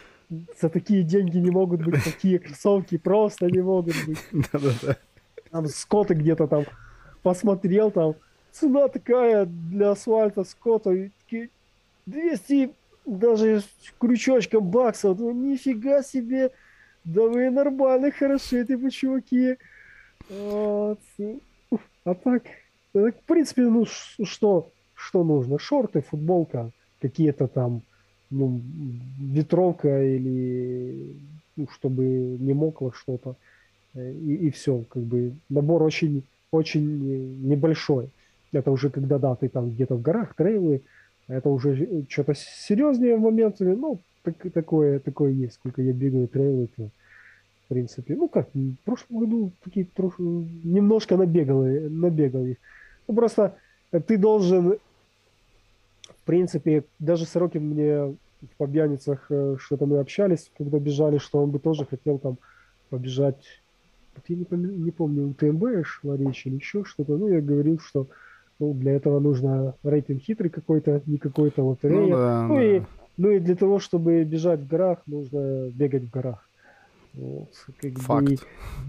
[0.60, 4.20] за такие деньги не могут быть такие кроссовки, просто не могут быть.
[4.52, 4.98] Да-да-да.
[5.52, 6.66] Там Скотты где-то там
[7.22, 8.16] посмотрел, там
[8.52, 11.10] цена такая для асфальта Скотта,
[12.06, 12.72] 200
[13.06, 13.64] даже
[14.00, 16.52] крючочком баксов, ну нифига себе,
[17.04, 19.58] да вы нормально, хороши, ты чуваки.
[20.30, 21.00] Вот.
[22.06, 22.44] А так,
[22.94, 25.60] в принципе, ну что, что нужно?
[25.60, 27.82] Шорты, футболка, какие-то там
[28.34, 28.62] ну,
[29.20, 31.16] ветровка или
[31.56, 33.36] ну, чтобы не мокло что-то.
[33.96, 38.10] И, и все, как бы набор очень, очень небольшой.
[38.52, 40.82] Это уже когда, да, ты там где-то в горах, трейлы,
[41.28, 46.90] это уже что-то серьезнее моментами, ну, так, такое, такое есть, сколько я бегаю трейлы, то,
[47.66, 49.88] в принципе, ну как, в прошлом году такие
[50.18, 52.58] немножко набегал, набегал их.
[53.08, 53.56] Ну, просто
[54.08, 54.78] ты должен,
[56.10, 61.52] в принципе, даже Сорокин мне в Побьяницах э, что-то мы общались, когда бежали, что он
[61.52, 62.38] бы тоже хотел там
[62.90, 63.44] побежать.
[64.16, 67.18] Вот я не, помню, не помню, у ТМБ шла речь или еще что-то.
[67.18, 68.08] Ну, я говорил, что
[68.60, 72.02] ну, для этого нужно рейтинг хитрый какой-то, не какой-то лотерея.
[72.02, 72.64] Ну, да, ну, да.
[72.64, 72.82] И,
[73.18, 76.48] ну и для того, чтобы бежать в горах, нужно бегать в горах.
[77.14, 77.50] Вот,
[77.80, 78.28] как Факт.
[78.28, 78.38] Бы,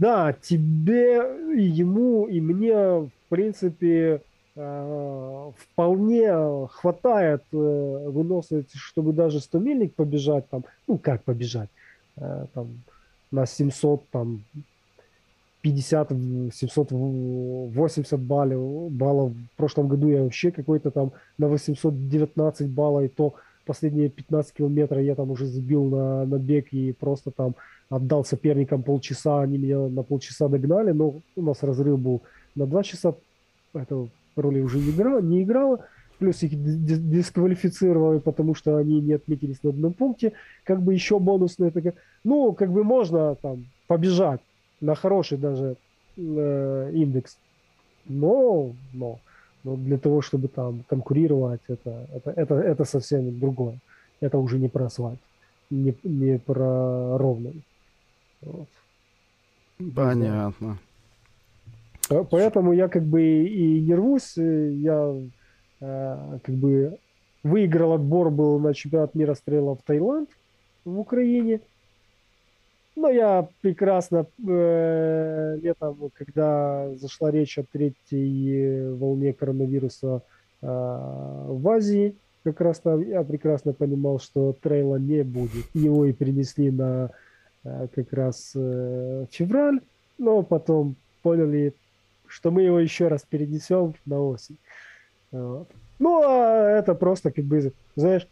[0.01, 1.23] да, тебе,
[1.57, 4.23] ему и мне, в принципе,
[4.55, 6.32] вполне
[6.68, 11.68] хватает э, выносливости, чтобы даже 100 мильник побежать там, ну как побежать,
[12.16, 12.68] э, там
[13.32, 14.44] на 700, там
[15.62, 16.12] 50,
[16.52, 19.32] 780 баллов, баллов.
[19.32, 23.35] В прошлом году я вообще какой-то там на 819 баллов, и то
[23.66, 27.56] последние 15 километров я там уже сбил на, на бег и просто там
[27.89, 32.22] отдал соперникам полчаса, они меня на полчаса догнали, но у нас разрыв был
[32.55, 33.14] на 2 часа,
[33.72, 35.86] это роли уже не, играла, не играла,
[36.19, 40.32] плюс их дисквалифицировали, потому что они не отметились на одном пункте,
[40.65, 41.94] как бы еще бонусные, такая,
[42.24, 44.40] ну, как бы можно там побежать
[44.81, 45.77] на хороший даже
[46.16, 47.39] э, индекс,
[48.06, 49.19] но, но,
[49.65, 53.78] но для того, чтобы там конкурировать, это, это, это, это совсем другое.
[54.20, 55.19] Это уже не про асфальт,
[55.70, 57.62] не, не про ровный.
[58.43, 58.69] Вот.
[59.94, 60.78] Понятно.
[62.09, 65.14] Поэтому я как бы и не рвусь, я
[65.81, 66.98] э, как бы
[67.43, 70.28] выиграл отбор был на чемпионат мира стрела в Таиланд
[70.85, 71.60] в Украине.
[72.97, 80.22] Но я прекрасно э, летом, когда зашла речь о третьей волне коронавируса
[80.62, 82.14] э, в Азии,
[82.44, 85.64] как раз там я прекрасно понимал, что трейла не будет.
[85.74, 87.10] Его и принесли на
[87.64, 89.81] э, как раз э, февраль,
[90.18, 91.74] но потом поняли,
[92.35, 94.59] что мы его еще раз перенесем на осень.
[95.31, 98.27] Ну, а это просто как бы, знаешь,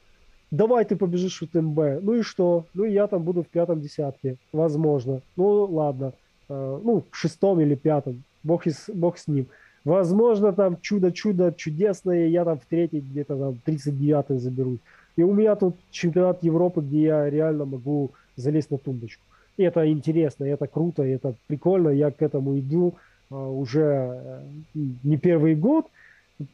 [0.51, 2.03] давай ты побежишь в ТМБ.
[2.03, 2.67] Ну и что?
[2.75, 5.23] Ну я там буду в пятом десятке, возможно.
[5.37, 6.15] Ну ладно,
[6.49, 9.47] э, ну в шестом или пятом, бог, из, бог с ним.
[9.85, 14.81] Возможно, там чудо-чудо чудесное, я там в третий где-то там 39 заберусь.
[15.15, 19.23] И у меня тут чемпионат Европы, где я реально могу залезть на тумбочку.
[19.57, 22.95] И это интересно, это круто, это прикольно, я к этому иду
[23.37, 24.43] уже э,
[24.75, 25.87] не первый год,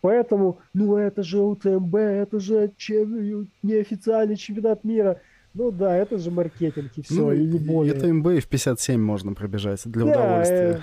[0.00, 5.20] поэтому, ну это же УТМБ, это же чем, неофициальный чемпионат мира.
[5.54, 7.94] Ну да, это же маркетинг и все, ну, и не более.
[7.94, 10.80] Это МБ и в 57 можно пробежать для да, удовольствия.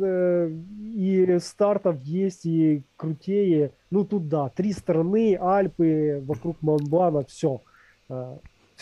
[0.00, 3.72] Э, и стартов есть, и крутее.
[3.90, 7.62] Ну тут да, три страны, Альпы, вокруг Монблана, все.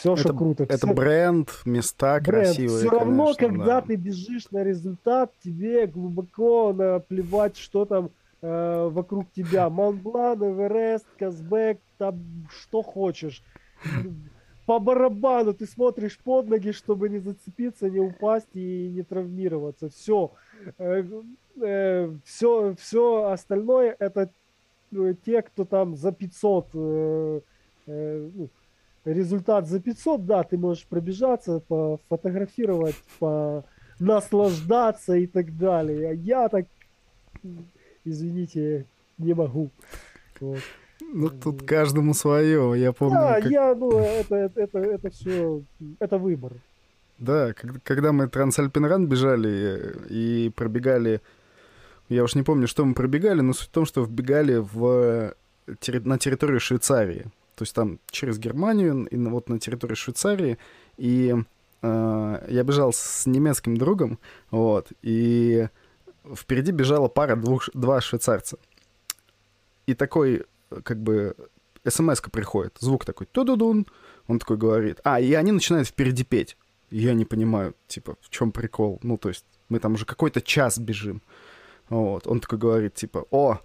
[0.01, 0.63] Все, что круто.
[0.63, 0.95] Это все...
[0.95, 2.27] бренд, места бренд.
[2.27, 2.79] красивые.
[2.79, 3.83] Все равно, конечно, когда да.
[3.83, 8.11] ты бежишь на результат, тебе глубоко наплевать, что там
[8.41, 9.69] э, вокруг тебя.
[9.69, 12.19] Монблан, Эверест, Казбек, там
[12.49, 13.43] что хочешь.
[14.65, 19.91] По барабану ты смотришь под ноги, чтобы не зацепиться, не упасть и не травмироваться.
[19.91, 20.33] Все.
[20.79, 21.05] Э,
[21.61, 24.31] э, все, все остальное это
[24.93, 27.41] э, те, кто там за 500 э,
[27.87, 28.49] э, ну,
[29.05, 33.65] результат за 500, да, ты можешь пробежаться, пофотографировать, по
[33.99, 36.11] наслаждаться и так далее.
[36.11, 36.67] А я так,
[38.05, 38.87] извините,
[39.19, 39.71] не могу.
[40.41, 40.61] Вот.
[41.01, 43.15] Ну, тут каждому свое, я помню.
[43.15, 43.51] Да, как...
[43.51, 45.63] я, ну, это, это, это, это все,
[45.99, 46.53] это выбор.
[47.19, 47.53] Да,
[47.85, 51.21] когда мы Трансальпинран бежали и пробегали,
[52.09, 55.35] я уж не помню, что мы пробегали, но суть в том, что вбегали в,
[56.05, 57.27] на территорию Швейцарии
[57.61, 60.57] то есть там через Германию и вот на территории Швейцарии,
[60.97, 61.35] и
[61.83, 64.19] э, я бежал с немецким другом,
[64.51, 65.69] вот, и
[66.35, 68.57] впереди бежала пара двух, два швейцарца.
[69.85, 70.47] И такой,
[70.85, 71.37] как бы,
[71.87, 73.87] смс приходит, звук такой, ту-ду-дун,
[74.27, 76.57] он такой говорит, а, и они начинают впереди петь.
[76.89, 79.01] Я не понимаю, типа, в чем прикол.
[79.03, 81.21] Ну, то есть, мы там уже какой-то час бежим.
[81.91, 83.61] Вот, он такой говорит, типа, о,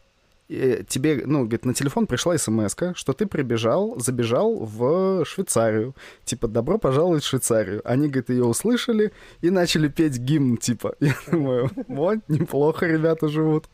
[0.47, 5.95] тебе, ну, говорит, на телефон пришла смс что ты прибежал, забежал в Швейцарию.
[6.23, 7.81] Типа, добро пожаловать в Швейцарию.
[7.83, 9.11] Они, говорит, ее услышали
[9.41, 10.95] и начали петь гимн, типа.
[10.99, 13.65] Я думаю, вот, неплохо ребята живут.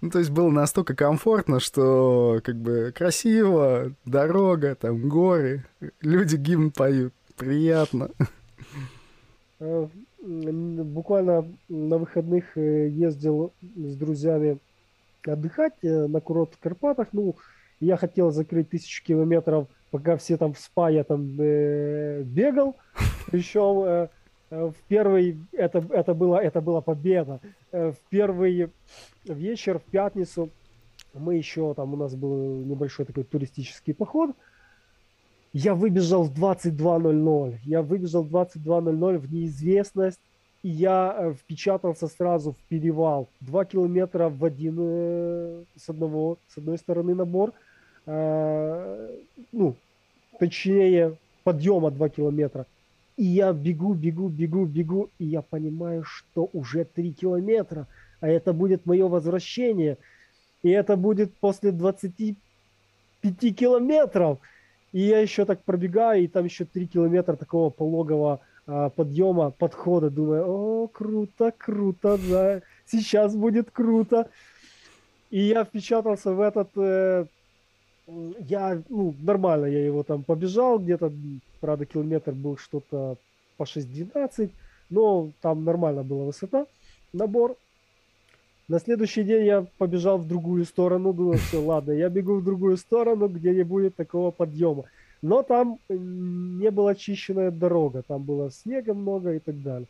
[0.00, 5.64] Ну, то есть было настолько комфортно, что как бы красиво, дорога, там горы,
[6.00, 8.10] люди гимн поют, приятно.
[9.60, 9.86] Э,
[10.22, 14.58] буквально на выходных э, ездил с друзьями
[15.26, 17.08] отдыхать э, на курорт в Карпатах.
[17.12, 17.36] Ну,
[17.80, 22.76] я хотел закрыть тысячу километров, пока все там в спа, я там э, бегал.
[23.30, 24.08] Причем э,
[24.50, 27.40] э, в первый, это, это, была, это была победа.
[27.72, 28.70] Э, в первый
[29.24, 30.50] вечер, в пятницу,
[31.14, 34.30] мы еще, там у нас был небольшой такой туристический поход.
[35.52, 37.58] Я выбежал в 22.00.
[37.64, 40.20] Я выбежал в 22.00 в неизвестность
[40.62, 43.28] и я э, впечатался сразу в перевал.
[43.40, 47.52] Два километра в один, э, с, одного, с одной стороны набор,
[48.06, 49.16] э,
[49.50, 49.74] ну,
[50.38, 52.66] точнее, подъема два километра.
[53.16, 57.86] И я бегу, бегу, бегу, бегу, и я понимаю, что уже три километра,
[58.20, 59.98] а это будет мое возвращение.
[60.62, 62.36] И это будет после 25
[63.56, 64.38] километров.
[64.92, 70.44] И я еще так пробегаю, и там еще три километра такого пологого подъема, подхода, думаю,
[70.46, 74.28] о, круто, круто, да, сейчас будет круто.
[75.30, 77.26] И я впечатался в этот, э,
[78.06, 81.12] я, ну, нормально, я его там побежал, где-то,
[81.60, 83.16] правда, километр был что-то
[83.56, 84.50] по 6.12,
[84.90, 86.66] но там нормально была высота,
[87.12, 87.56] набор.
[88.68, 92.76] На следующий день я побежал в другую сторону, думал, все, ладно, я бегу в другую
[92.76, 94.84] сторону, где не будет такого подъема.
[95.22, 99.86] Но там не была чищенная дорога, там было снега много и так далее.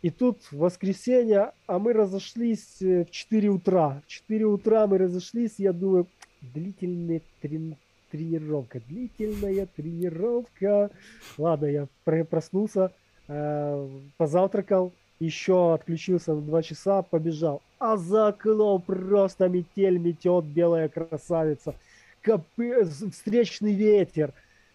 [0.00, 4.00] И тут воскресенье, а мы разошлись э, в 4 утра.
[4.06, 6.06] В 4 утра мы разошлись, я думаю,
[6.40, 7.76] длительная трени-
[8.10, 10.90] тренировка, длительная тренировка.
[11.36, 12.92] Ладно, я проснулся,
[13.28, 17.60] э, позавтракал, еще отключился на 2 часа, побежал.
[17.78, 21.74] А за окном просто метель метет, белая красавица–
[22.22, 24.32] копы, встречный ветер.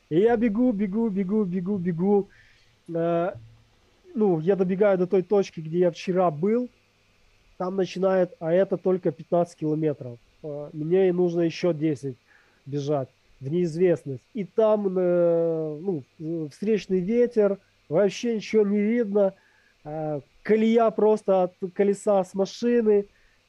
[0.10, 2.30] И я бегу, бегу, бегу, бегу, бегу.
[2.94, 3.32] Э,
[4.14, 6.70] ну, я добегаю до той точки, где я вчера был.
[7.58, 10.20] Там начинает, а это только 15 километров.
[10.44, 12.18] Э, мне нужно еще 10
[12.66, 13.10] бежать
[13.40, 14.24] в неизвестность.
[14.34, 16.04] И там, э, ну,
[16.50, 17.60] встречный ветер,
[17.90, 19.34] вообще ничего не видно,
[19.84, 23.06] а, колея просто от колеса с машины,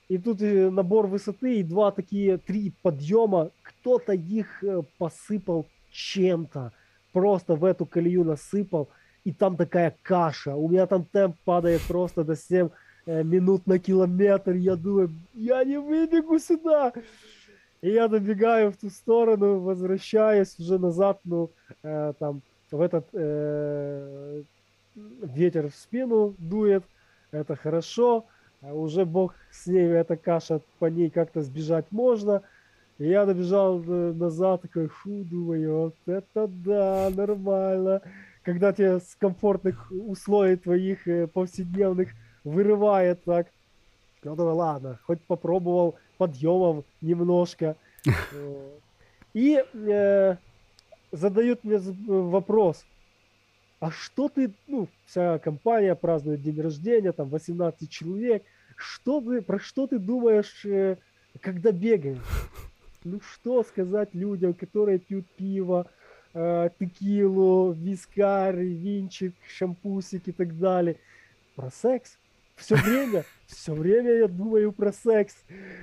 [0.08, 3.50] и тут набор высоты, и два такие, три подъема,
[3.86, 6.72] кто-то их э, посыпал чем-то,
[7.12, 8.88] просто в эту колею насыпал,
[9.22, 12.68] и там такая каша, у меня там темп падает просто до 7
[13.06, 16.94] э, минут на километр, я думаю, я не выбегу сюда,
[17.80, 21.52] и я добегаю в ту сторону, возвращаюсь уже назад, ну,
[21.84, 22.42] э, там,
[22.72, 24.42] в этот э,
[24.96, 26.82] ветер в спину дует,
[27.30, 28.26] это хорошо,
[28.62, 32.42] уже бог с ней, эта каша, по ней как-то сбежать можно.
[32.98, 38.00] И я добежал э, назад, такой, фу, думаю, вот это да, нормально.
[38.42, 42.10] Когда тебя с комфортных условий твоих э, повседневных
[42.44, 43.48] вырывает так,
[44.24, 47.76] я думаю, ладно, хоть попробовал подъемов немножко.
[49.34, 50.36] И э,
[51.12, 52.86] задают мне вопрос,
[53.78, 58.42] а что ты, ну, вся компания празднует день рождения, там 18 человек,
[58.76, 60.96] что ты, про что ты думаешь, э,
[61.42, 62.16] когда бегаешь?
[63.06, 65.86] Ну, что сказать людям, которые пьют пиво,
[66.34, 70.96] э, текилу, вискарь, винчик, шампусик и так далее?
[71.54, 72.18] Про секс?
[72.56, 75.36] Все время, все время я думаю про секс.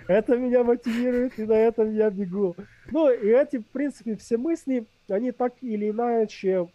[0.10, 2.58] Это меня мотивирует, и на этом я бегу.
[2.91, 6.68] Ну, и эти, в принципе, все мысли, они так или иначе,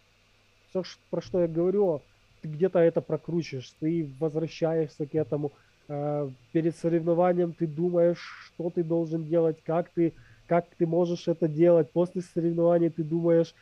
[0.69, 0.81] все,
[1.11, 2.01] про что я говорю,
[2.41, 5.51] ты где-то это прокручиваешь, ты возвращаешься к этому.
[5.89, 10.13] Э, перед соревнованием ты думаешь, что ты должен делать, как ты,
[10.49, 11.91] как ты можешь это делать.
[11.91, 13.53] После соревнований ты думаешь,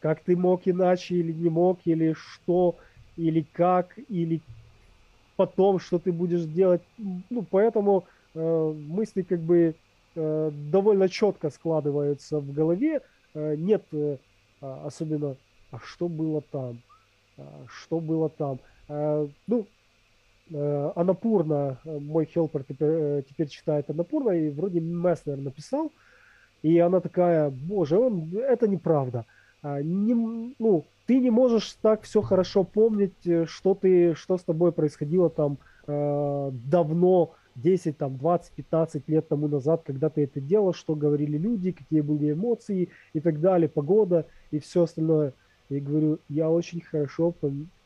[0.00, 2.76] как ты мог иначе или не мог, или что,
[3.16, 4.42] или как, или
[5.36, 6.82] потом, что ты будешь делать.
[6.98, 9.74] Ну, поэтому э, мысли как бы
[10.14, 13.00] э, довольно четко складываются в голове.
[13.34, 14.18] Э, нет э,
[14.60, 15.36] а, особенно,
[15.70, 16.78] а что было там,
[17.38, 18.60] а, что было там.
[18.88, 19.66] Э, ну,
[20.94, 25.90] Анапурна, э, мой хелпер теперь, э, теперь читает Анапурна, и вроде Месснер написал,
[26.62, 29.24] и она такая, боже, он, это неправда.
[29.62, 30.14] А, не,
[30.58, 35.30] ну, ты не можешь так все хорошо помнить, э, что ты, что с тобой происходило
[35.30, 40.94] там э, давно, 10, там, 20, 15 лет тому назад, когда ты это делал, что
[40.94, 45.34] говорили люди, какие были эмоции и так далее, погода и все остальное.
[45.68, 47.34] И говорю, я очень хорошо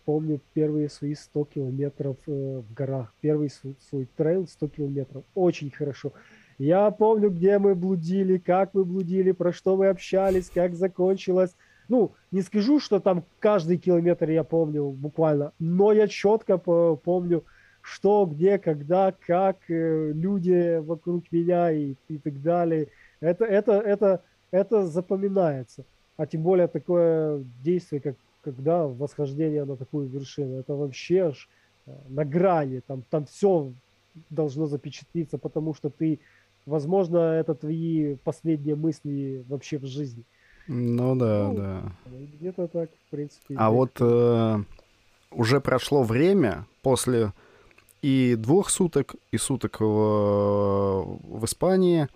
[0.06, 5.70] помню первые свои 100 километров э, в горах, первый свой, свой трейл 100 километров, очень
[5.70, 6.12] хорошо.
[6.58, 11.54] Я помню, где мы блудили, как мы блудили, про что мы общались, как закончилось,
[11.88, 17.44] ну, не скажу, что там каждый километр я помню буквально, но я четко помню,
[17.82, 22.88] что, где, когда, как, э, люди вокруг меня и, и так далее.
[23.20, 25.84] Это, это, это, это запоминается.
[26.16, 28.16] А тем более такое действие, как
[28.46, 31.48] когда восхождение на такую вершину, это вообще аж
[31.86, 33.72] э, на грани, там, там все
[34.30, 36.20] должно запечатлиться, потому что ты,
[36.64, 40.22] возможно, это твои последние мысли вообще в жизни.
[40.68, 41.82] Ну да, ну, да.
[42.38, 43.56] Где-то так, в принципе.
[43.56, 44.58] А вот э,
[45.32, 47.32] уже прошло время после
[48.00, 52.06] и двух суток, и суток в, в Испании.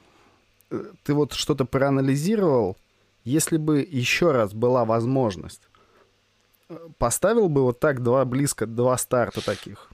[0.70, 2.76] Э, ты вот что-то проанализировал?
[3.24, 5.69] Если бы еще раз была возможность,
[6.98, 9.90] поставил бы вот так два близко, два старта таких?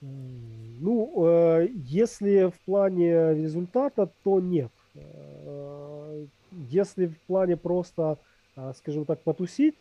[0.00, 4.70] Ну, э, если в плане результата, то нет.
[4.94, 6.26] Э,
[6.70, 8.18] если в плане просто,
[8.56, 9.74] э, скажем так, потусить,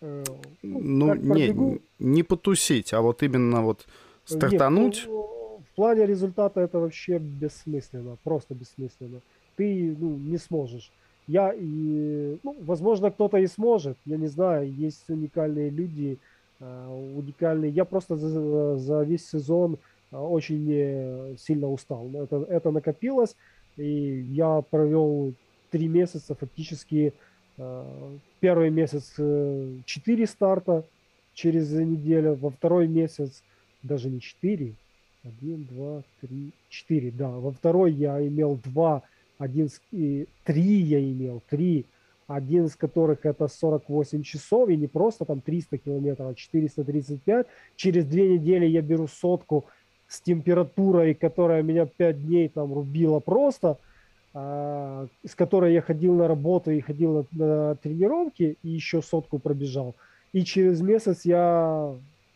[0.00, 0.24] ну,
[0.62, 3.86] ну не, не потусить, а вот именно вот
[4.26, 4.96] стартануть.
[4.96, 9.20] Нет, ну, в плане результата это вообще бессмысленно, просто бессмысленно.
[9.56, 10.92] Ты ну, не сможешь.
[11.26, 16.18] Я и, ну, возможно, кто-то и сможет, я не знаю, есть уникальные люди,
[16.60, 17.70] уникальные.
[17.70, 19.78] Я просто за, за весь сезон
[20.10, 22.10] очень сильно устал.
[22.14, 23.36] Это, это накопилось.
[23.76, 25.32] И я провел
[25.70, 27.12] три месяца фактически.
[27.56, 27.84] Э,
[28.40, 30.84] первый месяц 4 э, старта
[31.34, 33.42] через неделю, во второй месяц
[33.82, 34.72] даже не 4,
[35.24, 37.28] 1, 2, 3, 4, да.
[37.28, 39.02] Во второй я имел 2,
[39.38, 41.84] один, и 3 я имел, 3,
[42.26, 47.46] один из которых это 48 часов, и не просто там 300 километров, а 435.
[47.76, 49.66] Через две недели я беру сотку
[50.08, 53.78] с температурой, которая меня 5 дней там рубила просто,
[54.32, 59.38] а, с которой я ходил на работу и ходил на, на тренировки, и еще сотку
[59.38, 59.94] пробежал.
[60.32, 61.94] И через месяц я,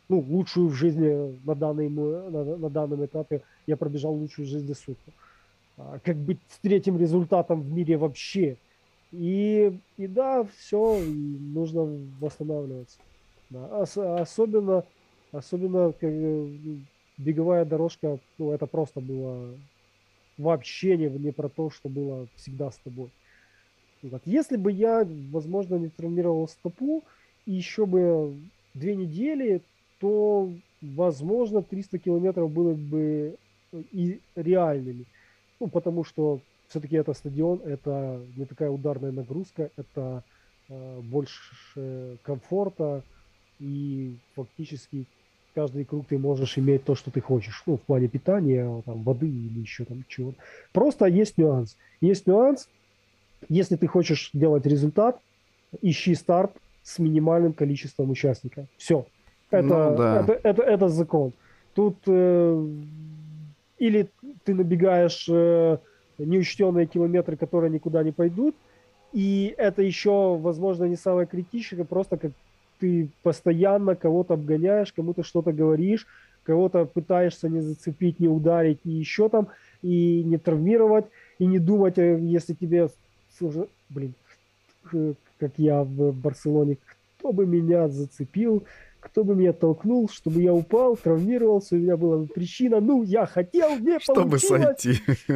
[0.08, 4.72] ну, лучшую в жизни на, данный, на, на данном этапе, я пробежал лучшую в жизни
[4.72, 5.12] сутку.
[5.78, 8.58] А, как быть с третьим результатом в мире вообще.
[9.12, 11.84] И, и да, все, и нужно
[12.20, 12.98] восстанавливаться.
[13.50, 13.80] Да.
[13.80, 14.84] Ос- особенно,
[15.32, 16.12] особенно как,
[17.16, 19.56] беговая дорожка, ну, это просто было
[20.36, 23.10] вообще не, не про то, что было всегда с тобой.
[24.02, 24.22] Вот.
[24.26, 27.04] Если бы я, возможно, не травмировал стопу,
[27.46, 28.40] и еще бы
[28.74, 29.64] две недели,
[29.98, 33.36] то, возможно, 300 километров было бы
[33.72, 35.06] и реальными.
[35.60, 40.22] Ну, потому что все-таки это стадион, это не такая ударная нагрузка, это
[40.68, 43.02] э, больше комфорта,
[43.58, 45.06] и фактически
[45.54, 47.62] каждый круг ты можешь иметь то, что ты хочешь.
[47.66, 50.36] Ну, в плане питания, там, воды или еще там чего-то.
[50.72, 51.76] Просто есть нюанс.
[52.00, 52.68] Есть нюанс,
[53.48, 55.20] если ты хочешь делать результат,
[55.82, 56.52] ищи старт
[56.82, 58.66] с минимальным количеством участников.
[58.76, 59.06] Все.
[59.50, 60.20] Это, ну, да.
[60.20, 61.32] это, это, это закон.
[61.74, 62.66] Тут э,
[63.78, 64.08] или
[64.44, 65.78] ты набегаешь э,
[66.18, 68.54] неучтенные километры, которые никуда не пойдут,
[69.12, 72.32] и это еще, возможно, не самое критичное, просто как
[72.78, 76.06] ты постоянно кого-то обгоняешь, кому-то что-то говоришь,
[76.44, 79.48] кого-то пытаешься не зацепить, не ударить, и еще там,
[79.82, 81.06] и не травмировать,
[81.38, 82.88] и не думать, э, если тебе,
[83.88, 84.14] блин,
[85.38, 86.78] как я в Барселоне,
[87.18, 88.64] кто бы меня зацепил,
[89.00, 93.78] кто бы меня толкнул, чтобы я упал, травмировался, у меня была причина, ну, я хотел,
[93.78, 94.94] не Чтобы сойти.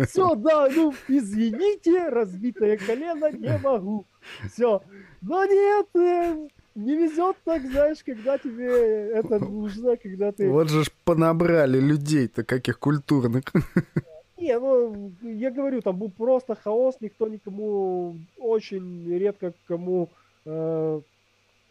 [0.09, 4.05] Все, да, ну, извините, разбитое колено, не могу.
[4.53, 4.83] Все.
[5.21, 10.49] Но нет, э, не везет так, знаешь, когда тебе это нужно, когда ты...
[10.49, 13.45] Вот же ж понабрали людей-то каких культурных.
[14.39, 20.09] Не, ну, я говорю, там был просто хаос, никто никому, очень редко кому
[20.45, 21.01] э,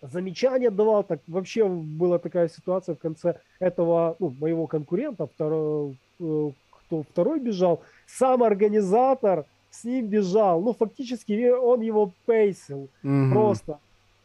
[0.02, 1.04] замечания давал.
[1.04, 7.40] Так вообще была такая ситуация в конце этого, ну, моего конкурента, второй, э, кто второй
[7.40, 10.62] бежал, сам организатор с ним бежал.
[10.62, 13.80] Ну, фактически он его пейсил mm просто.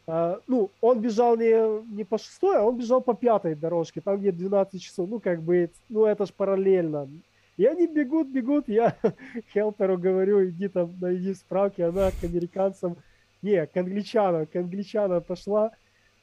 [0.09, 4.17] Uh, ну, он бежал не, не по шестой, а он бежал по пятой дорожке, там
[4.17, 7.09] где 12 часов, ну, как бы, ну, это ж параллельно.
[7.57, 8.95] И они бегут, бегут, я
[9.53, 12.95] Хелперу говорю, иди там, найди справки, она к американцам,
[13.41, 15.71] не, к англичанам, к англичанам пошла,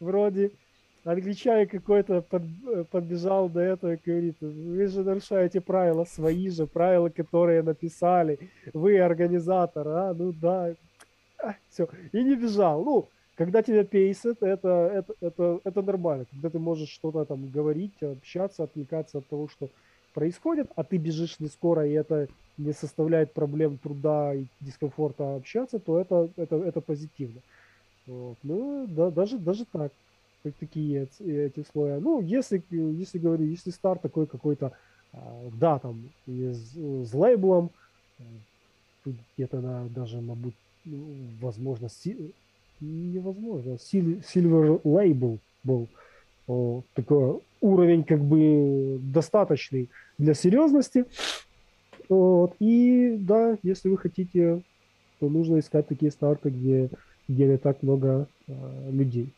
[0.00, 0.50] вроде,
[1.04, 2.42] англичанин какой-то под,
[2.90, 8.38] подбежал до этого и говорит, вы же нарушаете правила, свои же правила, которые написали,
[8.72, 10.74] вы организатор, а, ну да,
[11.38, 16.24] а, все, и не бежал, ну, когда тебя пейсит, это, это, это, это нормально.
[16.30, 19.68] Когда ты можешь что-то там говорить, общаться, отвлекаться от того, что
[20.14, 25.78] происходит, а ты бежишь не скоро, и это не составляет проблем труда и дискомфорта общаться,
[25.78, 27.40] то это, это, это позитивно.
[28.06, 28.36] Вот.
[28.42, 29.92] Ну, да, даже, даже так.
[30.60, 31.98] Такие эти слои.
[32.00, 34.72] Ну, если, если говорю, если старт такой какой-то,
[35.14, 37.70] а, да, там, с, с лейблом,
[39.36, 40.54] где-то на, даже, мабуть,
[40.84, 40.98] ну,
[41.40, 42.34] возможно, си,
[42.80, 45.88] невозможно, Silver Label был
[46.46, 49.88] такой уровень как бы достаточный
[50.18, 51.06] для серьезности.
[52.08, 52.54] Вот.
[52.60, 54.62] И да, если вы хотите,
[55.20, 56.90] то нужно искать такие старты, где,
[57.28, 59.30] где не так много э, людей.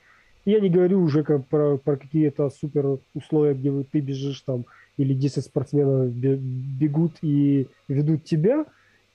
[0.44, 4.64] Я не говорю уже как про, про какие-то супер условия, где вы, ты бежишь там,
[4.96, 8.64] или 10 спортсменов бегут и ведут тебя.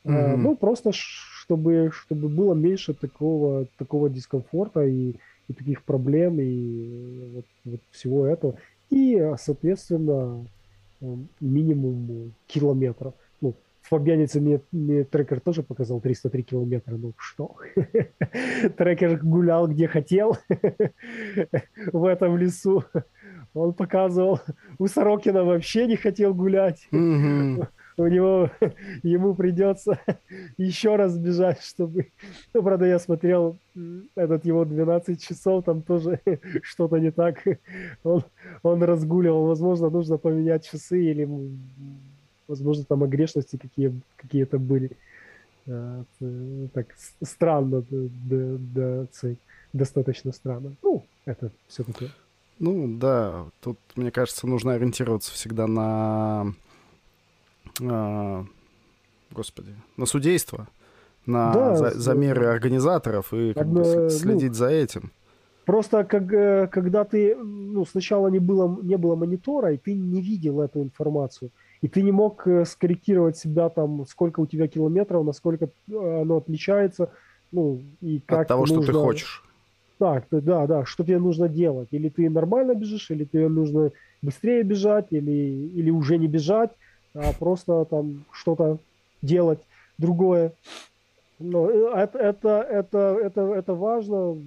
[0.06, 0.14] Mm-hmm.
[0.14, 5.16] Э, ну, просто чтобы, чтобы было меньше такого, такого дискомфорта и,
[5.48, 8.56] и таких проблем, и вот, вот всего этого.
[8.90, 10.46] И, соответственно,
[11.40, 13.14] минимум километров.
[13.42, 16.96] Ну, в Фабьянице мне, мне трекер тоже показал 303 километра.
[16.98, 17.56] Ну что?
[18.78, 20.38] трекер гулял где хотел
[21.92, 22.84] в этом лесу.
[23.54, 24.40] Он показывал.
[24.80, 26.88] У Сорокина вообще не хотел гулять
[27.98, 28.50] у него,
[29.04, 30.00] ему придется
[30.58, 32.08] еще раз бежать, чтобы...
[32.54, 33.58] Ну, правда, я смотрел
[34.16, 36.20] этот его 12 часов, там тоже
[36.62, 37.44] что-то не так.
[38.04, 38.24] Он,
[38.64, 41.30] он разгуливал, возможно, нужно поменять часы или,
[42.48, 44.92] возможно, там огрешности какие, какие-то были.
[45.68, 46.04] А,
[46.74, 46.88] так
[47.22, 49.34] странно, да, да,
[49.74, 50.74] достаточно странно.
[50.82, 52.10] Ну, это все такое.
[52.60, 56.54] Ну, да, тут, мне кажется, нужно ориентироваться всегда на
[57.82, 58.46] а,
[59.32, 60.68] господи, на судейство,
[61.26, 65.12] на да, за, замеры организаторов и как бы, ну, следить ну, за этим.
[65.66, 70.22] Просто как, э, когда ты, ну, сначала не было, не было монитора, и ты не
[70.22, 75.24] видел эту информацию, и ты не мог э, скорректировать себя там, сколько у тебя километров,
[75.24, 77.12] насколько э, оно отличается,
[77.52, 78.82] ну, и как От того, нужно...
[78.82, 79.44] что ты хочешь.
[80.00, 81.90] Так, да, да, что тебе нужно делать.
[81.92, 83.92] Или ты нормально бежишь, или тебе нужно
[84.24, 86.72] быстрее бежать, или, или уже не бежать
[87.14, 88.78] а просто там что-то
[89.22, 89.60] делать
[89.98, 90.54] другое.
[91.40, 94.38] Ну, это, это, это, это, это важно.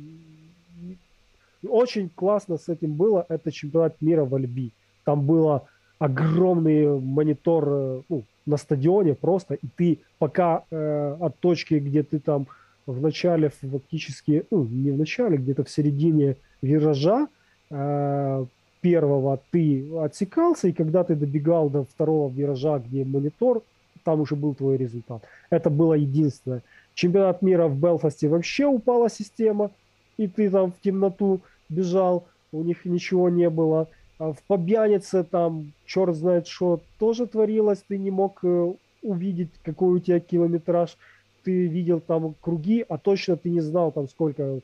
[1.67, 3.27] Очень классно с этим было.
[3.29, 4.73] Это чемпионат мира в Альби.
[5.05, 5.67] Там было
[5.99, 12.47] огромный монитор ну, на стадионе просто, и ты пока э, от точки, где ты там
[12.87, 17.29] в начале фактически, ну, не в начале, где-то в середине виража
[17.71, 18.47] э,
[18.85, 23.63] первого ты отсекался, и когда ты добегал до второго виража, где монитор,
[24.05, 25.23] там уже был твой результат.
[25.49, 26.63] Это было единственное.
[26.93, 29.71] Чемпионат мира в Белфасте вообще упала система,
[30.19, 31.41] и ты там в темноту
[31.71, 33.89] бежал, у них ничего не было.
[34.19, 39.95] А в Побьянице там черт знает что тоже творилось, ты не мог э, увидеть, какой
[39.95, 40.99] у тебя километраж.
[41.43, 44.61] Ты видел там круги, а точно ты не знал там сколько,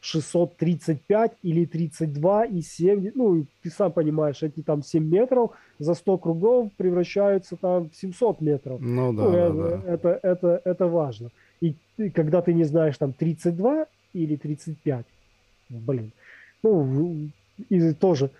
[0.00, 6.18] 1635 или 32 и 7, ну, ты сам понимаешь, эти там 7 метров за 100
[6.18, 8.80] кругов превращаются там в 700 метров.
[8.80, 9.92] Ну да, ну, да, это, да.
[9.92, 11.30] Это, это, это важно.
[11.60, 15.04] И ты, когда ты не знаешь там 32 или 35,
[15.68, 16.12] блин,
[16.62, 17.30] ну,
[17.68, 18.30] и тоже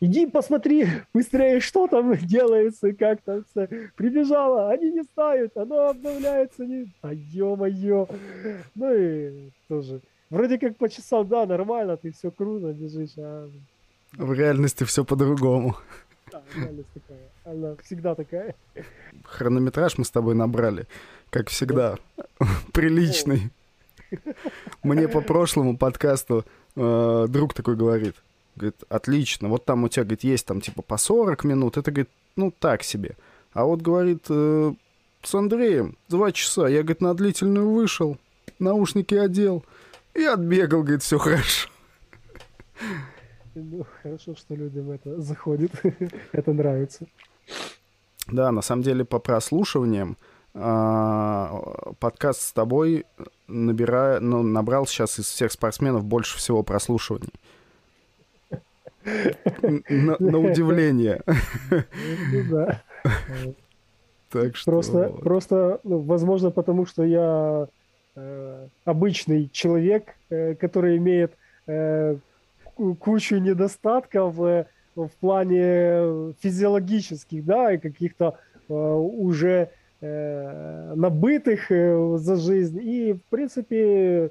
[0.00, 3.68] иди посмотри быстрее, что там делается, как там все.
[3.96, 6.64] Прибежала, они не ставят, оно обновляется.
[6.64, 6.92] Не...
[7.02, 8.08] А ё-моё.
[8.74, 10.00] Ну и тоже.
[10.30, 13.50] Вроде как по часам, да, нормально, ты все круто бежишь, а...
[14.12, 15.76] В реальности все по-другому.
[16.32, 17.28] Да, реальность такая.
[17.44, 18.54] Она всегда такая.
[19.24, 20.86] Хронометраж мы с тобой набрали,
[21.30, 21.98] как всегда,
[22.72, 23.50] приличный.
[24.82, 26.44] Мне по прошлому подкасту
[26.76, 28.16] э, друг такой говорит–
[28.56, 29.48] Говорит, отлично.
[29.48, 31.76] Вот там у тебя, говорит, есть там типа по 40 минут.
[31.76, 33.16] Это, говорит, ну так себе.
[33.52, 34.72] А вот, говорит, э,
[35.22, 36.68] с Андреем два часа.
[36.68, 38.18] Я, говорит, на длительную вышел,
[38.58, 39.64] наушники одел
[40.14, 41.68] и отбегал, говорит, все хорошо.
[43.54, 45.72] Ну, хорошо, что людям это заходит.
[46.32, 47.06] это нравится.
[48.28, 50.16] Да, на самом деле по прослушиваниям
[50.54, 53.06] а, подкаст с тобой
[53.46, 57.32] набирая, ну, набрал сейчас из всех спортсменов больше всего прослушиваний.
[59.02, 61.22] На, на удивление.
[61.70, 62.82] Ну да.
[64.30, 64.70] Так что...
[64.70, 67.66] Просто, просто ну, возможно, потому что я
[68.84, 71.32] обычный человек, э, который имеет
[71.66, 72.16] э,
[72.98, 74.66] кучу недостатков э,
[74.96, 78.38] в плане физиологических, да, и каких-то
[78.68, 79.70] э, уже
[80.00, 82.80] э, набытых э, за жизнь.
[82.82, 84.30] И, в принципе,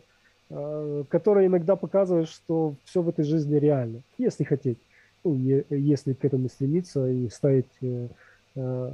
[0.52, 4.80] Э, которая иногда показывает, что все в этой жизни реально, если хотеть,
[5.24, 5.36] ну,
[5.70, 8.08] если к этому стремиться и ставить э,
[8.56, 8.92] э,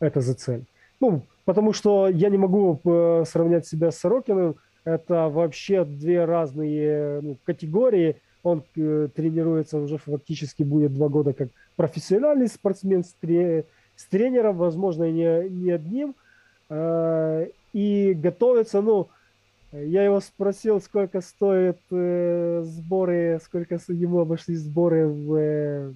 [0.00, 0.64] это за цель.
[0.98, 2.78] Ну, потому что я не могу
[3.24, 8.16] сравнять себя с Сорокиным, это вообще две разные ну, категории.
[8.42, 13.64] Он э, тренируется уже фактически будет два года как профессиональный спортсмен с, тре-
[13.96, 16.14] с тренером, возможно, не, не одним,
[16.68, 19.08] э, и готовится, ну,
[19.72, 25.92] я его спросил, сколько стоят э, сборы, сколько ему обошлись сборы в э,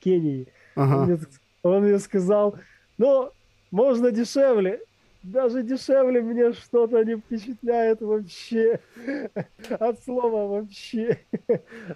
[0.00, 0.46] Кении.
[0.76, 0.94] Ага.
[0.94, 1.18] Он, мне,
[1.62, 2.56] он мне сказал,
[2.98, 3.30] ну,
[3.70, 4.80] можно дешевле.
[5.22, 8.80] Даже дешевле мне что-то не впечатляет вообще.
[9.78, 11.18] От слова вообще.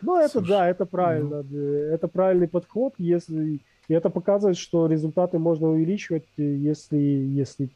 [0.02, 1.42] Ну, это Слушай, да, это правильно.
[1.42, 1.58] Ну...
[1.58, 3.60] Это правильный подход, если...
[3.88, 7.68] И это показывает, что результаты можно увеличивать, если, если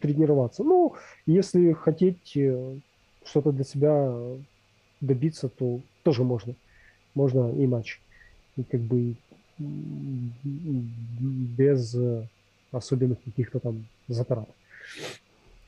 [0.00, 0.62] тренироваться.
[0.64, 0.94] Ну,
[1.26, 2.76] если хотеть э,
[3.24, 4.14] что-то для себя
[5.00, 6.54] добиться, то тоже можно.
[7.14, 7.98] Можно иначе.
[8.56, 9.14] И как бы
[11.56, 12.26] без э,
[12.70, 14.48] особенных каких-то там затрат.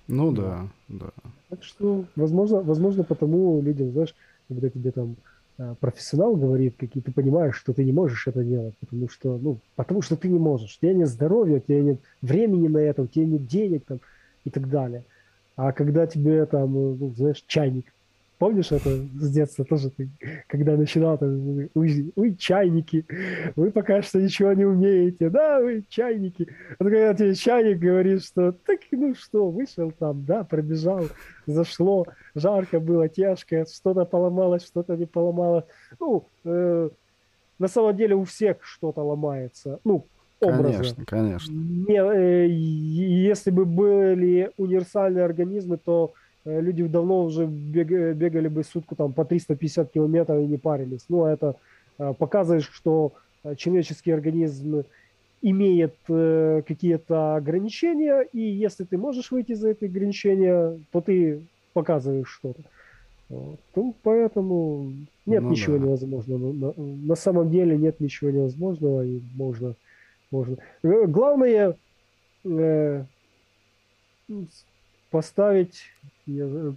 [0.08, 1.10] Ну да, да.
[1.48, 4.14] Так что, возможно, возможно, потому людям, знаешь,
[4.48, 5.16] когда тебе там
[5.58, 9.58] э, профессионал говорит, какие ты понимаешь, что ты не можешь это делать, потому что, ну,
[9.76, 10.76] потому что ты не можешь.
[10.76, 14.00] У тебя нет здоровья, у тебя нет времени на это, у тебя нет денег там
[14.44, 15.04] и так далее.
[15.56, 17.86] А когда тебе там, ну, знаешь, чайник,
[18.38, 20.08] помнишь это с детства тоже ты,
[20.48, 23.06] когда начинал, там, вы, вы чайники,
[23.56, 26.48] вы пока что ничего не умеете, да, вы чайники.
[26.78, 31.06] Вот когда тебе чайник говорит, что так, ну что, вышел там, да, пробежал,
[31.46, 35.64] зашло, жарко было, тяжко, что-то поломалось, что-то не поломалось.
[36.00, 36.90] Ну, э,
[37.58, 39.80] на самом деле у всех что-то ломается.
[39.84, 40.06] Ну,
[40.40, 40.72] образа.
[40.72, 41.52] Конечно, конечно.
[41.52, 48.94] Не, э, если бы были универсальные организмы, то люди давно уже бегали, бегали бы сутку
[48.94, 51.04] там по 350 километров и не парились.
[51.08, 51.56] Ну, это
[51.98, 53.12] э, показывает, что
[53.56, 54.84] человеческий организм
[55.42, 61.42] имеет э, какие-то ограничения, и если ты можешь выйти за эти ограничения, то ты
[61.72, 62.62] показываешь что-то.
[63.28, 63.58] Вот.
[63.74, 64.92] Ну, поэтому
[65.26, 65.84] нет ну, ничего да.
[65.84, 66.52] невозможного.
[66.52, 69.74] На, на самом деле нет ничего невозможного, и можно
[70.34, 70.56] можно.
[70.82, 71.76] Главное,
[72.44, 73.04] э,
[75.14, 75.92] поставить,
[76.26, 76.72] э,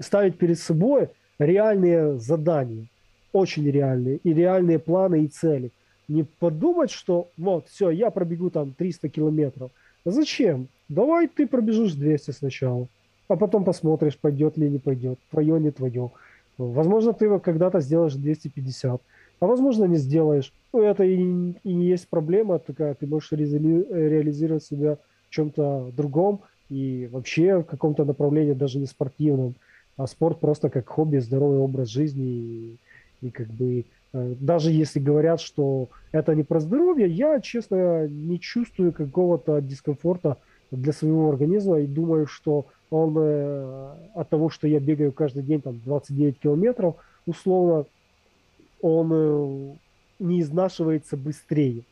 [0.00, 1.08] ставить перед собой
[1.38, 2.86] реальные задания,
[3.32, 5.70] очень реальные, и реальные планы и цели.
[6.08, 9.70] Не подумать, что вот, все, я пробегу там 300 километров.
[10.04, 10.66] Зачем?
[10.88, 12.88] Давай ты пробежишь 200 сначала,
[13.28, 16.10] а потом посмотришь, пойдет ли не пойдет, твое, не твое.
[16.58, 19.00] Возможно, ты когда-то сделаешь 250,
[19.38, 20.52] а возможно, не сделаешь.
[20.72, 21.14] Ну, это и,
[21.62, 24.98] и не есть проблема такая, ты можешь реали, реализировать себя
[25.28, 29.54] в чем-то другом и вообще в каком-то направлении, даже не спортивном,
[29.96, 32.76] а спорт просто как хобби, здоровый образ жизни и,
[33.22, 38.38] и как бы э, даже если говорят, что это не про здоровье, я, честно, не
[38.38, 40.38] чувствую какого-то дискомфорта
[40.70, 45.60] для своего организма и думаю, что он э, от того, что я бегаю каждый день
[45.60, 47.86] там 29 километров, условно,
[48.80, 49.74] он э,
[50.18, 51.82] не изнашивается быстрее,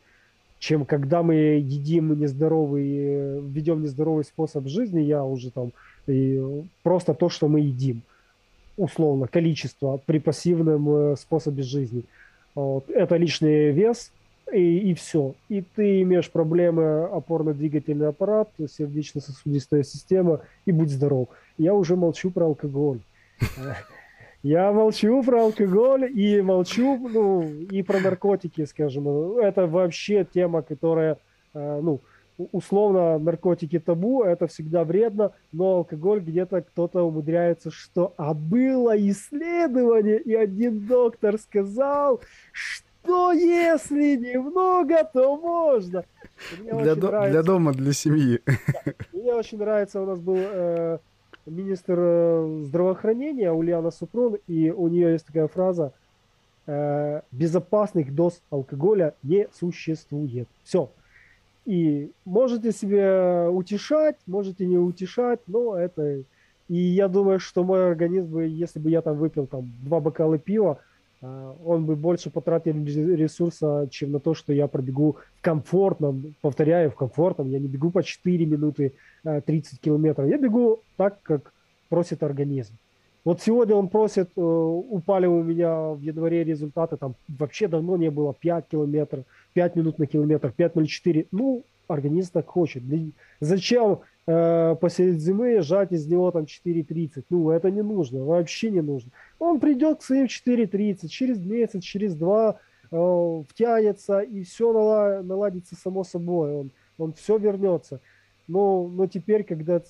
[0.65, 5.73] чем когда мы едим нездоровый, э, ведем нездоровый способ жизни, я уже там
[6.07, 6.43] и
[6.81, 8.01] просто то, что мы едим,
[8.75, 12.03] условно, количество при пассивном э, способе жизни.
[12.55, 12.89] Вот.
[12.89, 14.11] Это лишний вес,
[14.51, 15.35] и, и все.
[15.49, 21.27] И ты имеешь проблемы опорно-двигательный аппарат, сердечно-сосудистая система, и будь здоров.
[21.59, 23.01] Я уже молчу про алкоголь.
[24.45, 29.07] Я молчу про алкоголь и молчу, ну, и про наркотики, скажем.
[29.39, 31.17] Это вообще тема, которая,
[31.55, 32.01] э, ну,
[32.37, 38.13] условно, наркотики табу, это всегда вредно, но алкоголь где-то кто-то умудряется, что...
[38.17, 46.05] А было исследование, и один доктор сказал, что если немного, то можно.
[46.61, 47.31] Для, до, нравится...
[47.31, 48.39] для дома, для семьи.
[48.45, 50.37] Да, мне очень нравится, у нас был...
[50.37, 50.99] Э,
[51.45, 55.93] министр э, здравоохранения Ульяна Супрун, и у нее есть такая фраза
[56.67, 60.47] э, «безопасных доз алкоголя не существует».
[60.63, 60.89] Все.
[61.65, 66.23] И можете себе утешать, можете не утешать, но это...
[66.67, 70.79] И я думаю, что мой организм, если бы я там выпил там два бокала пива,
[71.65, 76.95] он бы больше потратил ресурса, чем на то, что я пробегу в комфортном, повторяю, в
[76.95, 78.93] комфортном, я не бегу по 4 минуты
[79.23, 81.53] 30 а, километров, я бегу так, как
[81.89, 82.73] просит организм.
[83.23, 88.11] Вот сегодня он просит, э, упали у меня в январе результаты, там вообще давно не
[88.11, 91.27] было 5 километров, 5 минут на километр, 5.04.
[91.31, 92.83] Ну, организм так хочет.
[93.39, 97.25] Зачем э, посреди зимы жать из него там 4.30?
[97.29, 99.11] Ну, это не нужно, вообще не нужно.
[99.39, 102.59] Он придет к своим 4.30, через месяц, через два
[102.91, 104.71] э, втянется, и все
[105.21, 106.53] наладится само собой.
[106.53, 107.99] Он, он все вернется.
[108.47, 109.81] Но, но теперь, когда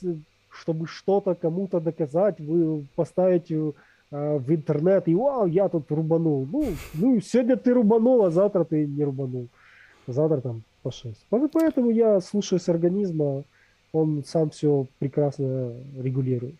[0.55, 3.73] чтобы что-то кому-то доказать, вы поставите
[4.11, 6.47] э, в интернет, и вау, я тут рубанул.
[6.51, 9.47] Ну, ну, сегодня ты рубанул, а завтра ты не рубанул.
[10.07, 11.27] Завтра там по 6.
[11.29, 13.43] Поэтому я слушаюсь организма,
[13.95, 16.55] он сам все прекрасно регулирует.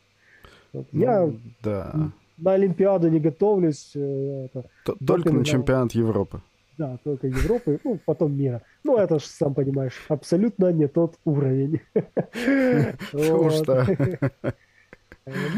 [0.74, 0.88] Вот.
[0.92, 1.34] Ну, я
[1.64, 2.12] да.
[2.38, 3.92] на Олимпиаду не готовлюсь.
[3.96, 4.66] Э, это,
[5.06, 6.42] только на чемпионат Европы.
[6.78, 8.62] Да, только Европы, ну, потом мира.
[8.84, 11.82] Ну, это же, сам понимаешь, абсолютно не тот уровень.
[13.12, 13.86] Что?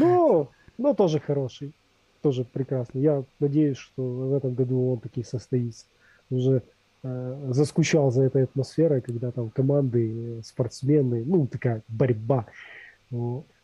[0.00, 0.48] Ну,
[0.78, 1.74] но тоже хороший,
[2.22, 3.02] тоже прекрасный.
[3.02, 5.84] Я надеюсь, что в этом году он таки состоится.
[6.30, 6.62] Уже
[7.02, 12.46] заскучал за этой атмосферой, когда там команды, спортсмены, ну, такая борьба,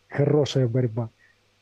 [0.09, 1.11] хорошая борьба.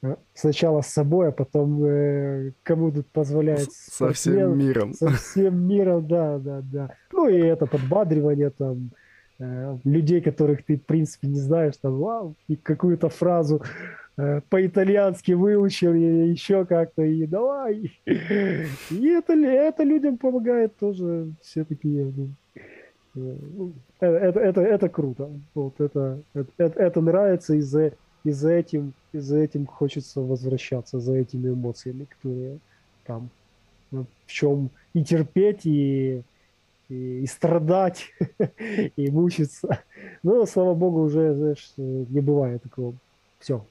[0.03, 4.95] Э, сначала с собой, а потом э, кому тут позволяет со всем миром.
[4.95, 6.95] Со всем миром, да, да, да.
[7.13, 8.91] Ну и это подбадривание там
[9.39, 15.33] э, людей, которых ты в принципе не знаешь, там, вау, и какую-то фразу э, по-итальянски
[15.33, 17.93] выучил и еще как-то, и давай.
[18.07, 21.89] И это, это людям помогает тоже все-таки.
[21.89, 22.29] Ну,
[23.17, 25.31] э, ну это, это, это круто.
[25.55, 27.93] Вот это, это, это нравится из-за
[28.25, 32.59] и за этим, и за этим хочется возвращаться, за этими эмоциями, которые
[33.05, 33.31] там
[33.91, 36.23] в чем и терпеть, и,
[36.89, 38.11] и, и страдать,
[38.97, 39.81] и мучиться.
[40.23, 42.95] Но, слава богу, уже, знаешь, не бывает такого.
[43.39, 43.65] Все,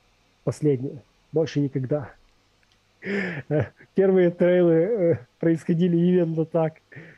[0.43, 1.01] последнее.
[1.31, 2.13] Больше никогда.
[3.95, 6.76] Первые трейлы э, происходили именно так.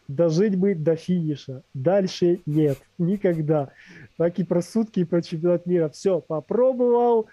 [0.08, 1.62] Дожить бы до финиша.
[1.74, 2.78] Дальше нет.
[2.98, 3.70] Никогда
[4.18, 5.90] так и про сутки, и про чемпионат мира.
[5.90, 7.28] Все, попробовал,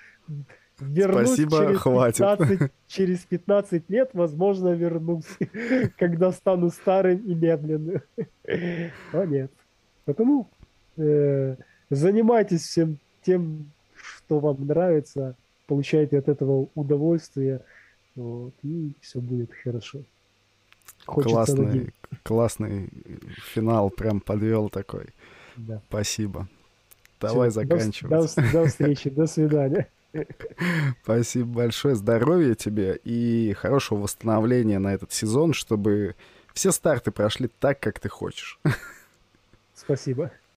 [0.79, 2.19] вернусь Спасибо, через, хватит.
[2.19, 5.27] 15, через 15 лет, возможно, вернусь,
[5.99, 8.03] когда стану старым и медленным.
[9.13, 9.51] Но нет.
[10.05, 10.49] Потому
[10.97, 11.57] э,
[11.91, 15.37] занимайтесь всем тем, что вам нравится,
[15.71, 17.61] получайте от этого удовольствие,
[18.17, 20.01] вот, и все будет хорошо.
[21.07, 21.93] Хочется классный, надеяться.
[22.25, 22.91] классный
[23.55, 25.07] финал прям подвел такой.
[25.57, 25.81] Да.
[25.89, 26.49] Спасибо.
[27.21, 28.11] Давай Все, заканчивать.
[28.11, 29.87] До, до, до встречи, до свидания.
[31.05, 36.17] Спасибо большое, здоровья тебе и хорошего восстановления на этот сезон, чтобы
[36.53, 38.59] все старты прошли так, как ты хочешь.
[39.77, 40.33] Спасибо.